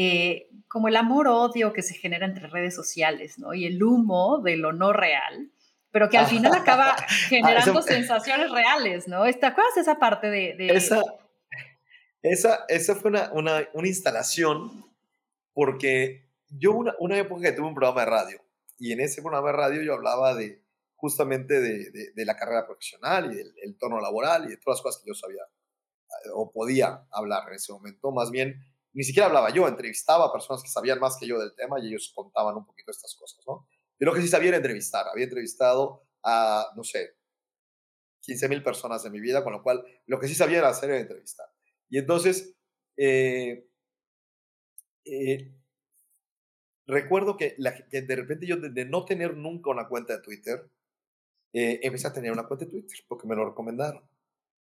eh, 0.00 0.48
como 0.68 0.86
el 0.86 0.94
amor-odio 0.94 1.72
que 1.72 1.82
se 1.82 1.94
genera 1.94 2.24
entre 2.24 2.46
redes 2.46 2.72
sociales, 2.72 3.36
¿no? 3.36 3.52
Y 3.52 3.66
el 3.66 3.82
humo 3.82 4.40
de 4.44 4.56
lo 4.56 4.72
no 4.72 4.92
real, 4.92 5.50
pero 5.90 6.08
que 6.08 6.16
al 6.16 6.26
final 6.26 6.52
acaba 6.54 6.92
ah, 6.92 7.06
generando 7.28 7.82
sensaciones 7.82 8.48
reales, 8.52 9.08
¿no? 9.08 9.24
¿Te 9.24 9.46
acuerdas 9.46 9.74
de 9.74 9.80
esa 9.80 9.98
parte 9.98 10.30
de...? 10.30 10.54
Esa, 10.68 11.02
esa, 12.22 12.64
esa, 12.68 12.94
fue 12.94 13.10
una, 13.10 13.32
una, 13.32 13.68
una 13.72 13.88
instalación 13.88 14.84
porque 15.52 16.30
yo 16.48 16.74
una, 16.74 16.94
una 17.00 17.18
época 17.18 17.42
que 17.42 17.52
tuve 17.52 17.66
un 17.66 17.74
programa 17.74 18.02
de 18.02 18.06
radio 18.06 18.40
y 18.78 18.92
en 18.92 19.00
ese 19.00 19.20
programa 19.20 19.48
de 19.48 19.56
radio 19.56 19.82
yo 19.82 19.94
hablaba 19.94 20.36
de 20.36 20.62
justamente 20.94 21.60
de, 21.60 22.12
de, 22.14 22.24
la 22.24 22.36
carrera 22.36 22.66
profesional 22.66 23.32
y 23.32 23.34
del 23.34 23.52
el 23.64 23.76
tono 23.76 24.00
laboral 24.00 24.44
y 24.44 24.50
de 24.50 24.58
todas 24.58 24.78
las 24.78 24.82
cosas 24.82 25.02
que 25.02 25.08
yo 25.08 25.14
sabía 25.14 25.42
eh, 25.42 26.30
o 26.34 26.52
podía 26.52 27.04
hablar 27.10 27.48
en 27.48 27.54
ese 27.54 27.72
momento. 27.72 28.12
Más 28.12 28.30
bien, 28.30 28.60
ni 28.92 29.04
siquiera 29.04 29.26
hablaba 29.26 29.50
yo, 29.50 29.68
entrevistaba 29.68 30.26
a 30.26 30.32
personas 30.32 30.62
que 30.62 30.68
sabían 30.68 30.98
más 30.98 31.16
que 31.18 31.26
yo 31.26 31.38
del 31.38 31.54
tema 31.54 31.78
y 31.80 31.88
ellos 31.88 32.12
contaban 32.14 32.56
un 32.56 32.66
poquito 32.66 32.90
estas 32.90 33.14
cosas, 33.14 33.44
¿no? 33.46 33.68
Yo 34.00 34.06
lo 34.06 34.14
que 34.14 34.22
sí 34.22 34.28
sabía 34.28 34.48
era 34.48 34.56
entrevistar. 34.58 35.06
Había 35.08 35.24
entrevistado 35.24 36.04
a, 36.22 36.72
no 36.76 36.84
sé, 36.84 37.16
15 38.22 38.48
mil 38.48 38.62
personas 38.62 39.04
en 39.04 39.12
mi 39.12 39.20
vida, 39.20 39.42
con 39.42 39.52
lo 39.52 39.62
cual 39.62 39.84
lo 40.06 40.20
que 40.20 40.28
sí 40.28 40.34
sabía 40.34 40.58
era 40.58 40.68
hacer 40.68 40.90
era 40.90 41.00
entrevistar. 41.00 41.46
Y 41.88 41.98
entonces, 41.98 42.54
eh, 42.96 43.66
eh, 45.04 45.52
recuerdo 46.86 47.36
que, 47.36 47.56
de 47.58 48.16
repente 48.16 48.46
yo 48.46 48.56
de, 48.56 48.84
no 48.84 49.04
tener 49.04 49.36
nunca 49.36 49.70
una 49.70 49.88
cuenta 49.88 50.16
de 50.16 50.22
Twitter, 50.22 50.70
eh, 51.52 51.80
empecé 51.82 52.08
a 52.08 52.12
tener 52.12 52.30
una 52.30 52.46
cuenta 52.46 52.66
de 52.66 52.70
Twitter 52.70 52.98
porque 53.08 53.26
me 53.26 53.34
lo 53.34 53.48
recomendaron. 53.48 54.08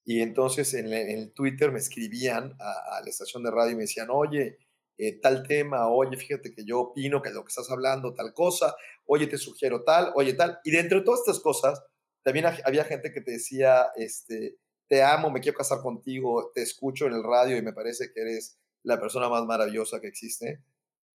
Y 0.09 0.21
entonces 0.21 0.73
en, 0.73 0.93
el 0.93 1.33
Twitter 1.33 1.69
me 1.69 1.79
escribían 1.79 2.55
a, 2.61 3.01
la 3.03 3.09
estación 3.09 3.43
de 3.43 3.51
radio 3.51 3.73
y 3.73 3.75
me 3.75 3.81
decían, 3.81 4.07
oye, 4.09 4.57
eh, 4.97 5.19
tal 5.19 5.45
tema, 5.45 5.89
oye, 5.89 6.15
fíjate 6.15 6.53
que 6.53 6.63
yo 6.63 6.79
opino 6.79 7.21
que 7.21 7.29
lo 7.31 7.43
que 7.43 7.49
estás 7.49 7.69
hablando, 7.69 8.13
tal 8.13 8.33
cosa, 8.33 8.73
oye, 9.05 9.27
te 9.27 9.37
sugiero 9.37 9.83
tal, 9.83 10.13
oye, 10.15 10.33
tal. 10.33 10.59
Y 10.63 10.71
dentro 10.71 10.99
de 10.99 11.03
todas 11.03 11.19
estas 11.19 11.41
cosas, 11.41 11.83
también 12.23 12.45
había 12.63 12.85
gente 12.85 13.11
que 13.11 13.19
te 13.19 13.31
decía, 13.31 13.87
este, 13.97 14.55
te 14.87 15.03
amo, 15.03 15.29
me 15.29 15.41
quiero 15.41 15.57
casar 15.57 15.81
contigo, 15.81 16.51
te 16.55 16.61
escucho 16.61 17.05
en 17.07 17.13
el 17.13 17.23
radio 17.23 17.57
y 17.57 17.61
me 17.61 17.73
parece 17.73 18.13
que 18.13 18.21
eres 18.21 18.57
la 18.83 19.01
persona 19.01 19.27
más 19.27 19.45
maravillosa 19.45 19.99
que 19.99 20.07
existe. 20.07 20.63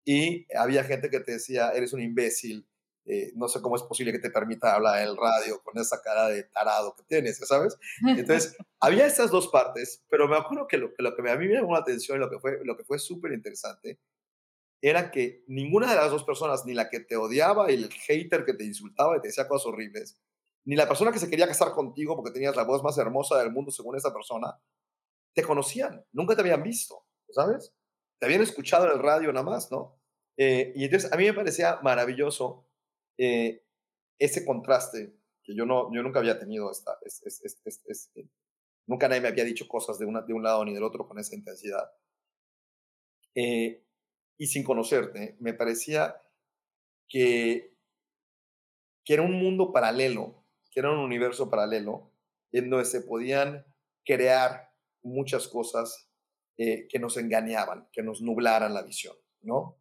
Y 0.04 0.48
había 0.52 0.82
gente 0.82 1.10
que 1.10 1.20
te 1.20 1.34
decía, 1.34 1.70
eres 1.70 1.92
un 1.92 2.00
imbécil, 2.00 2.66
eh, 3.06 3.32
no 3.34 3.48
sé 3.48 3.60
cómo 3.60 3.76
es 3.76 3.82
posible 3.82 4.12
que 4.12 4.18
te 4.18 4.30
permita 4.30 4.74
hablar 4.74 5.02
en 5.02 5.08
el 5.08 5.16
radio 5.16 5.60
con 5.62 5.78
esa 5.78 6.00
cara 6.02 6.28
de 6.28 6.44
tarado 6.44 6.94
que 6.94 7.02
tienes, 7.04 7.38
¿sabes? 7.38 7.76
Entonces, 8.06 8.56
había 8.80 9.06
estas 9.06 9.30
dos 9.30 9.48
partes, 9.48 10.04
pero 10.08 10.28
me 10.28 10.36
acuerdo 10.36 10.66
que 10.66 10.76
lo, 10.78 10.94
que 10.94 11.02
lo 11.02 11.14
que 11.14 11.30
a 11.30 11.36
mí 11.36 11.48
me 11.48 11.54
llamó 11.54 11.72
la 11.72 11.80
atención 11.80 12.18
y 12.18 12.20
lo 12.20 12.30
que 12.30 12.38
fue, 12.38 12.58
lo 12.64 12.76
que 12.76 12.84
fue 12.84 12.98
súper 12.98 13.32
interesante 13.32 13.98
era 14.82 15.10
que 15.10 15.44
ninguna 15.46 15.90
de 15.90 15.96
las 15.96 16.10
dos 16.10 16.24
personas, 16.24 16.64
ni 16.64 16.72
la 16.72 16.88
que 16.88 17.00
te 17.00 17.16
odiaba 17.16 17.70
y 17.70 17.74
el 17.74 17.92
hater 17.92 18.44
que 18.44 18.54
te 18.54 18.64
insultaba 18.64 19.16
y 19.16 19.20
te 19.20 19.28
decía 19.28 19.48
cosas 19.48 19.66
horribles, 19.66 20.18
ni 20.64 20.76
la 20.76 20.88
persona 20.88 21.12
que 21.12 21.18
se 21.18 21.28
quería 21.28 21.46
casar 21.46 21.72
contigo 21.72 22.16
porque 22.16 22.30
tenías 22.30 22.56
la 22.56 22.64
voz 22.64 22.82
más 22.82 22.96
hermosa 22.96 23.38
del 23.38 23.52
mundo 23.52 23.70
según 23.70 23.96
esa 23.96 24.12
persona, 24.12 24.58
te 25.34 25.42
conocían, 25.42 26.04
nunca 26.12 26.34
te 26.34 26.40
habían 26.40 26.62
visto, 26.62 27.04
¿sabes? 27.30 27.74
te 28.20 28.26
habían 28.26 28.42
escuchado 28.42 28.86
en 28.86 28.92
el 28.92 28.98
radio 29.02 29.32
nada 29.32 29.44
más, 29.44 29.72
¿no? 29.72 29.98
Eh, 30.36 30.72
y 30.76 30.84
entonces 30.84 31.12
a 31.12 31.16
mí 31.16 31.24
me 31.24 31.32
parecía 31.32 31.80
maravilloso 31.82 32.66
eh, 33.22 33.62
ese 34.18 34.46
contraste 34.46 35.14
que 35.42 35.54
yo, 35.54 35.66
no, 35.66 35.92
yo 35.94 36.02
nunca 36.02 36.20
había 36.20 36.38
tenido, 36.38 36.70
es, 36.70 36.82
nunca 38.86 39.08
nadie 39.08 39.20
me 39.20 39.28
había 39.28 39.44
dicho 39.44 39.68
cosas 39.68 39.98
de, 39.98 40.06
una, 40.06 40.22
de 40.22 40.32
un 40.32 40.42
lado 40.42 40.64
ni 40.64 40.72
del 40.72 40.84
otro 40.84 41.06
con 41.06 41.18
esa 41.18 41.34
intensidad. 41.34 41.92
Eh, 43.34 43.84
y 44.38 44.46
sin 44.46 44.64
conocerte, 44.64 45.36
me 45.38 45.52
parecía 45.52 46.16
que, 47.06 47.76
que 49.04 49.12
era 49.12 49.22
un 49.22 49.38
mundo 49.38 49.70
paralelo, 49.70 50.46
que 50.70 50.80
era 50.80 50.90
un 50.90 51.00
universo 51.00 51.50
paralelo, 51.50 52.10
en 52.52 52.70
donde 52.70 52.86
se 52.86 53.02
podían 53.02 53.66
crear 54.02 54.72
muchas 55.02 55.46
cosas 55.46 56.10
eh, 56.56 56.88
que 56.88 56.98
nos 56.98 57.18
engañaban, 57.18 57.86
que 57.92 58.02
nos 58.02 58.22
nublaran 58.22 58.72
la 58.72 58.82
visión, 58.82 59.16
¿no? 59.42 59.79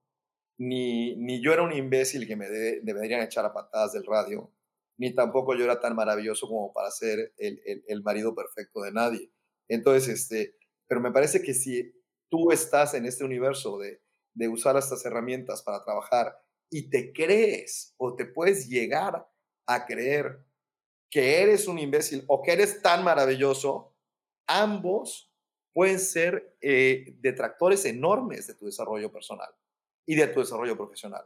Ni, 0.60 1.16
ni 1.16 1.42
yo 1.42 1.54
era 1.54 1.64
un 1.64 1.72
imbécil 1.72 2.28
que 2.28 2.36
me, 2.36 2.50
deberían 2.50 3.22
echar 3.22 3.46
a 3.46 3.54
patadas 3.54 3.94
del 3.94 4.06
radio, 4.06 4.52
ni 4.98 5.16
tampoco 5.16 5.56
yo 5.56 5.64
era 5.64 5.80
tan 5.80 5.96
maravilloso 5.96 6.48
como 6.48 6.74
para 6.74 6.92
ser 6.92 7.34
el, 7.38 7.62
el, 7.88 8.04
marido 8.04 8.36
perfecto 8.36 8.82
de 8.82 8.92
nadie. 8.92 9.32
Entonces, 9.70 10.10
este, 10.10 10.58
pero 10.86 11.00
me 11.00 11.12
parece 11.12 11.42
que 11.42 11.54
si 11.54 11.94
tú 12.30 12.52
estás 12.52 12.94
en 12.94 13.06
este 13.06 13.24
universo 13.24 13.78
de, 13.78 14.02
de 14.34 14.50
usar 14.50 14.76
estas 14.76 15.06
herramientas 15.06 15.64
para 15.64 15.84
trabajar 15.86 16.38
y 16.70 16.90
te 16.90 17.14
crees 17.14 17.96
o 17.98 18.18
te 18.18 18.26
puedes 18.26 18.68
llegar 18.68 19.26
a 19.66 19.86
creer 19.86 20.44
que 21.10 21.42
eres 21.42 21.70
un 21.70 21.80
imbécil 21.80 22.26
o 22.28 22.44
que 22.44 22.52
eres 22.52 22.82
tan 22.82 23.04
maravilloso, 23.06 23.96
ambos 24.46 25.32
pueden 25.74 26.00
ser 26.00 26.58
eh, 26.60 27.16
detractores 27.20 27.86
enormes 27.86 28.48
de 28.48 28.56
tu 28.56 28.66
desarrollo 28.66 29.10
personal 29.12 29.50
y 30.10 30.16
de 30.16 30.26
tu 30.26 30.40
desarrollo 30.40 30.76
profesional. 30.76 31.24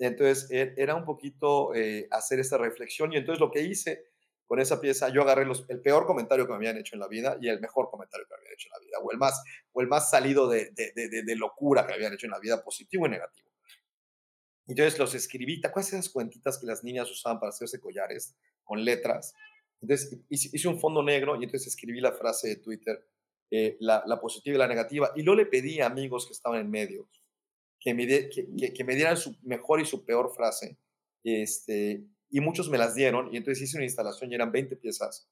Entonces, 0.00 0.50
e, 0.50 0.74
era 0.76 0.96
un 0.96 1.04
poquito 1.04 1.72
eh, 1.76 2.08
hacer 2.10 2.40
esta 2.40 2.58
reflexión 2.58 3.12
y 3.12 3.18
entonces 3.18 3.38
lo 3.38 3.52
que 3.52 3.62
hice 3.62 4.08
con 4.46 4.58
esa 4.58 4.80
pieza, 4.80 5.10
yo 5.10 5.22
agarré 5.22 5.44
los, 5.44 5.64
el 5.68 5.80
peor 5.80 6.06
comentario 6.06 6.44
que 6.44 6.50
me 6.50 6.56
habían 6.56 6.76
hecho 6.76 6.96
en 6.96 7.00
la 7.00 7.06
vida 7.06 7.38
y 7.40 7.48
el 7.48 7.60
mejor 7.60 7.88
comentario 7.88 8.26
que 8.26 8.34
me 8.34 8.38
habían 8.38 8.54
hecho 8.54 8.66
en 8.66 8.72
la 8.72 8.84
vida, 8.84 8.98
o 9.00 9.12
el 9.12 9.18
más, 9.18 9.44
o 9.72 9.80
el 9.80 9.86
más 9.86 10.10
salido 10.10 10.48
de, 10.48 10.72
de, 10.72 10.92
de, 10.92 11.22
de 11.22 11.36
locura 11.36 11.86
que 11.86 11.94
habían 11.94 12.12
hecho 12.14 12.26
en 12.26 12.32
la 12.32 12.40
vida, 12.40 12.64
positivo 12.64 13.06
y 13.06 13.10
negativo. 13.10 13.48
Entonces 14.66 14.98
los 14.98 15.14
escribí, 15.14 15.60
¿te 15.60 15.68
acuerdas 15.68 15.92
esas 15.92 16.08
cuentitas 16.08 16.58
que 16.58 16.66
las 16.66 16.82
niñas 16.82 17.08
usaban 17.08 17.38
para 17.38 17.50
hacerse 17.50 17.78
collares 17.78 18.34
con 18.64 18.84
letras? 18.84 19.34
Entonces 19.80 20.18
hice 20.28 20.66
un 20.66 20.80
fondo 20.80 21.00
negro 21.00 21.36
y 21.36 21.44
entonces 21.44 21.68
escribí 21.68 22.00
la 22.00 22.10
frase 22.10 22.48
de 22.48 22.56
Twitter, 22.56 23.06
eh, 23.52 23.76
la, 23.78 24.02
positiva 24.20 24.56
y 24.56 24.58
la 24.58 24.66
negativa. 24.66 25.12
Y 25.14 25.22
luego 25.22 25.42
le 25.42 25.46
pedí 25.46 25.80
a 25.80 25.86
amigos 25.86 26.26
que 26.26 26.32
estaban 26.32 26.60
en 26.60 26.70
medio 26.70 27.08
que 27.80 27.94
me, 27.94 28.06
que, 28.06 28.72
que, 28.74 28.84
me 28.84 28.94
dieran 28.94 29.16
su 29.16 29.36
mejor 29.42 29.80
y 29.80 29.86
su 29.86 30.04
peor 30.04 30.32
frase. 30.34 30.78
Este, 31.22 32.04
y 32.30 32.40
muchos 32.40 32.68
me 32.70 32.78
las 32.78 32.94
dieron. 32.94 33.32
Y 33.32 33.36
entonces 33.36 33.62
hice 33.62 33.76
una 33.76 33.84
instalación 33.84 34.30
y 34.30 34.34
eran 34.34 34.52
20 34.52 34.76
piezas 34.76 35.28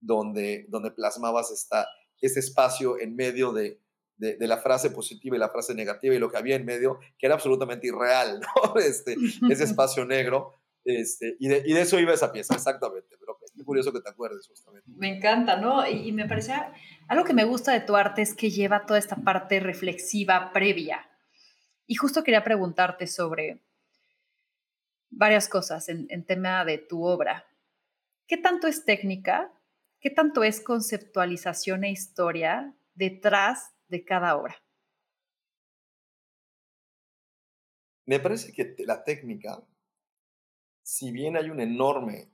donde, 0.00 0.66
donde 0.68 0.90
plasmabas 0.90 1.50
esta, 1.50 1.88
este 2.20 2.40
espacio 2.40 2.98
en 2.98 3.16
medio 3.16 3.52
de, 3.52 3.80
de, 4.16 4.46
la 4.46 4.58
frase 4.58 4.90
positiva 4.90 5.36
y 5.36 5.38
la 5.38 5.50
frase 5.50 5.74
negativa 5.74 6.14
y 6.14 6.18
lo 6.18 6.30
que 6.30 6.38
había 6.38 6.56
en 6.56 6.64
medio, 6.64 6.98
que 7.18 7.26
era 7.26 7.34
absolutamente 7.34 7.86
irreal, 7.86 8.40
¿no? 8.64 8.76
Este, 8.80 9.16
ese 9.50 9.64
espacio 9.64 10.04
negro. 10.04 10.54
Este, 10.84 11.36
y, 11.40 11.48
de, 11.48 11.62
y 11.66 11.72
de 11.72 11.80
eso 11.80 11.98
iba 11.98 12.14
esa 12.14 12.32
pieza, 12.32 12.54
exactamente. 12.54 13.16
Pero 13.18 13.38
es 13.42 13.64
curioso 13.64 13.92
que 13.92 14.00
te 14.00 14.08
acuerdes 14.08 14.46
justamente. 14.46 14.88
Me 14.96 15.16
encanta, 15.16 15.56
¿no? 15.56 15.86
Y, 15.88 16.08
y 16.08 16.12
me 16.12 16.28
parecía 16.28 16.72
algo 17.08 17.24
que 17.24 17.34
me 17.34 17.44
gusta 17.44 17.72
de 17.72 17.80
tu 17.80 17.96
arte 17.96 18.22
es 18.22 18.34
que 18.34 18.50
lleva 18.50 18.86
toda 18.86 18.98
esta 18.98 19.16
parte 19.16 19.60
reflexiva 19.60 20.52
previa. 20.52 21.10
Y 21.86 21.94
justo 21.94 22.24
quería 22.24 22.42
preguntarte 22.42 23.06
sobre 23.06 23.62
varias 25.10 25.48
cosas 25.48 25.88
en, 25.88 26.26
tema 26.26 26.64
de 26.64 26.78
tu 26.78 27.04
obra. 27.04 27.46
¿Qué 28.26 28.36
tanto 28.36 28.66
es 28.66 28.84
técnica? 28.84 29.52
¿Qué 30.00 30.10
tanto 30.10 30.42
es 30.42 30.60
conceptualización 30.60 31.84
e 31.84 31.90
historia 31.90 32.76
detrás 32.94 33.74
de 33.88 34.04
cada 34.04 34.36
obra? 34.36 34.56
Me 38.04 38.20
parece 38.20 38.52
que 38.52 38.74
la 38.84 39.02
técnica, 39.04 39.66
si 40.82 41.10
bien 41.10 41.36
hay 41.36 41.50
un 41.50 41.60
enorme 41.60 42.30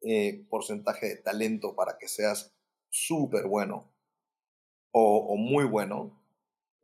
eh, 0.00 0.44
porcentaje 0.48 1.06
de 1.06 1.16
talento 1.16 1.76
para 1.76 1.96
que 1.96 2.08
seas 2.08 2.52
súper 2.88 3.46
bueno, 3.46 3.92
o, 4.92 5.36
muy 5.36 5.64
bueno, 5.64 6.21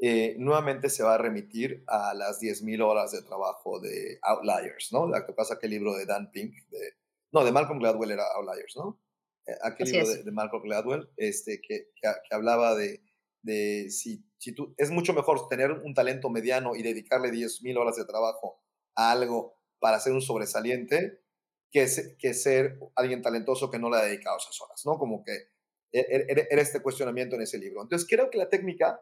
eh, 0.01 0.37
nuevamente 0.39 0.91
se 0.91 1.03
va 1.03 1.15
a 1.15 1.19
remitir 1.19 1.85
a 1.87 2.15
las 2.15 2.41
10.000 2.41 2.83
horas 2.83 3.13
de 3.13 3.23
trabajo 3.23 3.81
de 3.81 4.19
Outliers, 4.23 4.93
¿no? 4.93 5.07
Lo 5.07 5.27
que 5.27 5.33
pasa 5.33 5.59
que 5.59 5.67
el 5.67 5.73
libro 5.73 5.95
de 5.95 6.07
Dan 6.07 6.31
Pink, 6.31 6.55
de, 6.71 6.95
no, 7.33 7.45
de 7.45 7.53
Malcolm 7.53 7.81
Gladwell 7.81 8.13
era 8.13 8.25
Outliers, 8.37 8.77
¿no? 8.77 9.01
Eh, 9.47 9.55
aquel 9.63 9.91
libro 9.91 10.23
de, 10.23 10.31
Malcolm 10.31 10.63
Gladwell, 10.63 11.11
este, 11.17 11.61
que, 11.61 11.91
que, 12.01 12.35
hablaba 12.35 12.75
de, 12.75 13.03
de 13.43 13.91
si, 13.91 14.25
si 14.39 14.53
tú, 14.53 14.75
es 14.77 14.91
mucho 14.91 15.15
mejor 15.15 15.49
tener 15.49 15.73
un 15.73 15.95
talento 15.95 16.31
mediano 16.31 16.77
y 16.77 16.83
dedicarle 16.83 17.31
10.000 17.31 17.79
horas 17.79 17.97
de 17.97 18.05
trabajo 18.05 18.63
a 18.95 19.11
algo 19.11 19.59
para 19.81 20.01
ser 20.01 20.13
un 20.13 20.23
sobresaliente 20.23 21.23
que, 21.71 21.87
que 22.19 22.35
ser 22.35 22.79
alguien 22.95 23.23
talentoso 23.23 23.71
que 23.71 23.79
no 23.79 23.91
le 23.91 23.97
ha 23.97 24.05
dedicado 24.05 24.39
esas 24.39 24.61
horas, 24.61 24.83
¿no? 24.87 24.99
Como 24.99 25.23
que 25.25 25.33
e, 25.93 26.01
e, 26.01 26.49
era 26.51 26.63
este 26.63 26.81
cuestionamiento 26.81 27.37
en 27.37 27.43
ese 27.43 27.59
libro. 27.59 27.83
Entonces, 27.83 28.07
creo 28.09 28.31
que 28.31 28.39
la 28.39 28.49
técnica, 28.49 29.01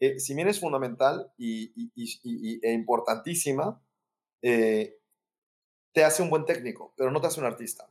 eh, 0.00 0.20
si 0.20 0.34
bien 0.34 0.48
es 0.48 0.60
fundamental 0.60 1.32
y, 1.36 1.90
e 2.62 2.72
importantísima, 2.72 3.82
eh, 4.42 4.98
te 5.92 6.04
hace 6.04 6.22
un 6.22 6.30
buen 6.30 6.44
técnico, 6.44 6.94
pero 6.96 7.10
no 7.10 7.20
te 7.20 7.26
hace 7.26 7.40
un 7.40 7.46
artista. 7.46 7.90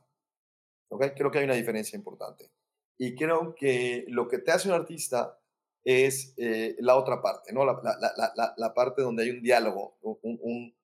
¿Okay? 0.90 1.10
Creo 1.10 1.30
que 1.30 1.38
hay 1.38 1.44
una 1.44 1.54
diferencia 1.54 1.96
importante. 1.96 2.50
Y 2.98 3.14
creo 3.14 3.54
que 3.54 4.06
lo 4.08 4.26
que 4.26 4.38
te 4.38 4.50
hace 4.50 4.68
un 4.68 4.74
artista 4.74 5.38
es 5.84 6.34
eh, 6.36 6.76
la 6.80 6.96
otra 6.96 7.22
parte, 7.22 7.52
¿no? 7.52 7.64
La, 7.64 7.80
la, 7.82 8.32
la, 8.34 8.54
la, 8.56 8.74
parte 8.74 9.02
donde 9.02 9.22
hay 9.22 9.30
un 9.30 9.42
diálogo, 9.42 9.96
un, 10.02 10.38
un, 10.42 10.74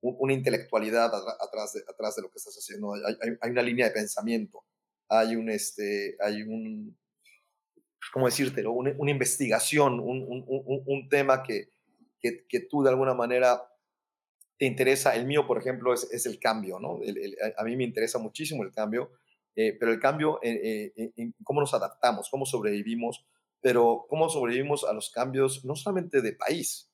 una 0.00 0.32
intelectualidad 0.32 1.14
atrás 1.40 1.74
de, 1.74 1.82
atrás 1.86 2.16
de 2.16 2.22
lo 2.22 2.30
que 2.30 2.38
estás 2.38 2.56
haciendo. 2.56 2.94
Hay, 2.94 3.16
hay, 3.40 3.50
una 3.50 3.62
línea 3.62 3.86
de 3.86 3.92
pensamiento, 3.92 4.64
hay 5.08 5.36
un, 5.36 5.48
este, 5.50 6.16
hay 6.20 6.42
un 6.42 6.98
¿cómo 8.12 8.26
decírtelo? 8.26 8.72
Una, 8.72 8.94
una 8.98 9.10
investigación, 9.10 10.00
un, 10.00 10.24
un, 10.28 10.82
un 10.86 11.08
tema 11.08 11.42
que, 11.42 11.68
que, 12.18 12.46
que, 12.48 12.60
tú 12.60 12.82
de 12.82 12.90
alguna 12.90 13.14
manera 13.14 13.62
te 14.58 14.66
interesa. 14.66 15.14
El 15.14 15.26
mío, 15.26 15.46
por 15.46 15.58
ejemplo, 15.58 15.92
es, 15.92 16.08
es 16.12 16.26
el 16.26 16.38
cambio, 16.38 16.78
¿no? 16.78 17.00
a 17.56 17.64
mí 17.64 17.76
me 17.76 17.84
interesa 17.84 18.18
muchísimo 18.18 18.62
el 18.62 18.72
cambio, 18.72 19.12
eh, 19.56 19.76
pero 19.78 19.92
el 19.92 20.00
cambio 20.00 20.38
en, 20.42 21.12
en, 21.16 21.34
cómo 21.42 21.60
nos 21.60 21.74
adaptamos, 21.74 22.28
cómo 22.30 22.46
sobrevivimos, 22.46 23.26
pero 23.60 24.06
cómo 24.08 24.28
sobrevivimos 24.28 24.84
a 24.84 24.92
los 24.92 25.10
cambios 25.10 25.64
no 25.64 25.76
solamente 25.76 26.22
de 26.22 26.32
país, 26.32 26.90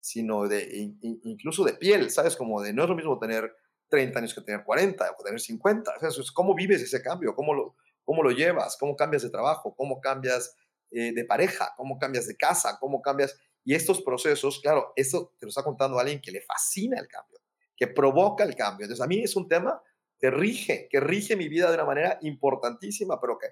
sino 0.00 0.48
de 0.48 0.92
incluso 1.22 1.64
de 1.64 1.74
piel, 1.74 2.10
¿sabes? 2.10 2.36
Como 2.36 2.60
de 2.60 2.72
no 2.72 2.82
es 2.82 2.88
lo 2.88 2.96
mismo 2.96 3.18
tener 3.18 3.54
30 3.88 4.18
años 4.18 4.34
que 4.34 4.40
tener 4.40 4.64
40 4.64 5.16
o 5.18 5.22
tener 5.22 5.40
50. 5.40 5.92
O 5.96 6.10
sea, 6.10 6.24
cómo 6.34 6.54
vives 6.54 6.82
ese 6.82 7.02
cambio, 7.02 7.34
cómo 7.34 7.54
lo, 7.54 7.76
cómo 8.04 8.22
lo 8.22 8.30
llevas, 8.30 8.76
cómo 8.78 8.96
cambias 8.96 9.22
de 9.22 9.30
trabajo, 9.30 9.74
cómo 9.74 10.00
cambias 10.00 10.56
eh, 10.90 11.12
de 11.12 11.24
pareja, 11.24 11.72
cómo 11.76 11.98
cambias 11.98 12.26
de 12.26 12.36
casa, 12.36 12.78
cómo 12.80 13.00
cambias. 13.00 13.38
Y 13.64 13.74
estos 13.74 14.02
procesos, 14.02 14.60
claro, 14.60 14.92
eso 14.96 15.34
te 15.38 15.46
lo 15.46 15.50
está 15.50 15.62
contando 15.62 15.98
alguien 15.98 16.20
que 16.20 16.32
le 16.32 16.40
fascina 16.40 16.98
el 16.98 17.08
cambio, 17.08 17.40
que 17.76 17.86
provoca 17.86 18.44
el 18.44 18.56
cambio. 18.56 18.84
Entonces, 18.84 19.04
a 19.04 19.08
mí 19.08 19.22
es 19.22 19.36
un 19.36 19.48
tema 19.48 19.80
que 20.18 20.30
rige, 20.30 20.88
que 20.90 21.00
rige 21.00 21.36
mi 21.36 21.48
vida 21.48 21.68
de 21.68 21.74
una 21.74 21.84
manera 21.84 22.18
importantísima, 22.22 23.20
pero 23.20 23.38
que, 23.38 23.48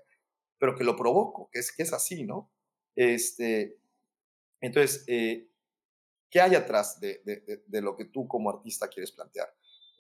pero 0.59 0.75
que 0.77 0.85
lo 0.85 0.97
provoco, 0.97 1.49
que 1.53 1.61
es, 1.61 1.73
que 1.73 1.83
es 1.83 1.93
así, 1.93 2.25
¿no? 2.25 2.51
Este, 2.95 3.79
entonces, 4.61 5.05
eh, 5.07 5.51
¿Qué 6.31 6.41
hay 6.41 6.55
atrás 6.55 7.01
de, 7.01 7.21
lo 7.83 7.97
que 7.97 8.05
tú 8.05 8.29
como 8.29 8.51
artista 8.51 8.89
quieres 8.89 9.11
plantear? 9.11 9.53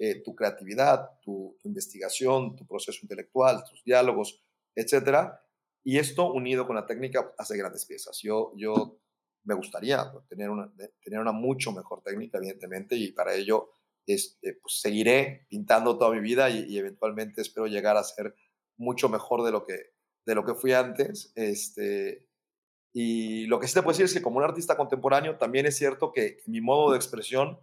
Eh, 0.03 0.23
tu 0.23 0.35
creatividad, 0.35 1.11
tu, 1.21 1.59
investigación, 1.65 2.57
tu 2.57 2.67
proceso 2.67 3.01
intelectual, 3.03 3.63
tus 3.69 3.85
diálogos, 3.85 4.43
etcétera. 4.75 5.45
Y 5.85 5.99
esto 5.99 6.33
unido 6.33 6.67
con 6.67 6.77
la 6.77 6.87
técnica 6.87 7.35
hace 7.37 7.55
grandes 7.59 7.85
piezas. 7.85 8.19
Yo, 8.23 8.55
yo 8.57 8.99
me 9.45 9.53
gustaría 9.53 10.11
tener 10.27 10.49
una, 10.49 10.73
tener 11.05 11.21
una 11.21 11.33
mucho 11.33 11.71
mejor 11.73 12.03
técnica, 12.03 12.39
evidentemente, 12.39 12.97
y 12.97 13.13
para 13.13 13.35
ello 13.35 13.73
este, 14.07 14.55
pues, 14.55 14.81
seguiré 14.81 15.45
pintando 15.51 15.99
toda 15.99 16.13
mi 16.13 16.21
vida 16.21 16.49
y, 16.49 16.79
eventualmente 16.79 17.43
espero 17.43 17.67
llegar 17.67 17.99
a 17.99 18.03
ser 18.03 18.35
mucho 18.79 19.11
mejor 19.11 19.45
de 19.45 19.53
lo 19.53 19.67
que, 19.67 19.93
de 20.25 20.35
lo 20.35 20.47
que 20.47 20.55
fui 20.55 20.73
antes. 20.73 21.31
Este, 21.35 22.27
y 22.95 23.45
lo 23.49 23.61
que 23.61 23.69
sí 23.69 23.75
te 23.75 23.83
puedo 23.83 23.93
decir 23.93 24.07
es 24.07 24.15
que 24.15 24.23
como 24.23 24.39
un 24.39 24.45
artista 24.45 24.79
contemporáneo 24.79 25.37
también 25.37 25.67
es 25.67 25.77
cierto 25.77 26.11
que, 26.11 26.39
mi 26.47 26.63
modo 26.63 26.93
de 26.93 26.97
expresión 26.97 27.61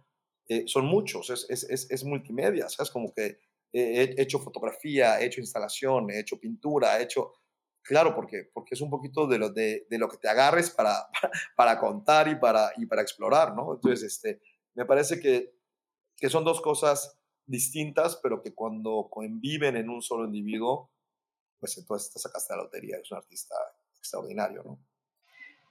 eh, 0.48 0.64
son 0.66 0.86
muchos, 0.86 1.30
es, 1.30 1.64
es, 1.68 1.90
es, 1.90 2.04
multimedia, 2.04 2.68
¿sabes? 2.68 2.90
Como 2.90 3.12
que 3.12 3.38
he 3.72 4.14
hecho 4.20 4.38
fotografía, 4.38 5.20
he 5.20 5.26
hecho 5.26 5.40
instalación, 5.40 6.10
he 6.10 6.20
hecho 6.20 6.40
pintura, 6.40 6.98
he 6.98 7.04
hecho... 7.04 7.32
Claro, 7.82 8.14
porque, 8.14 8.50
porque 8.52 8.74
es 8.74 8.80
un 8.80 8.90
poquito 8.90 9.26
de 9.26 9.38
lo, 9.38 9.50
de, 9.50 9.86
de 9.88 9.98
lo 9.98 10.08
que 10.08 10.18
te 10.18 10.28
agarres 10.28 10.70
para, 10.70 11.08
para, 11.56 11.78
contar 11.78 12.28
y 12.28 12.36
para, 12.36 12.72
y 12.76 12.86
para 12.86 13.02
explorar, 13.02 13.54
¿no? 13.54 13.74
Entonces, 13.74 14.02
este, 14.02 14.40
me 14.74 14.84
parece 14.84 15.20
que, 15.20 15.54
que 16.16 16.28
son 16.28 16.44
dos 16.44 16.60
cosas 16.60 17.18
distintas, 17.46 18.16
pero 18.22 18.42
que 18.42 18.54
cuando 18.54 19.08
conviven 19.10 19.76
en 19.76 19.88
un 19.88 20.02
solo 20.02 20.26
individuo, 20.26 20.92
pues 21.58 21.78
entonces 21.78 22.12
te 22.12 22.18
sacaste 22.18 22.54
la 22.54 22.62
lotería, 22.62 22.96
eres 22.96 23.10
un 23.10 23.18
artista 23.18 23.54
extraordinario, 23.98 24.62
¿no? 24.64 24.78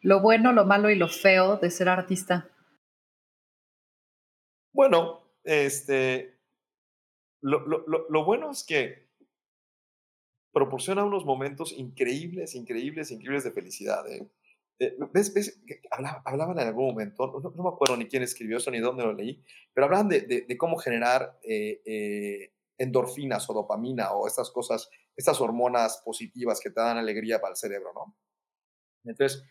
lo 0.01 0.21
bueno, 0.21 0.53
lo 0.53 0.65
malo 0.65 0.89
y 0.89 0.95
lo 0.95 1.07
feo 1.07 1.57
de 1.57 1.71
ser 1.71 1.89
artista? 1.89 2.49
Bueno, 4.77 5.23
este, 5.43 6.37
lo, 7.41 7.65
lo, 7.65 7.83
lo, 7.87 8.25
bueno 8.25 8.51
es 8.51 8.63
que 8.63 9.07
proporciona 10.53 11.03
unos 11.03 11.25
momentos 11.25 11.73
increíbles, 11.73 12.53
increíbles, 12.53 13.09
increíbles 13.09 13.43
de 13.43 13.51
felicidad. 13.53 14.07
¿eh? 14.07 14.29
eh 14.77 14.95
ves 15.11 15.59
Hablaban 16.25 16.59
en 16.59 16.67
algún 16.67 16.89
momento, 16.89 17.25
no, 17.55 17.63
me 17.63 17.69
acuerdo 17.69 17.97
ni 17.97 18.05
quién 18.05 18.21
escribió 18.21 18.57
eso 18.57 18.69
ni 18.69 18.77
dónde 18.77 19.03
lo 19.03 19.13
leí, 19.13 19.43
pero 19.73 19.85
hablaban 19.85 20.09
de, 20.09 20.45
cómo 20.59 20.77
generar 20.77 21.39
eh, 21.41 22.53
endorfinas 22.77 23.49
o 23.49 23.55
dopamina 23.55 24.11
o 24.11 24.27
estas 24.27 24.51
cosas, 24.51 24.91
estas 25.15 25.41
hormonas 25.41 26.03
positivas 26.05 26.59
que 26.59 26.69
te 26.69 26.79
dan 26.79 26.99
alegría 26.99 27.41
para 27.41 27.53
el 27.53 27.57
cerebro, 27.57 27.93
¿no? 27.95 28.15
Entonces, 29.05 29.43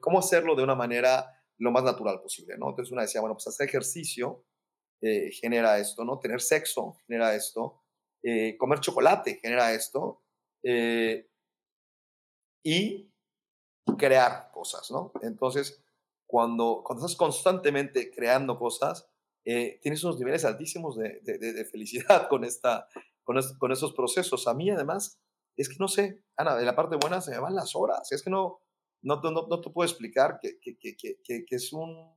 cómo 0.00 0.20
hacerlo 0.20 0.56
de 0.56 0.62
una 0.62 0.74
manera 0.74 1.41
lo 1.62 1.70
más 1.70 1.84
natural 1.84 2.20
posible, 2.20 2.56
¿no? 2.58 2.70
Entonces 2.70 2.92
una 2.92 3.02
decía, 3.02 3.20
bueno, 3.20 3.34
pues 3.34 3.46
hacer 3.46 3.68
ejercicio 3.68 4.44
eh, 5.00 5.30
genera 5.30 5.78
esto, 5.78 6.04
¿no? 6.04 6.18
Tener 6.18 6.40
sexo 6.40 6.96
genera 7.06 7.34
esto, 7.34 7.82
eh, 8.22 8.56
comer 8.58 8.80
chocolate 8.80 9.38
genera 9.40 9.72
esto, 9.72 10.22
y 12.64 13.10
crear 13.98 14.50
cosas, 14.52 14.88
¿no? 14.92 15.12
Entonces, 15.22 15.82
cuando, 16.26 16.82
cuando 16.84 17.04
estás 17.04 17.18
constantemente 17.18 18.12
creando 18.12 18.56
cosas, 18.56 19.08
tienes 19.42 20.04
unos 20.04 20.20
niveles 20.20 20.44
altísimos 20.44 20.96
de, 20.96 21.20
de, 21.22 21.64
felicidad 21.64 22.28
con, 22.30 22.44
esta, 22.44 22.86
con, 23.24 23.36
con 23.58 23.72
esos 23.72 23.92
procesos. 23.92 24.46
A 24.46 24.54
mí, 24.54 24.70
además, 24.70 25.20
es 25.56 25.68
que 25.68 25.76
no 25.80 25.88
sé, 25.88 26.22
Ana, 26.36 26.54
de 26.54 26.64
la 26.64 26.76
parte 26.76 26.96
buena 26.96 27.20
se 27.20 27.32
me 27.32 27.40
van 27.40 27.56
las 27.56 27.74
horas, 27.74 28.10
es 28.12 28.22
que 28.22 28.30
no, 28.30 28.60
no, 29.02 29.20
no, 29.20 29.46
no 29.48 29.60
te 29.60 29.70
puedo 29.70 29.88
explicar 29.88 30.38
que, 30.40 30.58
que, 30.60 30.76
que, 30.76 31.44
que 31.44 31.56
es 31.56 31.72
un, 31.72 32.14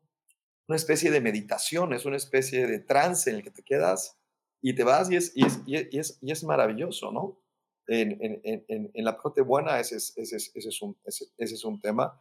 una 0.68 0.76
especie 0.76 1.12
de 1.12 1.22
meditación, 1.22 1.94
es 1.94 2.06
una 2.06 2.18
especie 2.18 2.66
de 2.68 2.80
trance 2.80 3.30
en 3.30 3.38
el 3.38 3.44
que 3.44 3.52
te 3.52 3.64
quedas 3.64 4.18
y 4.62 4.74
te 4.74 4.84
vas 4.84 5.12
y 5.12 5.16
es, 5.16 5.32
y 5.36 5.46
es, 5.46 5.62
y 5.66 6.00
es, 6.00 6.18
y 6.22 6.32
es 6.32 6.44
maravilloso, 6.44 7.12
¿no? 7.12 7.40
En, 7.88 8.18
en, 8.20 8.42
en, 8.44 8.92
en, 8.92 9.06
la 9.06 9.16
parte 9.16 9.42
buena 9.42 9.80
ese 9.80 9.98
es, 9.98 10.18
ese, 10.18 10.38
es, 10.38 10.52
ese, 10.56 10.70
es 10.70 10.82
un, 10.82 10.98
ese, 11.06 11.26
ese, 11.38 11.54
es 11.54 11.64
un 11.64 11.80
tema. 11.80 12.18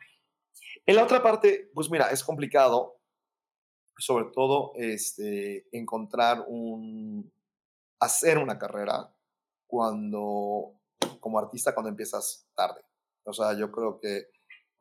En 0.84 0.96
la 0.96 1.04
otra 1.04 1.22
parte, 1.22 1.70
pues 1.72 1.90
mira, 1.90 2.10
es 2.10 2.22
complicado, 2.22 3.00
sobre 3.96 4.26
todo 4.26 4.72
este, 4.76 5.66
encontrar 5.72 6.44
un, 6.46 7.32
hacer 7.98 8.36
una 8.36 8.58
carrera 8.58 9.10
cuando, 9.66 10.78
como 11.18 11.38
artista, 11.38 11.72
cuando 11.72 11.88
empiezas 11.88 12.46
tarde. 12.54 12.82
O 13.24 13.32
sea, 13.32 13.56
yo 13.56 13.72
creo 13.72 13.98
que 13.98 14.33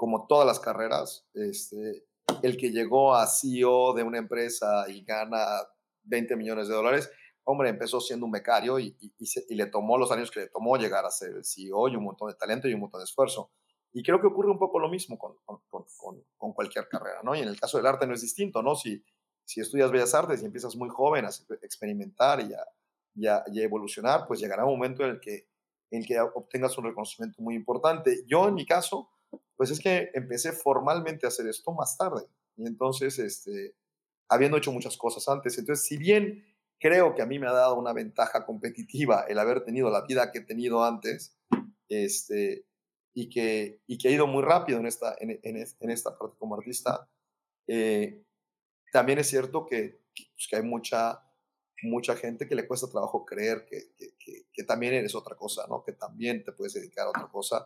como 0.04 0.28
todas 0.28 0.46
las 0.46 0.60
carreras, 0.60 1.26
este, 1.34 2.04
el 2.42 2.58
que 2.58 2.72
llegó 2.72 3.16
a 3.16 3.26
CEO 3.26 3.94
de 3.94 4.04
una 4.04 4.18
empresa 4.18 4.84
y 4.90 5.02
gana 5.06 5.62
20 6.04 6.36
millones 6.36 6.68
de 6.68 6.74
dólares, 6.74 7.10
hombre, 7.46 7.70
empezó 7.70 8.02
siendo 8.02 8.26
un 8.26 8.32
becario 8.34 8.80
y, 8.80 8.98
y, 9.00 9.56
le 9.56 9.66
tomó 9.68 9.98
los 9.98 10.12
años 10.12 10.30
que 10.30 10.42
le 10.42 10.48
tomó 10.50 10.76
llegar 10.76 11.06
a 11.06 11.10
ser 11.10 11.30
el 11.38 11.46
CEO 11.46 11.88
y 11.88 11.96
un 11.96 12.04
montón 12.04 12.28
de 12.28 12.36
talento 12.36 12.68
y 12.68 12.74
un 12.74 12.82
montón 12.82 13.00
de 13.00 13.06
esfuerzo. 13.06 13.54
Y 13.94 14.04
creo 14.04 14.20
que 14.20 14.28
ocurre 14.28 14.52
un 14.52 14.60
poco 14.60 14.78
lo 14.78 14.90
mismo 14.90 15.18
con, 15.18 15.38
con, 15.46 15.62
con, 15.70 16.22
con, 16.38 16.52
cualquier 16.52 16.90
carrera, 16.90 17.22
¿no? 17.24 17.34
Y 17.34 17.40
en 17.40 17.48
el 17.48 17.58
caso 17.58 17.78
del 17.78 17.88
arte 17.88 18.06
no 18.06 18.14
es 18.14 18.20
distinto, 18.20 18.62
¿no? 18.62 18.76
Si, 18.76 19.02
si 19.46 19.62
estudias 19.62 19.90
Bellas 19.90 20.14
Artes 20.14 20.42
y 20.42 20.46
empiezas 20.46 20.76
muy 20.76 20.90
joven 20.90 21.24
a 21.24 21.30
experimentar 21.62 22.42
y 22.42 22.54
a, 22.54 22.66
y 23.16 23.26
a, 23.26 23.42
y 23.48 23.62
a 23.62 23.64
evolucionar, 23.64 24.28
pues 24.28 24.42
llegará 24.42 24.66
un 24.66 24.74
momento 24.74 25.06
en 25.06 25.12
el 25.12 25.22
que, 25.22 25.48
en 25.92 26.02
el 26.02 26.06
que 26.06 26.20
obtengas 26.20 26.78
un 26.78 26.84
reconocimiento 26.84 27.42
muy 27.42 27.56
importante. 27.56 28.26
Yo, 28.28 28.50
en 28.50 28.56
mi 28.56 28.66
caso, 28.66 29.13
pues 29.64 29.72
es 29.72 29.80
que 29.80 30.12
empecé 30.14 30.52
formalmente 30.52 31.26
a 31.26 31.30
hacer 31.30 31.48
esto 31.48 31.72
más 31.72 31.98
tarde. 31.98 32.26
Y 32.58 32.68
entonces, 32.68 33.18
este, 33.18 33.74
habiendo 34.28 34.58
hecho 34.58 34.74
muchas 34.74 34.98
cosas 34.98 35.26
antes, 35.30 35.58
entonces, 35.58 35.86
si 35.86 35.96
bien 35.96 36.44
creo 36.82 37.16
que 37.16 37.22
a 37.22 37.26
mí 37.26 37.40
me 37.40 37.48
ha 37.48 37.54
dado 37.54 37.76
una 37.76 37.94
ventaja 37.94 38.46
competitiva 38.46 39.24
el 39.30 39.40
haber 39.40 39.64
tenido 39.64 39.90
la 39.90 40.02
vida 40.02 40.34
que 40.34 40.40
he 40.40 40.42
tenido 40.42 40.84
antes, 40.84 41.38
este, 41.88 42.66
y, 43.14 43.30
que, 43.30 43.80
y 43.88 43.98
que 43.98 44.10
he 44.10 44.12
ido 44.12 44.28
muy 44.28 44.44
rápido 44.44 44.80
en 44.80 44.86
esta, 44.86 45.16
en, 45.22 45.90
esta 45.90 46.18
parte 46.18 46.36
como 46.38 46.56
artista, 46.56 47.10
eh, 47.66 48.22
también 48.92 49.20
es 49.20 49.30
cierto 49.30 49.66
que, 49.66 50.02
pues, 50.14 50.46
que, 50.50 50.58
hay 50.58 50.64
mucha, 50.64 51.24
mucha 51.84 52.18
gente 52.18 52.50
que 52.50 52.56
le 52.56 52.68
cuesta 52.68 52.90
trabajo 52.90 53.24
creer 53.24 53.64
que, 53.64 53.94
que, 54.20 54.44
que, 54.52 54.64
también 54.66 54.94
eres 54.94 55.16
otra 55.16 55.38
cosa, 55.38 55.66
¿no? 55.70 55.86
que 55.86 55.94
también 55.94 56.44
te 56.44 56.52
puedes 56.52 56.74
dedicar 56.74 57.08
a 57.08 57.12
otra 57.12 57.30
cosa 57.32 57.66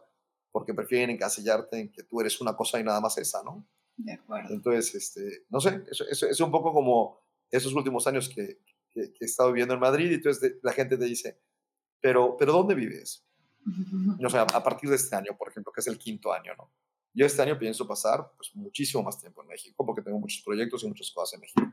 porque 0.58 0.74
prefieren 0.74 1.12
encasillarte 1.12 1.80
en 1.80 1.91
que 1.91 2.01
tú 2.01 2.20
eres 2.20 2.41
una 2.41 2.55
cosa 2.55 2.80
y 2.80 2.84
nada 2.84 2.99
más 2.99 3.16
esa, 3.20 3.43
¿no? 3.43 3.70
De 3.95 4.14
acuerdo. 4.14 4.51
Entonces, 4.55 4.95
este, 4.95 5.45
no 5.51 5.60
sé, 5.60 5.84
es, 5.88 6.24
es, 6.24 6.39
un 6.39 6.49
poco 6.49 6.74
como, 6.74 7.22
esos 7.51 7.76
últimos 7.76 8.08
años 8.08 8.28
que, 8.28 8.58
que, 8.89 9.01
he 9.20 9.26
estado 9.26 9.51
viviendo 9.51 9.76
en 9.76 9.80
Madrid 9.80 10.10
y 10.10 10.16
entonces 10.16 10.55
la 10.64 10.74
gente 10.74 10.97
te 10.97 11.05
dice, 11.05 11.39
pero, 12.01 12.36
pero 12.39 12.53
¿dónde 12.53 12.74
vives? 12.74 13.24
O 14.26 14.30
sea, 14.32 14.47
a 14.51 14.64
partir 14.64 14.89
de 14.89 14.95
este 14.95 15.16
año, 15.16 15.38
por 15.38 15.49
ejemplo, 15.49 15.72
que 15.72 15.82
es 15.82 15.88
el 15.88 15.99
quinto 15.99 16.34
año, 16.34 16.53
¿no? 16.58 16.74
Yo 17.14 17.28
este 17.28 17.43
año 17.43 17.60
pienso 17.60 17.88
pasar 17.88 18.32
pues, 18.36 18.49
muchísimo 18.55 19.03
más 19.03 19.20
tiempo 19.20 19.43
en 19.43 19.49
México 19.49 19.86
porque 19.86 20.01
tengo 20.01 20.18
muchos 20.18 20.41
proyectos 20.43 20.84
y 20.84 20.88
muchas 20.88 21.12
cosas 21.12 21.36
en 21.36 21.41
México. 21.41 21.72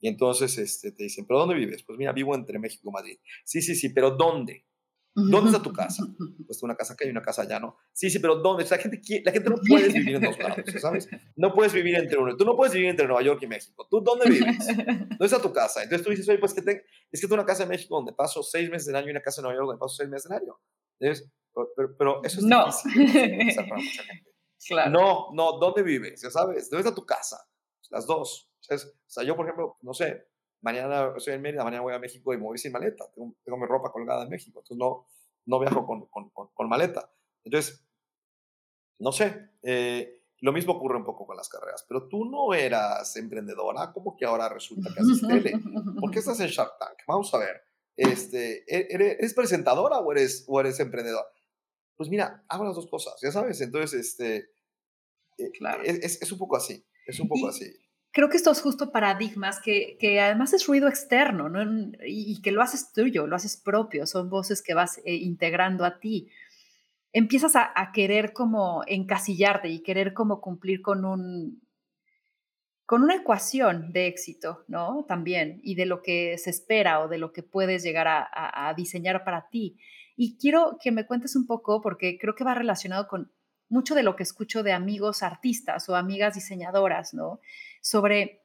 Y 0.00 0.08
entonces 0.08 0.58
este, 0.58 0.92
te 0.92 1.04
dicen, 1.04 1.24
¿pero 1.26 1.40
dónde 1.40 1.54
vives? 1.54 1.82
Pues 1.82 1.98
mira, 1.98 2.12
vivo 2.12 2.34
entre 2.34 2.58
México 2.58 2.90
y 2.90 2.92
Madrid. 2.92 3.18
Sí, 3.46 3.62
sí, 3.62 3.74
sí, 3.74 3.88
pero 3.88 4.10
¿dónde? 4.10 4.67
¿Dónde 5.14 5.50
está 5.50 5.62
tu 5.62 5.72
casa? 5.72 6.04
Pues 6.46 6.62
una 6.62 6.76
casa 6.76 6.92
acá 6.92 7.04
y 7.04 7.10
una 7.10 7.22
casa 7.22 7.42
allá, 7.42 7.58
¿no? 7.58 7.76
Sí, 7.92 8.08
sí, 8.08 8.18
pero 8.20 8.36
¿dónde? 8.36 8.64
la, 8.64 8.78
gente, 8.78 9.00
la 9.24 9.32
gente 9.32 9.50
no 9.50 9.56
puede 9.68 9.88
vivir 9.88 10.16
en 10.16 10.22
dos 10.22 10.38
lados, 10.38 10.64
¿sabes? 10.80 11.08
No 11.34 11.52
puedes 11.52 11.72
vivir 11.72 11.96
entre 11.96 12.18
uno. 12.18 12.36
Tú 12.36 12.44
no 12.44 12.56
puedes 12.56 12.72
vivir 12.72 12.90
entre 12.90 13.06
Nueva 13.06 13.22
York 13.22 13.42
y 13.42 13.46
México. 13.46 13.86
¿Tú 13.90 14.00
dónde 14.00 14.28
vives? 14.30 14.66
¿Dónde 14.66 15.24
está 15.24 15.40
tu 15.40 15.52
casa? 15.52 15.82
Entonces 15.82 16.04
tú 16.04 16.10
dices, 16.10 16.28
oye, 16.28 16.38
pues 16.38 16.54
que 16.54 16.60
es 16.60 17.20
que 17.20 17.26
tengo 17.26 17.34
una 17.34 17.44
casa 17.44 17.64
en 17.64 17.70
México 17.70 17.96
donde 17.96 18.12
paso 18.12 18.42
seis 18.42 18.70
meses 18.70 18.86
del 18.86 18.96
año 18.96 19.08
y 19.08 19.10
una 19.10 19.22
casa 19.22 19.40
en 19.40 19.44
Nueva 19.44 19.58
York 19.58 19.66
donde 19.66 19.80
paso 19.80 19.96
seis 19.96 20.08
meses 20.08 20.28
del 20.28 20.38
año. 20.38 20.58
Entonces, 21.00 21.30
pero, 21.98 22.22
eso 22.24 22.38
es 22.38 22.44
no. 22.44 22.66
difícil 22.66 23.54
para 23.68 23.76
mucha 23.76 24.02
gente. 24.04 24.28
Claro. 24.66 24.90
No, 24.90 25.28
no, 25.34 25.58
¿dónde 25.60 25.84
vives? 25.84 26.20
Ya 26.20 26.30
sabes, 26.30 26.68
¿dónde 26.68 26.86
está 26.86 26.92
tu 26.92 27.06
casa? 27.06 27.38
Las 27.90 28.06
dos. 28.06 28.50
O 28.68 28.76
sea, 29.06 29.24
yo, 29.24 29.36
por 29.36 29.46
ejemplo, 29.46 29.78
no 29.82 29.94
sé, 29.94 30.26
mañana 30.60 31.12
estoy 31.16 31.34
en 31.34 31.42
Mérida, 31.42 31.64
mañana 31.64 31.82
voy 31.82 31.94
a 31.94 31.98
México 31.98 32.32
y 32.32 32.36
me 32.36 32.44
voy 32.44 32.58
sin 32.58 32.72
maleta. 32.72 33.10
Tengo, 33.14 33.34
tengo 33.44 33.58
mi 33.58 33.66
ropa 33.66 33.90
colgada 33.92 34.24
en 34.24 34.30
México. 34.30 34.60
Entonces 34.60 34.78
no, 34.78 35.06
no 35.46 35.60
viajo 35.60 35.86
con, 35.86 36.06
con, 36.06 36.30
con, 36.30 36.68
maleta. 36.68 37.10
Entonces, 37.44 37.84
no 38.98 39.12
sé, 39.12 39.50
eh, 39.62 40.22
lo 40.40 40.52
mismo 40.52 40.74
ocurre 40.74 40.96
un 40.96 41.04
poco 41.04 41.26
con 41.26 41.36
las 41.36 41.48
carreras, 41.48 41.84
pero 41.88 42.08
tú 42.08 42.24
no 42.24 42.54
eras 42.54 43.16
emprendedora, 43.16 43.92
¿cómo 43.92 44.16
que 44.16 44.24
ahora 44.24 44.48
resulta 44.48 44.90
que 44.94 45.00
haces 45.00 45.26
tele? 45.26 45.52
¿Por 46.00 46.10
qué 46.10 46.18
estás 46.18 46.38
en 46.40 46.48
Shark 46.48 46.78
Tank? 46.78 46.98
Vamos 47.06 47.32
a 47.34 47.38
ver, 47.38 47.62
este, 47.96 48.64
¿e-, 48.66 48.88
¿eres, 48.90 49.34
presentadora 49.34 49.98
o 49.98 50.12
eres, 50.12 50.44
o 50.46 50.60
eres 50.60 50.78
emprendedora? 50.80 51.26
Pues 51.96 52.08
mira, 52.08 52.44
hago 52.48 52.64
las 52.64 52.76
dos 52.76 52.88
cosas, 52.88 53.14
ya 53.20 53.32
sabes, 53.32 53.60
entonces, 53.60 53.98
este, 54.00 54.50
eh, 55.38 55.50
claro. 55.58 55.82
es, 55.82 56.22
es, 56.22 56.32
un 56.32 56.38
poco 56.38 56.56
así, 56.56 56.84
es 57.06 57.18
un 57.18 57.28
poco 57.28 57.48
así 57.48 57.72
creo 58.18 58.28
que 58.28 58.36
estos 58.36 58.60
justo 58.62 58.90
paradigmas 58.90 59.60
que, 59.60 59.96
que, 60.00 60.18
además 60.18 60.52
es 60.52 60.66
ruido 60.66 60.88
externo 60.88 61.48
¿no? 61.48 61.62
y, 62.04 62.42
que 62.42 62.50
lo 62.50 62.62
haces 62.62 62.92
tuyo, 62.92 63.28
lo 63.28 63.36
haces 63.36 63.56
propio, 63.56 64.08
son 64.08 64.28
voces 64.28 64.60
que 64.60 64.74
vas 64.74 64.98
eh, 65.04 65.14
integrando 65.14 65.84
a 65.84 66.00
ti. 66.00 66.28
Empiezas 67.12 67.54
a, 67.54 67.72
querer 67.94 68.32
como 68.32 68.82
encasillarte 68.88 69.68
y 69.68 69.84
querer 69.84 70.14
como 70.14 70.40
cumplir 70.40 70.82
con 70.82 71.04
un 71.04 71.62
con 72.86 73.04
una 73.04 73.14
ecuación 73.14 73.92
de 73.92 74.08
éxito, 74.08 74.64
¿no? 74.66 75.04
También, 75.06 75.60
y 75.62 75.76
de 75.76 75.86
lo 75.86 76.02
que 76.02 76.38
se 76.38 76.50
espera 76.50 76.98
o 76.98 77.06
de 77.06 77.18
lo 77.18 77.32
que 77.32 77.44
puedes 77.44 77.84
llegar 77.84 78.08
a, 78.08 78.26
a 78.68 78.74
diseñar 78.74 79.22
para 79.22 79.48
ti. 79.48 79.78
Y 80.16 80.36
quiero 80.38 80.76
que 80.82 80.90
me 80.90 81.06
cuentes 81.06 81.36
un 81.36 81.46
poco, 81.46 81.80
porque 81.80 82.18
creo 82.18 82.34
que 82.34 82.42
va 82.42 82.54
relacionado 82.54 83.06
con 83.06 83.30
mucho 83.68 83.94
de 83.94 84.02
lo 84.02 84.16
que 84.16 84.22
escucho 84.22 84.64
de 84.64 84.72
amigos 84.72 85.22
artistas 85.22 85.88
o 85.88 85.94
amigas 85.94 86.34
diseñadoras, 86.34 87.14
¿no? 87.14 87.40
Sobre 87.88 88.42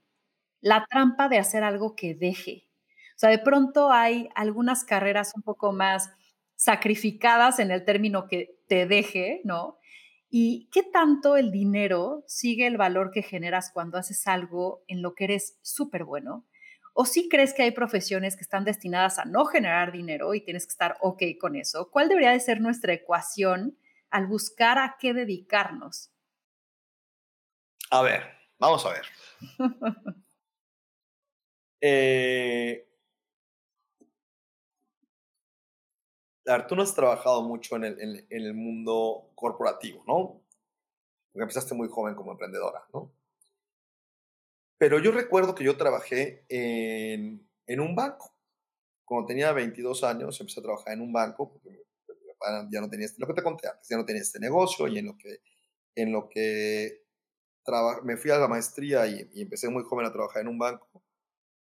la 0.61 0.85
trampa 0.89 1.27
de 1.27 1.37
hacer 1.37 1.63
algo 1.63 1.95
que 1.95 2.15
deje. 2.15 2.69
O 3.15 3.19
sea, 3.19 3.29
de 3.29 3.39
pronto 3.39 3.91
hay 3.91 4.29
algunas 4.35 4.85
carreras 4.85 5.33
un 5.35 5.43
poco 5.43 5.73
más 5.73 6.09
sacrificadas 6.55 7.59
en 7.59 7.71
el 7.71 7.83
término 7.83 8.27
que 8.27 8.57
te 8.67 8.87
deje, 8.87 9.41
¿no? 9.43 9.77
¿Y 10.29 10.69
qué 10.71 10.81
tanto 10.81 11.35
el 11.35 11.51
dinero 11.51 12.23
sigue 12.25 12.65
el 12.65 12.77
valor 12.77 13.11
que 13.11 13.21
generas 13.21 13.69
cuando 13.71 13.97
haces 13.97 14.25
algo 14.27 14.83
en 14.87 15.01
lo 15.01 15.13
que 15.13 15.25
eres 15.25 15.59
súper 15.61 16.05
bueno? 16.05 16.47
¿O 16.93 17.05
sí 17.05 17.27
crees 17.29 17.53
que 17.53 17.63
hay 17.63 17.71
profesiones 17.71 18.35
que 18.35 18.43
están 18.43 18.63
destinadas 18.63 19.19
a 19.19 19.25
no 19.25 19.45
generar 19.45 19.91
dinero 19.91 20.33
y 20.33 20.41
tienes 20.41 20.65
que 20.65 20.71
estar 20.71 20.97
ok 21.01 21.21
con 21.39 21.55
eso? 21.55 21.89
¿Cuál 21.91 22.07
debería 22.07 22.31
de 22.31 22.39
ser 22.39 22.61
nuestra 22.61 22.93
ecuación 22.93 23.77
al 24.09 24.25
buscar 24.27 24.77
a 24.77 24.95
qué 24.99 25.13
dedicarnos? 25.13 26.11
A 27.91 28.01
ver, 28.01 28.42
vamos 28.59 28.85
a 28.85 28.89
ver. 28.89 29.05
eh, 31.81 32.87
tú 36.67 36.75
no 36.75 36.83
has 36.83 36.93
trabajado 36.93 37.41
mucho 37.43 37.75
en 37.75 38.25
el, 38.29 38.53
mundo 38.53 39.31
corporativo, 39.35 40.03
¿no? 40.07 40.41
Porque 41.31 41.43
empezaste 41.43 41.73
muy 41.73 41.87
joven 41.87 42.15
como 42.15 42.31
emprendedora, 42.31 42.85
¿no? 42.93 43.11
Pero 44.77 44.99
yo 44.99 45.11
recuerdo 45.11 45.55
que 45.55 45.63
yo 45.63 45.77
trabajé 45.77 46.45
en, 46.49 47.79
un 47.79 47.95
banco. 47.95 48.35
Cuando 49.05 49.27
tenía 49.27 49.51
22 49.51 50.03
años 50.03 50.39
empecé 50.39 50.59
a 50.59 50.63
trabajar 50.63 50.93
en 50.93 51.01
un 51.01 51.13
banco, 51.13 51.51
porque 51.51 51.83
ya 52.71 52.81
no 52.81 52.89
tenía, 52.89 53.05
este, 53.05 53.21
lo 53.21 53.27
que 53.27 53.33
te 53.33 53.43
conté 53.43 53.67
antes, 53.67 53.87
ya 53.87 53.97
no 53.97 54.05
tenía 54.05 54.21
este 54.21 54.39
negocio 54.39 54.87
y 54.87 54.97
en 54.97 56.11
lo 56.11 56.27
que 56.27 57.02
me 58.03 58.17
fui 58.17 58.31
a 58.31 58.37
la 58.37 58.47
maestría 58.47 59.07
y, 59.07 59.29
empecé 59.41 59.69
muy 59.69 59.83
joven 59.83 60.05
a 60.05 60.11
trabajar 60.11 60.41
en 60.41 60.49
un 60.49 60.57
banco, 60.57 61.03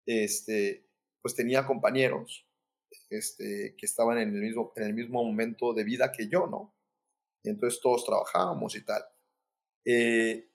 este, 0.06 0.86
pues 1.22 1.34
tenía 1.34 1.66
compañeros 1.66 2.46
este, 3.10 3.74
que 3.76 3.86
estaban 3.86 4.18
en 4.18 4.34
el, 4.34 4.40
mismo, 4.40 4.72
en 4.76 4.84
el 4.84 4.94
mismo 4.94 5.24
momento 5.24 5.72
de 5.72 5.84
vida 5.84 6.12
que 6.12 6.28
yo, 6.28 6.46
¿no? 6.46 6.74
Y 7.42 7.50
entonces 7.50 7.80
todos 7.80 8.04
trabajábamos 8.04 8.74
y 8.76 8.84
tal. 8.84 9.02
Eh, 9.84 10.50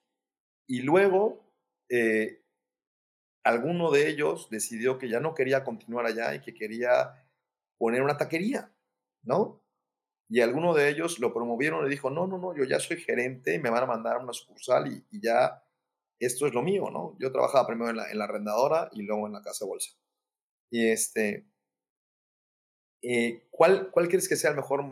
y 0.67 0.81
luego, 0.81 1.51
eh, 1.89 2.43
alguno 3.43 3.91
de 3.91 4.09
ellos 4.09 4.49
decidió 4.49 4.97
que 4.97 5.09
ya 5.09 5.19
no 5.19 5.33
quería 5.33 5.63
continuar 5.63 6.05
allá 6.05 6.33
y 6.35 6.41
que 6.41 6.53
quería 6.53 7.27
poner 7.77 8.01
una 8.01 8.17
taquería, 8.17 8.71
¿no? 9.23 9.64
Y 10.29 10.41
alguno 10.41 10.73
de 10.73 10.89
ellos 10.89 11.19
lo 11.19 11.33
promovieron 11.33 11.85
y 11.85 11.89
dijo, 11.89 12.09
no, 12.09 12.25
no, 12.27 12.37
no, 12.37 12.55
yo 12.55 12.63
ya 12.63 12.79
soy 12.79 12.97
gerente, 12.97 13.59
me 13.59 13.69
van 13.69 13.83
a 13.83 13.87
mandar 13.87 14.15
a 14.15 14.19
una 14.19 14.33
sucursal 14.33 14.87
y, 14.87 15.21
ya 15.21 15.63
esto 16.19 16.47
es 16.47 16.53
lo 16.53 16.63
mío, 16.63 16.89
¿no? 16.91 17.15
Yo 17.19 17.31
trabajaba 17.31 17.67
primero 17.67 17.89
en 17.89 17.97
la, 17.97 18.09
en 18.09 18.17
la 18.17 18.23
arrendadora 18.23 18.89
y 18.93 19.03
luego 19.03 19.27
en 19.27 19.33
la 19.33 19.41
casa 19.41 19.65
de 19.65 19.69
bolsa. 19.69 19.91
Y 20.71 20.87
este, 20.89 21.45
eh, 23.07 23.47
¿cuál, 23.51 23.91
¿cuál 23.91 24.07
crees 24.07 24.27
que 24.27 24.35
sea 24.35 24.49
el 24.49 24.55
mejor, 24.55 24.83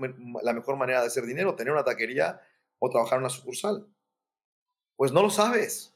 la 0.43 0.53
mejor 0.53 0.75
manera 0.77 1.01
de 1.01 1.07
hacer 1.07 1.25
dinero? 1.25 1.55
¿Tener 1.55 1.73
una 1.73 1.83
taquería 1.83 2.41
o 2.77 2.89
trabajar 2.89 3.17
en 3.17 3.23
una 3.23 3.29
sucursal? 3.29 3.87
Pues 4.95 5.11
no 5.11 5.23
lo 5.23 5.31
sabes. 5.31 5.95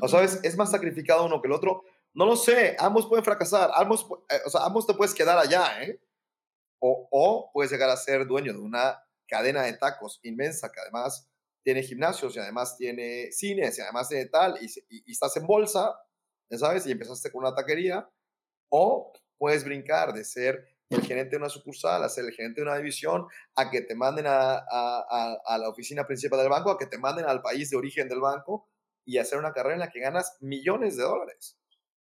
¿O 0.00 0.08
sabes? 0.08 0.40
Es 0.44 0.56
más 0.56 0.70
sacrificado 0.70 1.26
uno 1.26 1.42
que 1.42 1.48
el 1.48 1.52
otro. 1.52 1.82
No 2.14 2.24
lo 2.24 2.36
sé, 2.36 2.76
ambos 2.78 3.06
pueden 3.06 3.24
fracasar, 3.24 3.70
ambos, 3.74 4.06
eh, 4.30 4.38
o 4.46 4.50
sea, 4.50 4.64
ambos 4.64 4.86
te 4.86 4.94
puedes 4.94 5.12
quedar 5.12 5.36
allá, 5.36 5.82
¿eh? 5.82 6.00
O, 6.86 7.50
puedes 7.52 7.72
llegar 7.72 7.88
a 7.88 7.96
ser 7.96 8.26
dueño 8.26 8.52
de 8.52 8.58
una 8.58 9.02
cadena 9.26 9.62
de 9.62 9.72
tacos 9.72 10.20
inmensa 10.22 10.70
que 10.70 10.80
además 10.80 11.30
tiene 11.62 11.82
gimnasios 11.82 12.36
y 12.36 12.40
además 12.40 12.76
tiene 12.76 13.32
cines 13.32 13.78
y 13.78 13.80
además 13.80 14.10
tiene 14.10 14.26
tal 14.26 14.58
y, 14.60 15.10
estás 15.10 15.34
en 15.38 15.46
bolsa, 15.46 15.98
sabes, 16.50 16.86
y 16.86 16.92
empezaste 16.92 17.32
con 17.32 17.44
una 17.44 17.54
taquería. 17.54 18.06
O 18.70 19.12
puedes 19.38 19.64
brincar 19.64 20.12
de 20.12 20.24
ser 20.24 20.68
el 20.90 21.00
gerente 21.00 21.30
de 21.30 21.36
una 21.38 21.48
sucursal 21.48 22.04
a 22.04 22.08
ser 22.10 22.26
el 22.26 22.32
gerente 22.32 22.60
de 22.60 22.66
una 22.66 22.76
división, 22.76 23.26
a 23.56 23.70
que 23.70 23.80
te 23.80 23.94
manden 23.94 24.26
a, 24.26 24.58
a, 24.58 25.58
la 25.58 25.68
oficina 25.70 26.06
principal 26.06 26.38
del 26.40 26.50
banco, 26.50 26.70
a 26.70 26.78
que 26.78 26.86
te 26.86 26.98
manden 26.98 27.24
al 27.24 27.40
país 27.40 27.70
de 27.70 27.78
origen 27.78 28.08
del 28.08 28.20
banco 28.20 28.68
y 29.06 29.16
hacer 29.16 29.38
una 29.38 29.54
carrera 29.54 29.74
en 29.74 29.80
la 29.80 29.90
que 29.90 30.00
ganas 30.00 30.36
millones 30.40 30.98
de 30.98 31.04
dólares. 31.04 31.58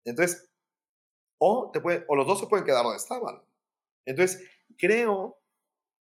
Entonces, 0.06 0.50
o, 1.38 1.70
te 1.70 1.80
puede, 1.82 2.04
o 2.08 2.16
los 2.16 2.26
dos 2.26 2.40
se 2.40 2.46
pueden 2.46 2.64
quedar 2.64 2.82
donde 2.82 2.96
estaban. 2.96 3.42
Entonces, 4.06 4.46
creo 4.76 5.40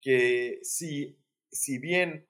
que 0.01 0.61
si, 0.63 1.19
si 1.51 1.79
bien 1.79 2.29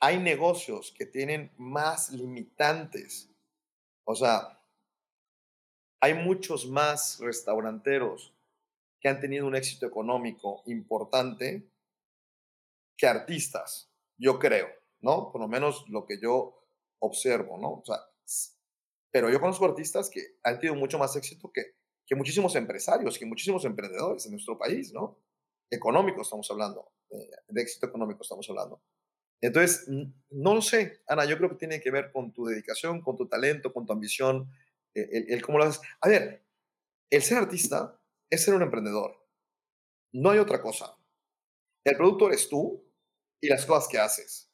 hay 0.00 0.18
negocios 0.18 0.94
que 0.96 1.06
tienen 1.06 1.52
más 1.56 2.10
limitantes, 2.10 3.30
o 4.04 4.14
sea, 4.14 4.62
hay 6.00 6.14
muchos 6.14 6.66
más 6.68 7.18
restauranteros 7.20 8.34
que 9.00 9.08
han 9.08 9.20
tenido 9.20 9.46
un 9.46 9.56
éxito 9.56 9.86
económico 9.86 10.62
importante 10.66 11.68
que 12.96 13.06
artistas, 13.06 13.92
yo 14.16 14.38
creo, 14.38 14.68
¿no? 15.00 15.30
Por 15.30 15.40
lo 15.40 15.48
menos 15.48 15.88
lo 15.88 16.04
que 16.04 16.20
yo 16.20 16.66
observo, 17.00 17.58
¿no? 17.58 17.74
O 17.74 17.84
sea, 17.84 17.98
pero 19.10 19.30
yo 19.30 19.40
conozco 19.40 19.64
artistas 19.64 20.10
que 20.10 20.38
han 20.42 20.58
tenido 20.58 20.74
mucho 20.74 20.98
más 20.98 21.14
éxito 21.16 21.50
que 21.52 21.77
que 22.08 22.16
muchísimos 22.16 22.56
empresarios, 22.56 23.18
que 23.18 23.26
muchísimos 23.26 23.64
emprendedores 23.66 24.24
en 24.24 24.32
nuestro 24.32 24.58
país, 24.58 24.92
¿no? 24.94 25.20
Económico 25.70 26.22
estamos 26.22 26.50
hablando, 26.50 26.90
eh, 27.10 27.30
de 27.48 27.60
éxito 27.60 27.86
económico 27.86 28.22
estamos 28.22 28.48
hablando. 28.48 28.82
Entonces, 29.42 29.86
no 30.30 30.54
lo 30.54 30.62
sé, 30.62 31.02
Ana, 31.06 31.26
yo 31.26 31.36
creo 31.36 31.50
que 31.50 31.56
tiene 31.56 31.80
que 31.80 31.90
ver 31.90 32.10
con 32.10 32.32
tu 32.32 32.46
dedicación, 32.46 33.02
con 33.02 33.16
tu 33.16 33.28
talento, 33.28 33.72
con 33.72 33.84
tu 33.84 33.92
ambición, 33.92 34.50
eh, 34.94 35.26
el, 35.28 35.42
cómo 35.42 35.58
lo 35.58 35.64
haces. 35.64 35.82
A 36.00 36.08
ver, 36.08 36.44
el 37.10 37.22
ser 37.22 37.36
artista 37.36 38.00
es 38.30 38.42
ser 38.42 38.54
un 38.54 38.62
emprendedor. 38.62 39.14
No 40.12 40.30
hay 40.30 40.38
otra 40.38 40.62
cosa. 40.62 40.96
El 41.84 41.96
producto 41.96 42.28
eres 42.28 42.48
tú 42.48 42.84
y 43.40 43.48
las 43.48 43.66
cosas 43.66 43.86
que 43.88 43.98
haces. 43.98 44.46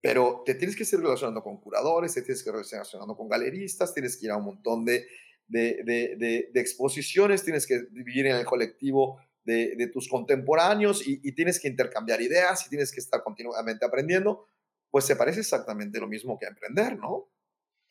pero 0.00 0.42
te 0.46 0.54
tienes 0.54 0.76
que 0.76 0.84
estar 0.84 1.00
relacionando 1.00 1.42
con 1.42 1.60
curadores, 1.60 2.14
te 2.14 2.22
tienes 2.22 2.44
que 2.44 2.50
estar 2.50 2.78
relacionando 2.78 3.16
con 3.16 3.28
galeristas, 3.28 3.92
tienes 3.92 4.16
que 4.16 4.26
ir 4.26 4.32
a 4.32 4.36
un 4.36 4.44
montón 4.44 4.84
de, 4.84 5.08
de, 5.48 5.82
de, 5.84 6.50
de 6.52 6.60
exposiciones, 6.60 7.42
tienes 7.42 7.66
que 7.66 7.86
vivir 7.90 8.26
en 8.26 8.36
el 8.36 8.44
colectivo 8.44 9.18
de, 9.44 9.90
tus 9.92 10.08
contemporáneos 10.08 11.06
y, 11.06 11.20
y, 11.22 11.32
tienes 11.32 11.58
que 11.58 11.68
intercambiar 11.68 12.20
ideas 12.20 12.66
y 12.66 12.68
tienes 12.68 12.92
que 12.92 13.00
estar 13.00 13.22
continuamente 13.22 13.84
aprendiendo, 13.84 14.46
pues 14.90 15.06
se 15.06 15.16
parece 15.16 15.40
exactamente 15.40 15.98
lo 15.98 16.06
mismo 16.06 16.38
que 16.38 16.46
emprender, 16.46 16.98
¿no? 16.98 17.28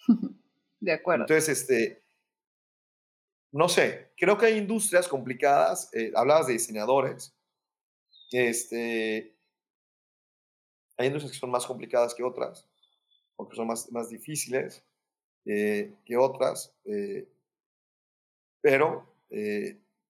De 0.80 0.92
acuerdo. 0.92 1.24
Entonces, 1.24 1.62
este, 1.62 2.04
no 3.52 3.68
sé, 3.68 4.12
creo 4.18 4.38
que 4.38 4.46
hay 4.46 4.58
industrias 4.58 5.08
complicadas, 5.08 5.90
eh, 5.94 6.12
hablabas 6.16 6.46
de 6.46 6.54
diseñadores, 6.54 7.34
este, 8.32 9.36
hay 10.98 11.08
industrias 11.08 11.32
que 11.32 11.40
son 11.40 11.50
más 11.50 11.66
complicadas 11.66 12.14
que 12.14 12.24
otras, 12.24 12.68
porque 13.36 13.56
son 13.56 13.68
más, 13.68 13.92
más 13.92 14.10
difíciles 14.10 14.84
eh, 15.46 15.96
que 16.06 16.18
otras, 16.18 16.76
eh, 16.86 17.28
pero 18.68 19.08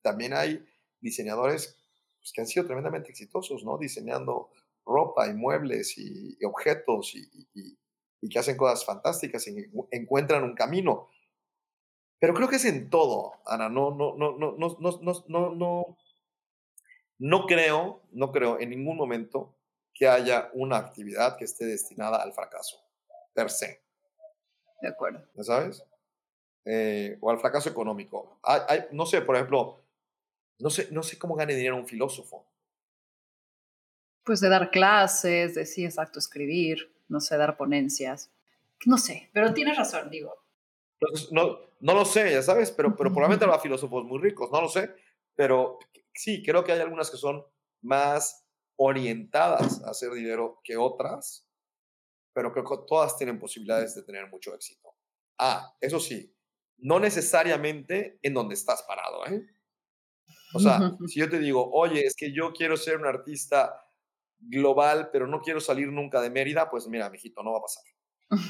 también 0.02 0.34
hay 0.34 0.68
diseñadores 1.00 1.78
pues, 2.18 2.34
que 2.34 2.42
han 2.42 2.48
sido 2.48 2.66
tremendamente 2.66 3.12
exitosos, 3.12 3.64
¿no? 3.64 3.78
Diseñando 3.78 4.50
ropa 4.84 5.28
y 5.28 5.36
muebles 5.36 5.96
y, 6.00 6.44
objetos 6.44 7.14
y, 7.14 7.78
que 8.28 8.40
hacen 8.40 8.58
cosas 8.58 8.84
fantásticas 8.84 9.48
y 9.48 9.70
encuentran 9.92 10.44
un 10.44 10.56
camino. 10.56 11.08
Pero 12.20 12.34
creo 12.34 12.50
que 12.50 12.56
es 12.56 12.66
en 12.66 12.90
todo, 12.90 13.34
Ana. 13.46 13.70
No, 13.70 13.92
no, 13.92 14.18
no, 14.18 14.36
no, 14.36 14.58
no, 14.58 14.78
no, 14.80 15.24
no, 15.28 15.56
no, 15.56 15.98
no 17.20 17.46
creo, 17.46 18.02
no 18.12 18.32
creo 18.32 18.60
en 18.60 18.72
ningún 18.72 18.98
momento 18.98 19.56
que 19.94 20.08
haya 20.08 20.50
una 20.54 20.78
actividad 20.78 21.38
que 21.38 21.46
esté 21.46 21.66
destinada 21.66 22.24
al 22.24 22.34
fracaso, 22.34 22.82
per 23.36 23.52
se. 23.52 23.84
De 24.82 24.88
acuerdo. 24.88 25.24
¿Ya 25.36 25.44
sabes? 25.44 25.84
Eh, 26.70 27.18
o 27.22 27.32
al 27.32 27.40
fracaso 27.40 27.70
económico. 27.70 28.40
Hay, 28.44 28.82
no 28.92 29.06
sé, 29.06 29.22
por 29.22 29.36
ejemplo, 29.36 29.86
no 30.60 30.70
sé, 30.70 30.90
no 30.92 31.02
sé 31.02 31.18
cómo 31.18 31.36
gane 31.36 31.56
dinero 31.56 31.78
un 31.78 31.88
filósofo. 31.88 32.46
Pues 34.26 34.42
de 34.42 34.50
dar 34.50 34.70
clases, 34.70 35.56
de 35.56 35.66
sí, 35.66 35.86
exacto, 35.86 36.20
escribir, 36.20 36.94
no 37.08 37.22
sé, 37.22 37.38
dar 37.38 37.56
ponencias. 37.56 38.30
No 38.86 38.98
sé, 38.98 39.30
pero 39.32 39.54
tienes 39.54 39.78
razón, 39.78 40.10
digo. 40.10 40.36
No, 41.32 41.58
no 41.80 41.94
lo 41.94 42.04
sé, 42.04 42.32
ya 42.32 42.44
sabes, 42.44 42.72
pero, 42.72 42.98
pero 42.98 43.12
probablemente 43.12 43.46
habrá 43.46 43.60
filósofos 43.60 44.04
muy 44.04 44.20
ricos, 44.20 44.52
no 44.52 44.60
lo 44.60 44.68
sé. 44.68 44.94
Pero 45.36 45.80
sí, 46.14 46.44
creo 46.44 46.66
que 46.66 46.74
hay 46.74 46.82
algunas 46.82 47.10
que 47.10 47.16
son 47.16 47.46
más 47.82 48.46
orientadas 48.76 49.82
a 49.84 49.92
hacer 49.92 50.12
dinero 50.12 50.60
que 50.66 50.76
otras, 50.76 51.48
pero 52.34 52.52
creo 52.52 52.66
que 52.66 52.86
todas 52.86 53.16
tienen 53.16 53.40
posibilidades 53.40 53.96
de 53.96 54.04
tener 54.04 54.28
mucho 54.28 54.54
éxito. 54.54 54.94
Ah, 55.40 55.74
eso 55.80 56.00
sí, 56.00 56.37
no 56.78 57.00
necesariamente 57.00 58.20
en 58.22 58.34
donde 58.34 58.56
estás 58.56 58.84
parado, 58.84 59.26
¿eh? 59.28 59.46
O 60.54 60.60
sea, 60.60 60.98
si 61.08 61.20
yo 61.20 61.30
te 61.30 61.40
digo, 61.40 61.70
oye, 61.72 62.06
es 62.06 62.16
que 62.16 62.32
yo 62.32 62.54
quiero 62.54 62.78
ser 62.78 62.98
un 62.98 63.06
artista 63.06 63.84
global, 64.40 65.10
pero 65.12 65.28
no 65.28 65.42
quiero 65.42 65.60
salir 65.60 65.92
nunca 65.92 66.22
de 66.22 66.30
Mérida, 66.30 66.70
pues 66.70 66.88
mira, 66.88 67.10
mijito, 67.10 67.44
no 67.44 67.52
va 67.52 67.60
a 67.60 67.62
pasar. 67.62 67.84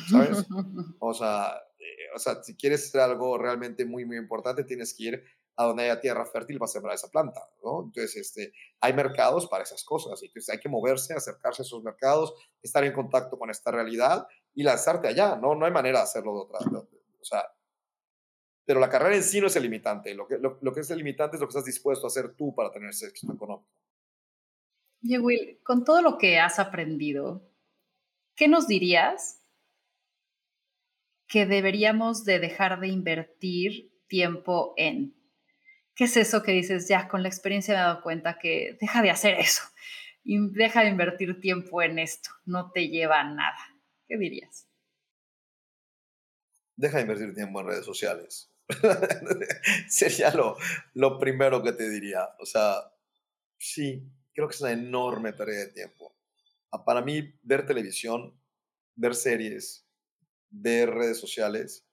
¿Sabes? 0.10 0.46
O 1.00 1.14
sea, 1.14 1.62
eh, 1.80 2.16
o 2.16 2.20
sea, 2.20 2.44
si 2.44 2.56
quieres 2.56 2.88
hacer 2.88 3.02
algo 3.02 3.38
realmente 3.38 3.86
muy, 3.86 4.06
muy 4.06 4.18
importante, 4.18 4.64
tienes 4.64 4.94
que 4.96 5.04
ir 5.04 5.24
a 5.56 5.66
donde 5.66 5.84
haya 5.84 6.00
tierra 6.00 6.26
fértil 6.26 6.60
para 6.60 6.68
sembrar 6.68 6.96
esa 6.96 7.10
planta, 7.10 7.42
¿no? 7.64 7.86
Entonces, 7.86 8.16
este, 8.16 8.54
hay 8.80 8.94
mercados 8.94 9.48
para 9.48 9.64
esas 9.64 9.84
cosas, 9.84 10.22
entonces 10.22 10.50
hay 10.50 10.60
que 10.60 10.70
moverse, 10.70 11.16
acercarse 11.16 11.64
a 11.64 11.66
esos 11.66 11.84
mercados, 11.84 12.34
estar 12.62 12.84
en 12.84 12.94
contacto 12.94 13.40
con 13.40 13.50
esta 13.50 13.72
realidad 13.72 14.28
y 14.54 14.64
lanzarte 14.64 15.08
allá, 15.08 15.36
¿no? 15.36 15.56
No 15.56 15.66
hay 15.66 15.72
manera 15.72 16.00
de 16.00 16.04
hacerlo 16.04 16.34
de 16.34 16.42
otra, 16.42 16.60
o 17.20 17.26
sea, 17.26 17.44
pero 18.68 18.82
la 18.82 18.90
carrera 18.90 19.16
en 19.16 19.24
sí 19.24 19.40
no 19.40 19.48
es 19.48 19.56
el 19.56 19.64
limitante. 19.64 20.14
Lo 20.14 20.28
que, 20.28 20.38
lo, 20.38 20.74
que 20.74 20.82
es 20.82 20.92
el 20.92 20.98
limitante 20.98 21.38
es 21.38 21.42
lo 21.42 21.48
que 21.48 21.52
estás 21.52 21.64
dispuesto 21.64 22.06
a 22.06 22.10
hacer 22.10 22.36
tú 22.36 22.54
para 22.54 22.70
tener 22.70 22.90
ese 22.90 23.08
éxito 23.08 23.32
económico. 23.34 23.72
Oye, 25.02 25.20
Will, 25.20 25.60
con 25.64 25.86
todo 25.86 26.02
lo 26.02 26.18
que 26.18 26.38
has 26.38 26.60
aprendido, 26.60 27.50
¿qué 28.36 28.50
nos 28.50 28.68
dirías 28.68 29.42
que 31.28 31.46
deberíamos 31.46 32.26
de 32.26 32.40
dejar 32.40 32.82
de 32.82 32.90
invertir 32.90 33.90
tiempo 34.08 34.74
en? 34.76 35.16
¿Qué 35.96 36.04
es 36.04 36.18
eso 36.18 36.44
que 36.44 36.52
dices, 36.52 36.90
ya 36.90 37.08
con 37.08 37.24
la 37.24 37.30
experiencia 37.30 37.74
me 37.74 37.80
he 37.80 37.84
dado 37.84 38.02
cuenta 38.02 38.38
que 38.38 38.78
deja 38.82 39.02
de 39.02 39.12
hacer 39.12 39.40
eso 39.40 39.64
y 40.26 40.46
deja 40.52 40.82
de 40.82 40.90
invertir 40.90 41.40
tiempo 41.40 41.82
en 41.82 42.00
esto, 42.00 42.32
no 42.44 42.70
te 42.72 42.90
lleva 42.90 43.22
a 43.22 43.34
nada? 43.34 43.80
¿Qué 44.10 44.18
dirías? 44.18 44.68
Deja 46.76 46.98
de 46.98 47.04
invertir 47.04 47.34
tiempo 47.34 47.62
en 47.62 47.68
redes 47.68 47.86
sociales. 47.86 48.52
Sería 49.90 50.34
lo, 50.34 50.58
lo 50.94 51.20
primero 51.20 51.64
que 51.64 51.72
te 51.72 51.90
diría. 51.90 52.28
O 52.40 52.46
sea, 52.46 52.76
sí, 53.58 54.04
creo 54.34 54.48
que 54.48 54.56
es 54.56 54.62
una 54.62 54.72
enorme 54.72 55.34
pérdida 55.34 55.60
de 55.60 55.72
tiempo. 55.72 56.16
Ah, 56.72 56.84
para 56.84 57.02
mí, 57.02 57.34
ver 57.44 57.66
televisión, 57.66 58.40
ver 58.96 59.16
series, 59.16 59.88
ver 60.50 60.90
redes 60.90 61.20
sociales, 61.20 61.88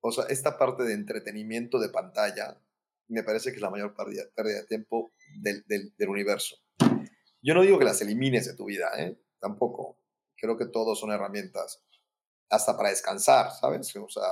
o 0.00 0.12
sea, 0.12 0.24
esta 0.28 0.58
parte 0.58 0.84
de 0.84 0.94
entretenimiento 0.94 1.78
de 1.78 1.88
pantalla, 1.88 2.60
me 3.08 3.22
parece 3.22 3.50
que 3.50 3.56
es 3.56 3.62
la 3.62 3.70
mayor 3.70 3.94
pérdida, 3.94 4.24
de 4.36 4.66
tiempo 4.66 5.12
del, 5.40 5.64
del, 5.66 5.94
del, 5.96 6.08
universo. 6.08 6.56
Yo 7.42 7.54
no 7.54 7.62
digo 7.62 7.78
que 7.78 7.84
las 7.84 8.00
elimines 8.02 8.46
de 8.46 8.54
tu 8.54 8.66
vida, 8.66 8.90
¿eh? 8.96 9.18
Tampoco. 9.40 9.98
Creo 10.36 10.56
que 10.56 10.66
todos 10.66 11.00
son 11.00 11.10
herramientas, 11.10 11.82
hasta 12.48 12.76
para 12.76 12.90
descansar, 12.90 13.50
¿sabes? 13.52 13.94
O 13.96 14.08
sea, 14.08 14.28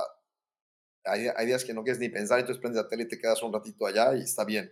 hay, 1.07 1.45
días 1.45 1.63
que 1.63 1.73
no 1.73 1.83
quieres 1.83 1.99
ni 1.99 2.09
pensar, 2.09 2.39
entonces 2.39 2.61
prendes 2.61 2.81
la 2.81 2.87
tele 2.87 3.03
y 3.03 3.07
te 3.07 3.19
quedas 3.19 3.41
un 3.43 3.53
ratito 3.53 3.85
allá 3.85 4.15
y 4.15 4.21
está 4.21 4.43
bien, 4.43 4.71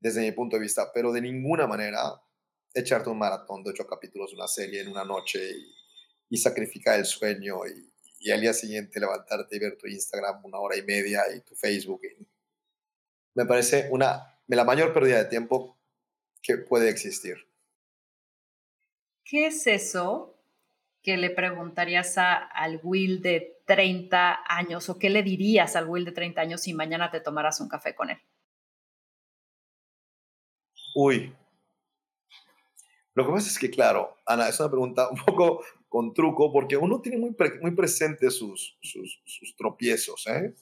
desde 0.00 0.20
mi 0.20 0.32
punto 0.32 0.56
de 0.56 0.62
vista. 0.62 0.90
Pero 0.92 1.12
de 1.12 1.20
ninguna 1.20 1.66
manera 1.66 2.20
echarte 2.74 3.10
un 3.10 3.18
maratón 3.18 3.62
de 3.62 3.70
ocho 3.70 3.86
capítulos 3.86 4.30
de 4.30 4.36
una 4.36 4.48
serie 4.48 4.80
en 4.80 4.88
una 4.88 5.04
noche 5.04 5.40
y, 6.30 6.36
sacrificar 6.36 6.98
el 6.98 7.06
sueño 7.06 7.66
y, 7.66 7.90
y, 8.20 8.30
al 8.30 8.40
día 8.40 8.52
siguiente 8.52 9.00
levantarte 9.00 9.56
y 9.56 9.58
ver 9.58 9.76
tu 9.76 9.86
Instagram 9.86 10.44
una 10.44 10.58
hora 10.58 10.76
y 10.76 10.82
media 10.82 11.22
y 11.34 11.40
tu 11.40 11.54
Facebook. 11.54 12.02
me 13.34 13.46
parece 13.46 13.88
una, 13.90 14.38
la 14.46 14.64
mayor 14.64 14.92
pérdida 14.92 15.18
de 15.18 15.30
tiempo 15.30 15.78
que 16.42 16.58
puede 16.58 16.88
existir. 16.88 17.36
¿Qué 19.24 19.46
es 19.46 19.66
eso 19.66 20.38
que 21.02 21.16
le 21.16 21.30
preguntarías 21.30 22.18
a, 22.18 22.34
al 22.34 22.80
Will 22.82 23.20
de 23.22 23.57
30 23.68 24.44
años 24.48 24.88
o 24.88 24.98
qué 24.98 25.10
le 25.10 25.22
dirías 25.22 25.76
al 25.76 25.86
Will 25.88 26.06
de 26.06 26.12
30 26.12 26.40
años 26.40 26.62
si 26.62 26.72
mañana 26.72 27.10
te 27.10 27.20
tomaras 27.20 27.60
un 27.60 27.68
café 27.68 27.94
con 27.94 28.08
él? 28.08 28.16
Uy. 30.94 31.36
Lo 33.12 33.26
que 33.26 33.32
pasa 33.32 33.48
es 33.48 33.58
que, 33.58 33.68
claro, 33.68 34.16
Ana, 34.24 34.48
es 34.48 34.58
una 34.58 34.70
pregunta 34.70 35.08
un 35.10 35.18
poco 35.22 35.62
con 35.88 36.14
truco 36.14 36.50
porque 36.50 36.78
uno 36.78 37.02
tiene 37.02 37.18
muy, 37.18 37.36
muy 37.60 37.72
presente 37.72 38.30
sus, 38.30 38.78
sus, 38.80 39.54
tropiezos, 39.56 40.26
¿eh? 40.28 40.54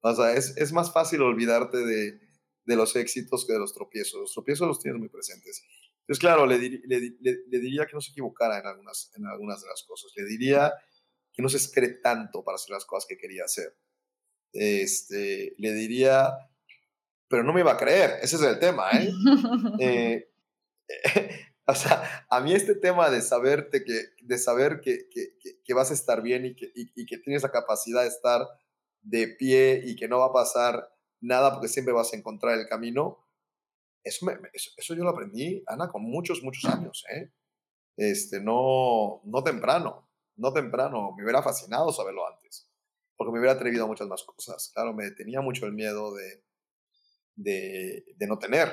O 0.00 0.14
sea, 0.14 0.32
es, 0.32 0.56
es 0.56 0.72
más 0.72 0.90
fácil 0.92 1.20
olvidarte 1.20 1.78
de, 1.78 2.20
de, 2.64 2.76
los 2.76 2.96
éxitos 2.96 3.44
que 3.44 3.52
de 3.52 3.58
los 3.58 3.74
tropiezos. 3.74 4.20
Los 4.20 4.32
tropiezos 4.32 4.66
los 4.66 4.80
tienes 4.80 4.98
muy 4.98 5.08
presentes. 5.08 5.62
Entonces, 6.00 6.20
claro, 6.20 6.46
le, 6.46 6.58
le, 6.58 7.16
le, 7.20 7.58
diría 7.58 7.86
que 7.86 7.94
no 7.94 8.00
se 8.00 8.12
equivocara 8.12 8.60
en 8.60 8.66
algunas, 8.66 9.12
en 9.14 9.26
algunas 9.26 9.60
de 9.62 9.68
las 9.68 9.82
cosas. 9.82 10.12
Le 10.16 10.24
diría 10.24 10.72
que 11.36 11.42
no 11.42 11.50
se 11.50 11.58
espere 11.58 11.88
tanto 11.88 12.42
para 12.42 12.54
hacer 12.54 12.70
las 12.70 12.86
cosas 12.86 13.06
que 13.06 13.18
quería 13.18 13.44
hacer. 13.44 13.76
Este, 14.52 15.54
le 15.58 15.74
diría, 15.74 16.32
pero 17.28 17.42
no 17.42 17.52
me 17.52 17.60
iba 17.60 17.72
a 17.72 17.76
creer, 17.76 18.18
ese 18.22 18.36
es 18.36 18.42
el 18.42 18.58
tema, 18.58 18.90
¿eh? 18.92 19.12
eh 19.80 20.30
o 21.66 21.74
sea, 21.74 22.26
a 22.30 22.40
mí 22.40 22.54
este 22.54 22.74
tema 22.74 23.10
de 23.10 23.20
saberte 23.20 23.84
que, 23.84 24.04
de 24.22 24.38
saber 24.38 24.80
que, 24.80 25.08
que, 25.10 25.36
que 25.62 25.74
vas 25.74 25.90
a 25.90 25.94
estar 25.94 26.22
bien 26.22 26.46
y 26.46 26.54
que, 26.54 26.70
y, 26.74 27.06
que 27.06 27.18
tienes 27.18 27.42
la 27.42 27.50
capacidad 27.50 28.02
de 28.02 28.08
estar 28.08 28.46
de 29.02 29.28
pie 29.28 29.82
y 29.84 29.96
que 29.96 30.08
no 30.08 30.20
va 30.20 30.26
a 30.26 30.32
pasar 30.32 30.88
nada 31.20 31.52
porque 31.52 31.68
siempre 31.68 31.92
vas 31.92 32.12
a 32.12 32.16
encontrar 32.16 32.58
el 32.58 32.66
camino, 32.66 33.18
eso, 34.04 34.24
me, 34.24 34.38
eso, 34.52 34.70
eso, 34.76 34.94
yo 34.94 35.02
lo 35.02 35.10
aprendí, 35.10 35.62
Ana, 35.66 35.90
con 35.90 36.02
muchos, 36.02 36.42
muchos 36.42 36.64
años, 36.70 37.04
¿eh? 37.10 37.32
Este, 37.96 38.40
no, 38.40 39.20
no 39.24 39.42
temprano 39.42 40.05
no 40.36 40.52
temprano, 40.52 41.14
me 41.16 41.24
hubiera 41.24 41.42
fascinado 41.42 41.92
saberlo 41.92 42.26
antes, 42.26 42.70
porque 43.16 43.32
me 43.32 43.38
hubiera 43.38 43.54
atrevido 43.54 43.84
a 43.84 43.88
muchas 43.88 44.08
más 44.08 44.22
cosas. 44.22 44.70
Claro, 44.74 44.92
me 44.92 45.10
tenía 45.10 45.40
mucho 45.40 45.66
el 45.66 45.72
miedo 45.72 46.14
de, 46.14 46.44
de, 47.34 48.04
de 48.16 48.26
no 48.26 48.38
tener, 48.38 48.68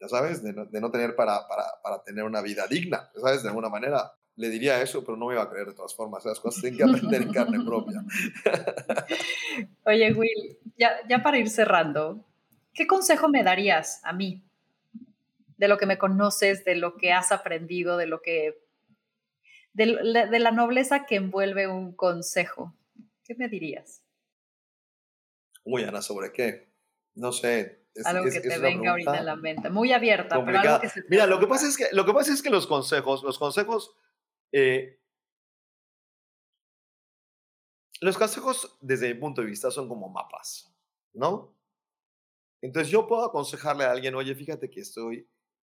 ya 0.00 0.08
sabes, 0.08 0.42
de 0.42 0.52
no, 0.52 0.66
de 0.66 0.80
no 0.80 0.90
tener 0.90 1.14
para, 1.14 1.46
para, 1.46 1.64
para, 1.82 2.02
tener 2.02 2.24
una 2.24 2.42
vida 2.42 2.66
digna, 2.66 3.10
ya 3.14 3.20
sabes, 3.20 3.42
de 3.42 3.48
alguna 3.48 3.68
manera. 3.68 4.12
Le 4.36 4.48
diría 4.48 4.80
eso, 4.80 5.04
pero 5.04 5.16
no 5.16 5.26
me 5.26 5.34
iba 5.34 5.42
a 5.42 5.50
creer 5.50 5.68
de 5.68 5.74
todas 5.74 5.94
formas. 5.94 6.24
Las 6.24 6.40
cosas 6.40 6.62
tienen 6.62 6.78
que 6.78 6.84
aprender 6.84 7.22
en 7.22 7.32
carne 7.32 7.62
propia. 7.64 8.02
Oye, 9.84 10.12
Will, 10.14 10.58
ya, 10.78 11.06
ya 11.06 11.22
para 11.22 11.38
ir 11.38 11.50
cerrando, 11.50 12.24
¿qué 12.72 12.86
consejo 12.86 13.28
me 13.28 13.44
darías 13.44 14.00
a 14.04 14.14
mí 14.14 14.42
de 15.58 15.68
lo 15.68 15.76
que 15.76 15.86
me 15.86 15.98
conoces, 15.98 16.64
de 16.64 16.74
lo 16.74 16.96
que 16.96 17.12
has 17.12 17.30
aprendido, 17.30 17.96
de 17.96 18.06
lo 18.06 18.22
que 18.22 18.58
de, 19.72 20.28
de 20.30 20.38
la 20.38 20.50
nobleza 20.50 21.06
que 21.06 21.16
envuelve 21.16 21.66
un 21.66 21.92
consejo. 21.92 22.74
¿Qué 23.24 23.34
me 23.34 23.48
dirías? 23.48 24.02
Uy, 25.64 25.84
Ana, 25.84 26.02
¿sobre 26.02 26.32
qué? 26.32 26.72
No 27.14 27.32
sé. 27.32 27.86
algo 28.04 28.30
que 28.30 28.40
te 28.40 28.58
venga 28.58 28.90
ahorita 28.90 29.18
en 29.18 29.26
la 29.26 29.36
mente. 29.36 29.70
Muy 29.70 29.92
abierta, 29.92 30.44
pero 30.44 30.58
algo 30.58 30.80
que 30.80 30.88
se 30.88 31.04
Mira, 31.08 31.26
lo 31.26 31.38
que, 31.38 31.46
pasa 31.46 31.66
es 31.68 31.76
que, 31.76 31.86
lo 31.92 32.04
que 32.04 32.12
pasa 32.12 32.32
es 32.32 32.42
que 32.42 32.50
los 32.50 32.66
consejos, 32.66 33.22
los 33.22 33.38
consejos, 33.38 33.94
eh, 34.52 35.00
los 38.00 38.18
consejos 38.18 38.78
desde 38.80 39.14
mi 39.14 39.20
punto 39.20 39.42
de 39.42 39.48
vista 39.48 39.70
son 39.70 39.88
como 39.88 40.08
mapas, 40.08 40.74
¿no? 41.12 41.56
Entonces 42.60 42.90
yo 42.90 43.06
puedo 43.06 43.24
aconsejarle 43.24 43.84
a 43.84 43.90
alguien, 43.90 44.14
oye, 44.14 44.34
fíjate 44.34 44.70
que 44.70 44.80
estoy 44.80 45.28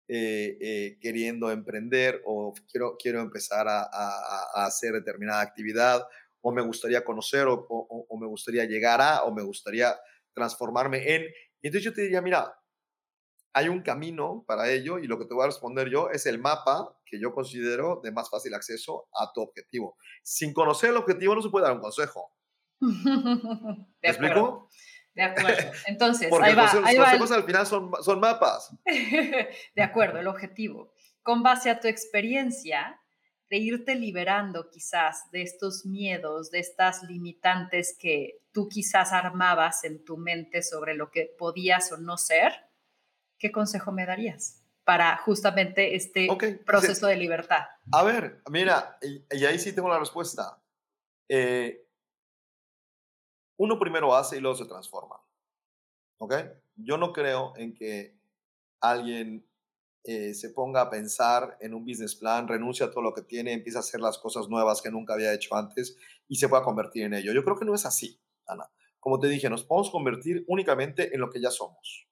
eh, 0.09 0.59
eh, 0.61 0.99
queriendo 1.01 1.51
emprender 1.51 2.23
o 2.27 2.53
quiero, 2.71 2.97
quiero 2.99 3.21
empezar 3.21 3.69
a, 3.69 3.83
a, 3.83 4.67
hacer 4.67 4.93
determinada 4.93 5.41
actividad 5.41 6.07
o 6.41 6.53
me 6.53 6.63
gustaría 6.63 7.05
conocer 7.05 7.47
o, 7.47 7.67
o, 7.69 8.19
me 8.19 8.27
gustaría 8.27 8.65
llegar 8.65 9.01
a 9.01 9.23
o 9.23 9.33
me 9.33 9.43
gustaría 9.43 9.95
transformarme 10.35 11.15
en. 11.15 11.23
Y 11.63 11.69
entonces 11.69 11.85
yo 11.85 11.95
te 11.95 12.03
diría, 12.03 12.21
mira, 12.21 12.53
hay 13.55 13.69
un 13.69 13.83
camino 13.83 14.45
para 14.47 14.71
ello 14.71 14.99
y 14.99 15.07
lo 15.07 15.19
que 15.19 15.27
te 15.27 15.35
voy 15.35 15.45
a 15.45 15.47
responder 15.47 15.89
yo 15.89 16.11
es 16.11 16.27
el 16.27 16.39
mapa 16.39 16.99
que 17.07 17.21
yo 17.21 17.33
considero 17.33 18.01
de 18.03 18.11
más 18.11 18.29
fácil 18.29 18.55
acceso 18.55 19.09
a 19.15 19.31
tu 19.33 19.41
objetivo. 19.43 19.97
Sin 20.23 20.53
conocer 20.53 20.91
el 20.91 20.97
objetivo 20.97 21.35
no 21.35 21.43
se 21.43 21.51
puede 21.51 21.67
dar 21.67 21.75
un 21.75 21.81
consejo. 21.81 22.33
¿Me 22.81 24.09
explico? 24.09 24.69
De 25.15 25.23
acuerdo. 25.23 25.73
Entonces, 25.87 26.33
ahí 26.41 26.55
va, 26.55 26.65
los, 26.65 26.73
consejos 26.73 27.33
al 27.33 27.45
final 27.45 27.67
son, 27.67 27.91
son 28.03 28.21
mapas. 28.21 28.75
de 28.85 29.83
acuerdo, 29.83 30.19
el 30.19 30.27
objetivo. 30.27 30.93
Con 31.23 31.43
base 31.43 31.71
a 31.71 31.81
tu 31.81 31.89
experiencia, 31.89 32.99
de 33.53 33.59
irte 33.59 33.95
liberando 33.95 34.71
quizás 34.71 35.31
de 35.31 35.43
estos 35.43 35.85
miedos, 35.85 36.51
de 36.51 36.59
estas 36.59 37.03
limitantes 37.03 37.95
que 38.01 38.41
tú 38.51 38.67
quizás 38.67 39.13
armabas 39.13 39.85
en 39.85 40.03
tu 40.07 40.17
mente 40.17 40.63
sobre 40.63 40.95
lo 40.95 41.11
que 41.11 41.35
podías 41.39 41.93
o 41.93 41.99
no 41.99 42.17
ser, 42.17 42.55
¿qué 43.39 43.53
consejo 43.53 43.93
me 43.93 44.07
darías 44.07 44.63
para 44.85 45.19
justamente 45.19 45.95
este 45.95 46.29
proceso 46.65 47.07
de 47.09 47.17
libertad? 47.17 47.67
A 47.93 48.03
ver, 48.03 48.41
mira, 48.49 48.97
y, 49.03 49.45
ahí 49.45 49.59
sí 49.59 49.75
tengo 49.75 49.91
la 49.91 49.99
respuesta. 49.99 50.59
Eh, 51.29 51.82
uno 53.57 53.79
primero 53.79 54.15
hace 54.15 54.37
y 54.37 54.41
luego 54.41 54.57
se 54.57 54.67
transforma. 54.67 55.17
¿Ok? 56.19 56.35
Yo 56.77 56.97
no 56.97 57.13
creo 57.13 57.53
en 57.57 57.75
que 57.75 58.19
alguien 58.81 59.47
eh, 60.05 60.35
se 60.35 60.51
ponga 60.51 60.81
a 60.81 60.91
pensar 60.91 61.57
en 61.61 61.75
un 61.75 61.85
business 61.85 62.17
plan, 62.17 62.49
renuncia 62.49 62.87
a 62.87 62.91
todo 62.91 63.03
lo 63.03 63.15
que 63.15 63.23
tiene, 63.23 63.53
empieza 63.53 63.79
a 63.79 63.81
hacer 63.81 64.01
las 64.01 64.19
cosas 64.19 64.49
nuevas 64.49 64.83
que 64.83 64.91
nunca 64.91 65.15
había 65.15 65.33
hecho 65.33 65.55
antes 65.55 65.97
y 66.27 66.37
se 66.37 66.49
pueda 66.49 66.65
convertir 66.65 67.05
en 67.05 67.15
ello. 67.15 67.33
Yo 67.33 67.45
creo 67.45 67.57
que 67.57 67.65
no 67.65 67.75
es 67.75 67.87
así, 67.87 68.21
Ana. 68.47 68.69
Como 68.99 69.21
te 69.21 69.29
dije, 69.29 69.49
nos 69.49 69.65
podemos 69.65 69.91
convertir 69.91 70.45
únicamente 70.49 71.15
en 71.15 71.21
lo 71.21 71.31
que 71.31 71.41
ya 71.41 71.51
somos. 71.51 72.09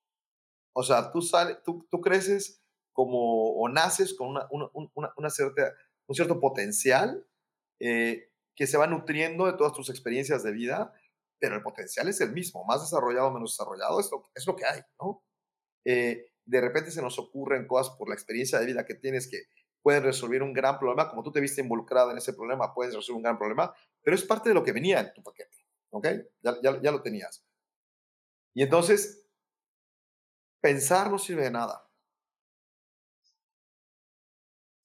O 0.72 0.84
sea, 0.84 1.11
tú, 1.11 1.20
sales, 1.20 1.59
tú, 1.64 2.01
creces 2.01 2.62
como 2.93 3.55
o 3.55 3.68
naces 3.68 4.14
con 4.14 4.28
una, 4.28 4.49
una, 4.51 5.12
una, 5.16 5.30
cierta, 5.30 5.72
un 6.07 6.14
cierto 6.14 6.38
potencial 6.38 7.26
eh, 7.80 8.30
que 8.55 8.66
se 8.66 8.76
va 8.76 8.86
nutriendo 8.86 9.47
de 9.47 9.55
todas 9.55 9.72
tus 9.72 9.91
experiencias 9.91 10.43
de 10.43 10.53
vida, 10.53 10.93
pero 11.41 11.57
el 11.57 11.62
potencial 11.62 12.09
es 12.09 12.20
el 12.20 12.32
mismo, 12.32 12.64
más 12.64 12.82
desarrollado 12.82 13.32
menos 13.32 13.57
desarrollado, 13.57 13.99
es 13.99 14.11
lo, 14.12 14.30
es 14.34 14.47
lo 14.47 14.55
que 14.55 14.66
hay, 14.66 14.80
¿no? 15.01 15.24
Eh, 15.84 16.32
de 16.45 16.61
repente 16.61 16.91
se 16.91 17.03
nos 17.03 17.18
ocurren 17.18 17.66
cosas 17.66 17.97
por 17.97 18.09
la 18.09 18.14
experiencia 18.14 18.59
de 18.59 18.66
vida 18.66 18.84
que 18.84 18.95
tienes 18.95 19.28
que 19.28 19.45
pueden 19.82 20.03
resolver 20.03 20.43
un 20.43 20.53
gran 20.53 20.78
problema, 20.78 21.09
como 21.09 21.22
tú 21.22 21.32
te 21.32 21.41
viste 21.41 21.62
involucrado 21.62 22.11
en 22.11 22.18
ese 22.18 22.34
problema, 22.34 22.74
puedes 22.74 22.95
resolver 22.95 23.16
un 23.16 23.22
gran 23.22 23.38
problema, 23.38 23.74
pero 24.03 24.14
es 24.14 24.22
parte 24.24 24.51
de 24.51 24.55
lo 24.55 24.62
que 24.62 24.72
venía 24.72 25.01
en 25.01 25.14
tu 25.14 25.22
paquete, 25.22 25.57
¿ok? 25.91 26.07
Ya, 26.43 26.57
ya, 26.62 26.80
ya 26.82 26.93
lo 26.93 27.03
tenías. 27.03 27.45
Y 28.53 28.62
entonces, 28.62 29.26
pensar 30.61 31.11
no 31.11 31.18
sirve 31.18 31.45
de 31.45 31.51
nada. 31.51 31.86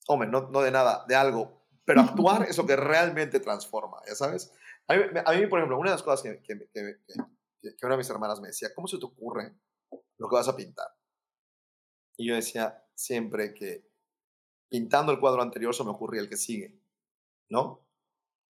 Hombre, 0.08 0.28
no, 0.28 0.48
no 0.48 0.62
de 0.62 0.70
nada, 0.70 1.04
de 1.06 1.14
algo, 1.14 1.66
pero 1.84 2.00
actuar 2.00 2.46
es 2.48 2.56
lo 2.56 2.66
que 2.66 2.76
realmente 2.76 3.40
transforma, 3.40 3.98
¿ya 4.06 4.14
sabes? 4.14 4.52
A 4.88 5.32
mí, 5.32 5.46
por 5.46 5.58
ejemplo, 5.58 5.78
una 5.78 5.90
de 5.90 5.94
las 5.94 6.02
cosas 6.02 6.22
que, 6.22 6.42
que, 6.42 6.68
que, 6.72 7.74
que 7.74 7.86
una 7.86 7.94
de 7.94 7.98
mis 7.98 8.10
hermanas 8.10 8.40
me 8.40 8.48
decía, 8.48 8.68
¿cómo 8.74 8.86
se 8.86 8.98
te 8.98 9.04
ocurre 9.04 9.54
lo 10.18 10.28
que 10.28 10.36
vas 10.36 10.48
a 10.48 10.56
pintar? 10.56 10.88
Y 12.16 12.28
yo 12.28 12.34
decía 12.34 12.84
siempre 12.94 13.52
que 13.52 13.88
pintando 14.68 15.12
el 15.12 15.20
cuadro 15.20 15.42
anterior 15.42 15.74
se 15.74 15.84
me 15.84 15.90
ocurría 15.90 16.20
el 16.20 16.28
que 16.28 16.36
sigue, 16.36 16.80
¿no? 17.48 17.86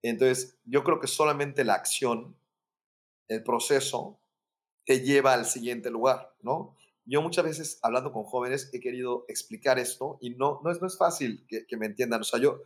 Entonces, 0.02 0.58
yo 0.64 0.84
creo 0.84 1.00
que 1.00 1.06
solamente 1.08 1.64
la 1.64 1.74
acción, 1.74 2.36
el 3.28 3.42
proceso, 3.42 4.20
te 4.84 5.00
lleva 5.00 5.34
al 5.34 5.46
siguiente 5.46 5.90
lugar, 5.90 6.34
¿no? 6.42 6.76
Yo 7.04 7.22
muchas 7.22 7.44
veces, 7.44 7.78
hablando 7.82 8.12
con 8.12 8.24
jóvenes, 8.24 8.70
he 8.72 8.80
querido 8.80 9.24
explicar 9.28 9.78
esto 9.78 10.18
y 10.20 10.30
no, 10.30 10.60
no, 10.62 10.70
es, 10.70 10.80
no 10.80 10.86
es 10.86 10.96
fácil 10.96 11.46
que, 11.46 11.76
me 11.76 11.86
entiendan. 11.86 12.20
O 12.20 12.24
sea, 12.24 12.40
yo, 12.40 12.62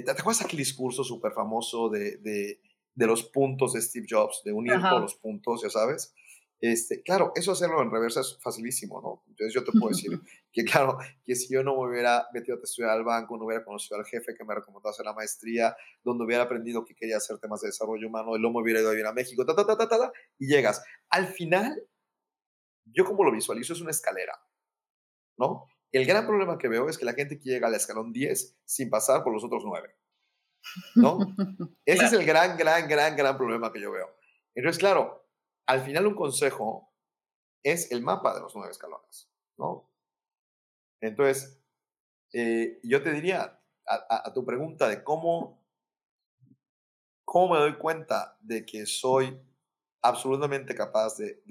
¿te 0.00 0.10
acuerdas 0.10 0.42
aquel 0.42 0.58
discurso 0.58 1.04
súper 1.04 1.32
famoso 1.32 1.88
de, 1.88 2.16
de, 2.18 2.60
de, 2.94 3.06
los 3.06 3.24
puntos 3.24 3.74
de 3.74 3.82
Steve 3.82 4.06
Jobs, 4.08 4.42
de 4.44 4.52
unir 4.52 4.80
todos 4.80 5.02
los 5.02 5.14
puntos, 5.16 5.62
ya 5.62 5.70
sabes? 5.70 6.14
Este, 6.62 7.02
claro, 7.02 7.32
eso 7.34 7.50
hacerlo 7.50 7.82
en 7.82 7.90
reversa 7.90 8.20
es 8.20 8.38
facilísimo, 8.40 9.02
¿no? 9.02 9.24
Entonces 9.26 9.52
yo 9.52 9.64
te 9.64 9.72
puedo 9.72 9.88
decir 9.88 10.12
que, 10.52 10.64
claro, 10.64 10.96
que 11.24 11.34
si 11.34 11.52
yo 11.52 11.64
no 11.64 11.74
me 11.74 11.90
hubiera 11.90 12.28
metido 12.32 12.56
a 12.56 12.60
estudiar 12.62 12.92
al 12.92 13.02
banco, 13.02 13.36
no 13.36 13.46
hubiera 13.46 13.64
conocido 13.64 13.98
al 13.98 14.06
jefe 14.06 14.36
que 14.38 14.44
me 14.44 14.54
recomendó 14.54 14.88
hacer 14.88 15.04
la 15.04 15.12
maestría, 15.12 15.76
donde 16.04 16.24
hubiera 16.24 16.44
aprendido 16.44 16.84
que 16.84 16.94
quería 16.94 17.16
hacer 17.16 17.38
temas 17.38 17.62
de 17.62 17.68
desarrollo 17.68 18.06
humano, 18.06 18.36
el 18.36 18.42
me 18.42 18.60
hubiera 18.60 18.78
ido 18.78 18.90
a 18.90 18.92
vivir 18.92 19.06
a 19.06 19.12
México, 19.12 19.44
ta, 19.44 19.56
ta, 19.56 19.66
ta, 19.66 19.76
ta, 19.76 19.88
ta, 19.88 20.12
y 20.38 20.46
llegas. 20.46 20.84
Al 21.08 21.26
final, 21.26 21.82
yo 22.84 23.04
como 23.04 23.24
lo 23.24 23.32
visualizo 23.32 23.72
es 23.72 23.80
una 23.80 23.90
escalera, 23.90 24.38
¿no? 25.36 25.66
El 25.92 26.06
gran 26.06 26.26
problema 26.26 26.58
que 26.58 26.68
veo 26.68 26.88
es 26.88 26.96
que 26.96 27.04
la 27.04 27.12
gente 27.12 27.38
que 27.38 27.50
llega 27.50 27.68
al 27.68 27.74
escalón 27.74 28.12
10 28.12 28.60
sin 28.64 28.90
pasar 28.90 29.22
por 29.22 29.32
los 29.32 29.44
otros 29.44 29.62
9, 29.64 29.94
¿no? 30.96 31.18
Ese 31.84 32.06
es 32.06 32.12
el 32.12 32.24
gran, 32.24 32.56
gran, 32.56 32.88
gran, 32.88 33.14
gran 33.14 33.36
problema 33.36 33.72
que 33.72 33.80
yo 33.80 33.92
veo. 33.92 34.08
Entonces, 34.54 34.78
claro, 34.78 35.28
al 35.66 35.82
final 35.82 36.06
un 36.06 36.14
consejo 36.14 36.92
es 37.62 37.92
el 37.92 38.02
mapa 38.02 38.34
de 38.34 38.40
los 38.40 38.54
nueve 38.54 38.72
escalones, 38.72 39.30
¿no? 39.56 39.88
Entonces, 41.00 41.60
eh, 42.32 42.80
yo 42.82 43.02
te 43.02 43.12
diría 43.12 43.60
a, 43.86 44.32
tu 44.32 44.44
pregunta 44.44 44.88
de 44.88 45.02
cómo, 45.02 45.62
cómo 47.24 47.54
me 47.54 47.60
doy 47.60 47.76
cuenta 47.76 48.38
de 48.40 48.64
que 48.64 48.86
soy 48.86 49.38
absolutamente 50.02 50.74
capaz 50.74 51.16
de, 51.16 51.42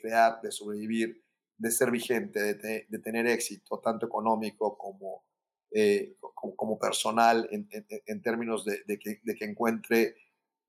crear, 0.00 0.40
de 0.40 0.52
sobrevivir, 0.52 1.24
de 1.60 1.70
ser 1.70 1.90
vigente, 1.90 2.54
de, 2.54 2.98
tener 3.04 3.26
éxito, 3.26 3.78
tanto 3.80 4.06
económico 4.06 4.78
como, 4.78 5.24
eh, 5.70 6.16
como, 6.20 6.78
personal, 6.78 7.46
en, 7.52 7.68
en 8.06 8.22
términos 8.22 8.64
de, 8.64 8.98
que, 8.98 9.20
de 9.22 9.34
que 9.34 9.44
encuentre 9.44 10.16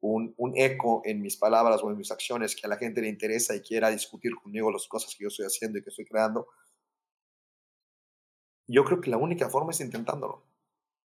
un, 0.02 0.54
eco 0.56 1.02
en 1.06 1.22
mis 1.22 1.38
palabras 1.38 1.82
o 1.84 1.89
en 1.92 1.98
mis 1.98 2.12
acciones 2.12 2.56
que 2.56 2.66
a 2.66 2.70
la 2.70 2.78
gente 2.78 3.02
le 3.02 3.08
interesa 3.08 3.56
y 3.56 3.62
quiera 3.62 3.89
discutir 3.89 4.34
conmigo 4.36 4.72
las 4.72 4.88
cosas 4.88 5.16
que 5.16 5.24
yo 5.24 5.28
estoy 5.28 5.46
haciendo 5.46 5.78
y 5.78 5.84
que 5.84 5.89
estoy 5.89 6.06
creando, 6.06 6.48
yo 8.68 8.84
creo 8.84 9.00
que 9.00 9.10
la 9.10 9.18
única 9.18 9.50
forma 9.50 9.72
es 9.72 9.80
intentándolo. 9.80 10.44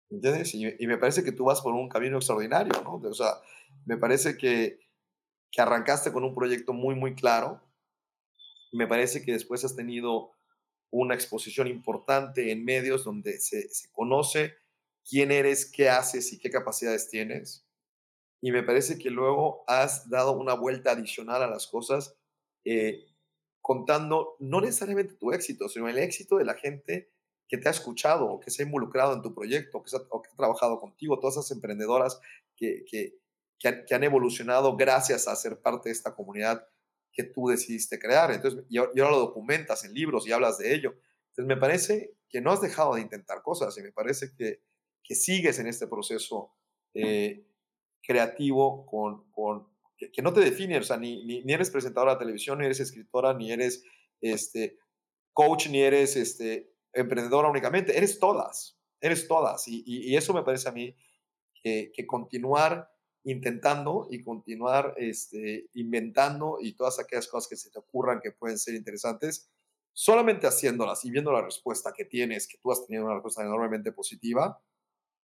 ¿Entiendes? 0.10 0.54
Y, 0.56 0.88
me 0.88 0.98
parece 0.98 1.24
que 1.24 1.32
tú 1.32 1.46
vas 1.46 1.62
por 1.62 1.74
un 1.74 1.90
camino 1.90 2.18
extraordinario, 2.18 2.82
¿no? 2.84 2.96
O 2.96 3.14
sea, 3.14 3.34
me 3.86 3.98
parece 3.98 4.38
que, 4.38 4.80
que 5.52 5.62
arrancaste 5.62 6.12
con 6.12 6.24
un 6.24 6.34
proyecto 6.36 6.74
muy, 6.74 6.96
muy 6.96 7.16
claro. 7.16 7.62
Me 8.76 8.88
parece 8.88 9.24
que 9.24 9.32
después 9.32 9.64
has 9.64 9.76
tenido 9.76 10.32
una 10.92 11.16
exposición 11.16 11.68
importante 11.68 12.52
en 12.52 12.64
medios 12.64 13.04
donde 13.04 13.40
se, 13.40 13.68
conoce 13.92 14.56
quién 15.08 15.32
eres, 15.32 15.66
qué 15.66 15.90
haces 15.90 16.32
y 16.34 16.40
qué 16.40 16.50
capacidades 16.50 17.10
tienes. 17.10 17.66
Y 18.42 18.52
me 18.52 18.64
parece 18.64 18.98
que 18.98 19.10
luego 19.10 19.64
has 19.68 20.10
dado 20.10 20.34
una 20.34 20.54
vuelta 20.54 20.92
adicional 20.92 21.42
a 21.44 21.48
las 21.48 21.68
cosas, 21.68 22.16
eh, 22.64 23.06
contando 23.62 24.36
no 24.40 24.62
necesariamente 24.62 25.16
tu 25.16 25.32
éxito, 25.32 25.68
sino 25.70 25.90
el 25.90 25.98
éxito 25.98 26.38
de 26.38 26.46
la 26.46 26.54
gente 26.54 27.12
que 27.48 27.58
te 27.58 27.68
ha 27.68 27.72
escuchado 27.72 28.40
que 28.40 28.52
se 28.52 28.64
ha 28.64 28.66
involucrado 28.66 29.14
en 29.14 29.22
tu 29.22 29.34
proyecto 29.34 29.84
que 29.84 29.96
ha 29.96 30.36
trabajado 30.36 30.80
contigo, 30.80 31.20
todas 31.20 31.38
esas 31.38 31.52
emprendedoras 31.52 32.20
que, 32.56 32.84
que, 32.86 33.20
que, 33.60 33.94
han, 33.94 34.04
evolucionado 34.04 34.76
gracias 34.76 35.28
a 35.28 35.36
ser 35.36 35.62
parte 35.62 35.90
de 35.90 35.94
esta 35.94 36.16
comunidad 36.16 36.68
que 37.16 37.24
tú 37.24 37.48
decidiste 37.48 37.98
crear. 37.98 38.32
Entonces, 38.32 38.64
y, 38.70 38.78
ahora 38.78 39.12
lo 39.12 39.20
documentas 39.20 39.86
en 39.86 39.94
libros 39.94 40.28
y 40.28 40.34
hablas 40.34 40.58
de 40.60 40.76
ello. 40.76 40.94
Entonces, 41.30 41.48
me 41.48 41.58
parece 41.58 42.18
que 42.30 42.42
no 42.42 42.52
has 42.52 42.62
dejado 42.62 42.96
de 42.96 43.02
intentar 43.02 43.42
cosas 43.42 43.76
y 43.78 43.82
me 43.82 43.92
parece 43.92 44.34
que, 44.38 44.62
que 45.04 45.16
sigues 45.16 45.58
en 45.60 45.68
este 45.68 45.88
proceso 45.88 46.52
eh, 46.94 47.48
creativo 48.04 48.86
con, 48.86 49.32
con 49.32 49.68
que, 49.98 50.22
no 50.22 50.34
te 50.34 50.42
define, 50.42 50.78
o 50.78 50.84
sea, 50.84 50.98
ni, 50.98 51.24
ni, 51.26 51.54
eres 51.54 51.72
presentadora 51.72 52.14
de 52.14 52.20
televisión, 52.20 52.60
ni 52.60 52.66
eres 52.66 52.80
escritora, 52.80 53.34
ni 53.34 53.52
eres 53.52 53.84
este, 54.22 54.78
coach, 55.34 55.68
ni 55.70 55.82
eres 55.82 56.16
este, 56.16 56.74
emprendedora 56.94 57.50
únicamente, 57.50 57.98
eres 57.98 58.20
todas. 58.20 58.78
eres 59.00 59.28
todas. 59.28 59.64
Y, 59.68 60.16
eso 60.16 60.34
me 60.34 60.44
parece 60.44 60.68
a 60.70 60.74
mí 60.74 60.96
que, 61.64 61.92
continuar 62.08 62.90
intentando 63.26 64.08
y 64.10 64.24
continuar 64.24 64.94
este, 64.98 65.70
inventando 65.74 66.58
y 66.62 66.74
todas 66.74 67.00
aquellas 67.00 67.28
cosas 67.28 67.50
que 67.50 67.56
se 67.56 67.72
te 67.72 67.80
ocurran 67.80 68.20
que 68.22 68.32
pueden 68.32 68.58
ser 68.58 68.76
interesantes, 68.76 69.50
solamente 69.94 70.46
haciéndolas 70.48 71.04
y 71.06 71.12
viendo 71.12 71.32
la 71.32 71.42
respuesta 71.42 71.92
que 71.96 72.06
tienes, 72.06 72.48
que 72.48 72.60
tú 72.60 72.72
has 72.72 72.86
tenido 72.86 73.06
una 73.06 73.16
respuesta 73.16 73.42
enormemente 73.42 73.92
positiva, 73.92 74.62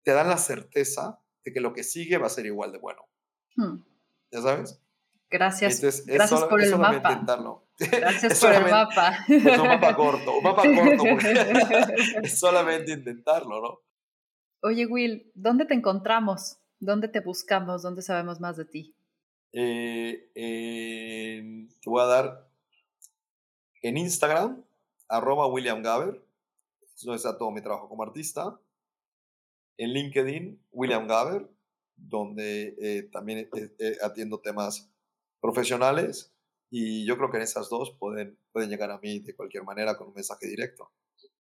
te 0.04 0.12
dan 0.12 0.28
la 0.28 0.38
certeza 0.38 1.22
de 1.46 1.54
que 1.54 1.62
lo 1.62 1.74
que 1.74 1.84
sigue 1.84 2.18
va 2.18 2.28
a 2.28 2.30
ser 2.30 2.46
igual 2.46 2.74
de 2.74 2.80
bueno. 2.80 3.08
Hmm. 3.56 3.78
¿Ya 4.32 4.42
sabes? 4.42 4.82
Gracias. 5.30 5.82
gracias 6.06 6.44
por 6.44 6.62
el 6.62 6.78
mapa. 6.78 7.14
Intentarlo. 7.14 7.68
Gracias 7.80 8.40
por 8.42 8.54
el 8.54 8.70
mapa. 8.70 9.26
Es 9.30 9.58
un 9.58 9.68
mapa 9.68 9.96
corto, 9.96 10.38
un 10.38 10.44
mapa 10.44 10.64
corto, 10.64 11.06
es 12.24 12.38
solamente 12.38 12.92
intentarlo, 12.92 13.62
¿no? 13.62 13.80
Oye, 14.64 14.86
Will, 14.86 15.32
¿dónde 15.34 15.66
te 15.66 15.76
encontramos? 15.76 16.58
¿Dónde 16.86 17.08
te 17.08 17.20
buscamos? 17.20 17.82
¿Dónde 17.82 18.02
sabemos 18.02 18.40
más 18.40 18.58
de 18.58 18.66
ti? 18.66 18.96
Eh, 19.52 20.30
te 20.34 21.90
voy 21.90 22.02
a 22.02 22.06
dar 22.06 22.50
en 23.82 23.98
Instagram, 23.98 24.64
arroba 25.08 25.48
William 25.48 25.82
Gaber, 25.82 26.22
es 26.96 27.04
donde 27.04 27.18
está 27.18 27.38
todo 27.38 27.52
mi 27.52 27.62
trabajo 27.62 27.90
como 27.90 28.04
artista. 28.04 28.60
En 29.78 29.92
LinkedIn, 29.92 30.60
William 30.72 31.08
Gaber, 31.08 31.50
donde 31.96 32.76
eh, 32.80 33.04
también 33.12 33.50
eh, 33.54 33.98
atiendo 34.02 34.40
temas 34.40 34.92
profesionales 35.42 36.34
y 36.70 37.06
yo 37.06 37.18
creo 37.18 37.30
que 37.30 37.38
en 37.38 37.44
esas 37.44 37.70
dos 37.70 37.96
pueden, 38.00 38.38
pueden 38.52 38.70
llegar 38.70 38.92
a 38.92 39.00
mí 39.00 39.20
de 39.20 39.36
cualquier 39.36 39.64
manera 39.64 39.98
con 39.98 40.08
un 40.08 40.14
mensaje 40.14 40.48
directo. 40.48 40.92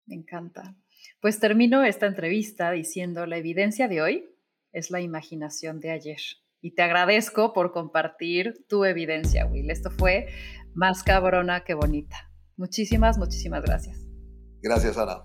Me 0.07 0.15
encanta. 0.15 0.77
Pues 1.21 1.41
termino 1.41 1.83
esta 1.85 2.07
entrevista 2.07 2.71
diciendo, 2.71 3.27
la 3.27 3.39
evidencia 3.39 3.89
de 3.89 4.03
hoy 4.03 4.34
es 4.75 4.91
la 4.91 5.01
imaginación 5.01 5.81
de 5.81 5.91
ayer. 5.91 6.20
Y 6.61 6.75
te 6.75 6.83
agradezco 6.83 7.53
por 7.53 7.72
compartir 7.72 8.66
tu 8.68 8.85
evidencia, 8.85 9.47
Will. 9.47 9.70
Esto 9.70 9.91
fue 9.91 10.29
más 10.75 11.03
cabrona 11.03 11.64
que 11.64 11.75
bonita. 11.75 12.31
Muchísimas, 12.57 13.18
muchísimas 13.18 13.62
gracias. 13.62 14.07
Gracias, 14.62 14.97
Ana. 14.99 15.25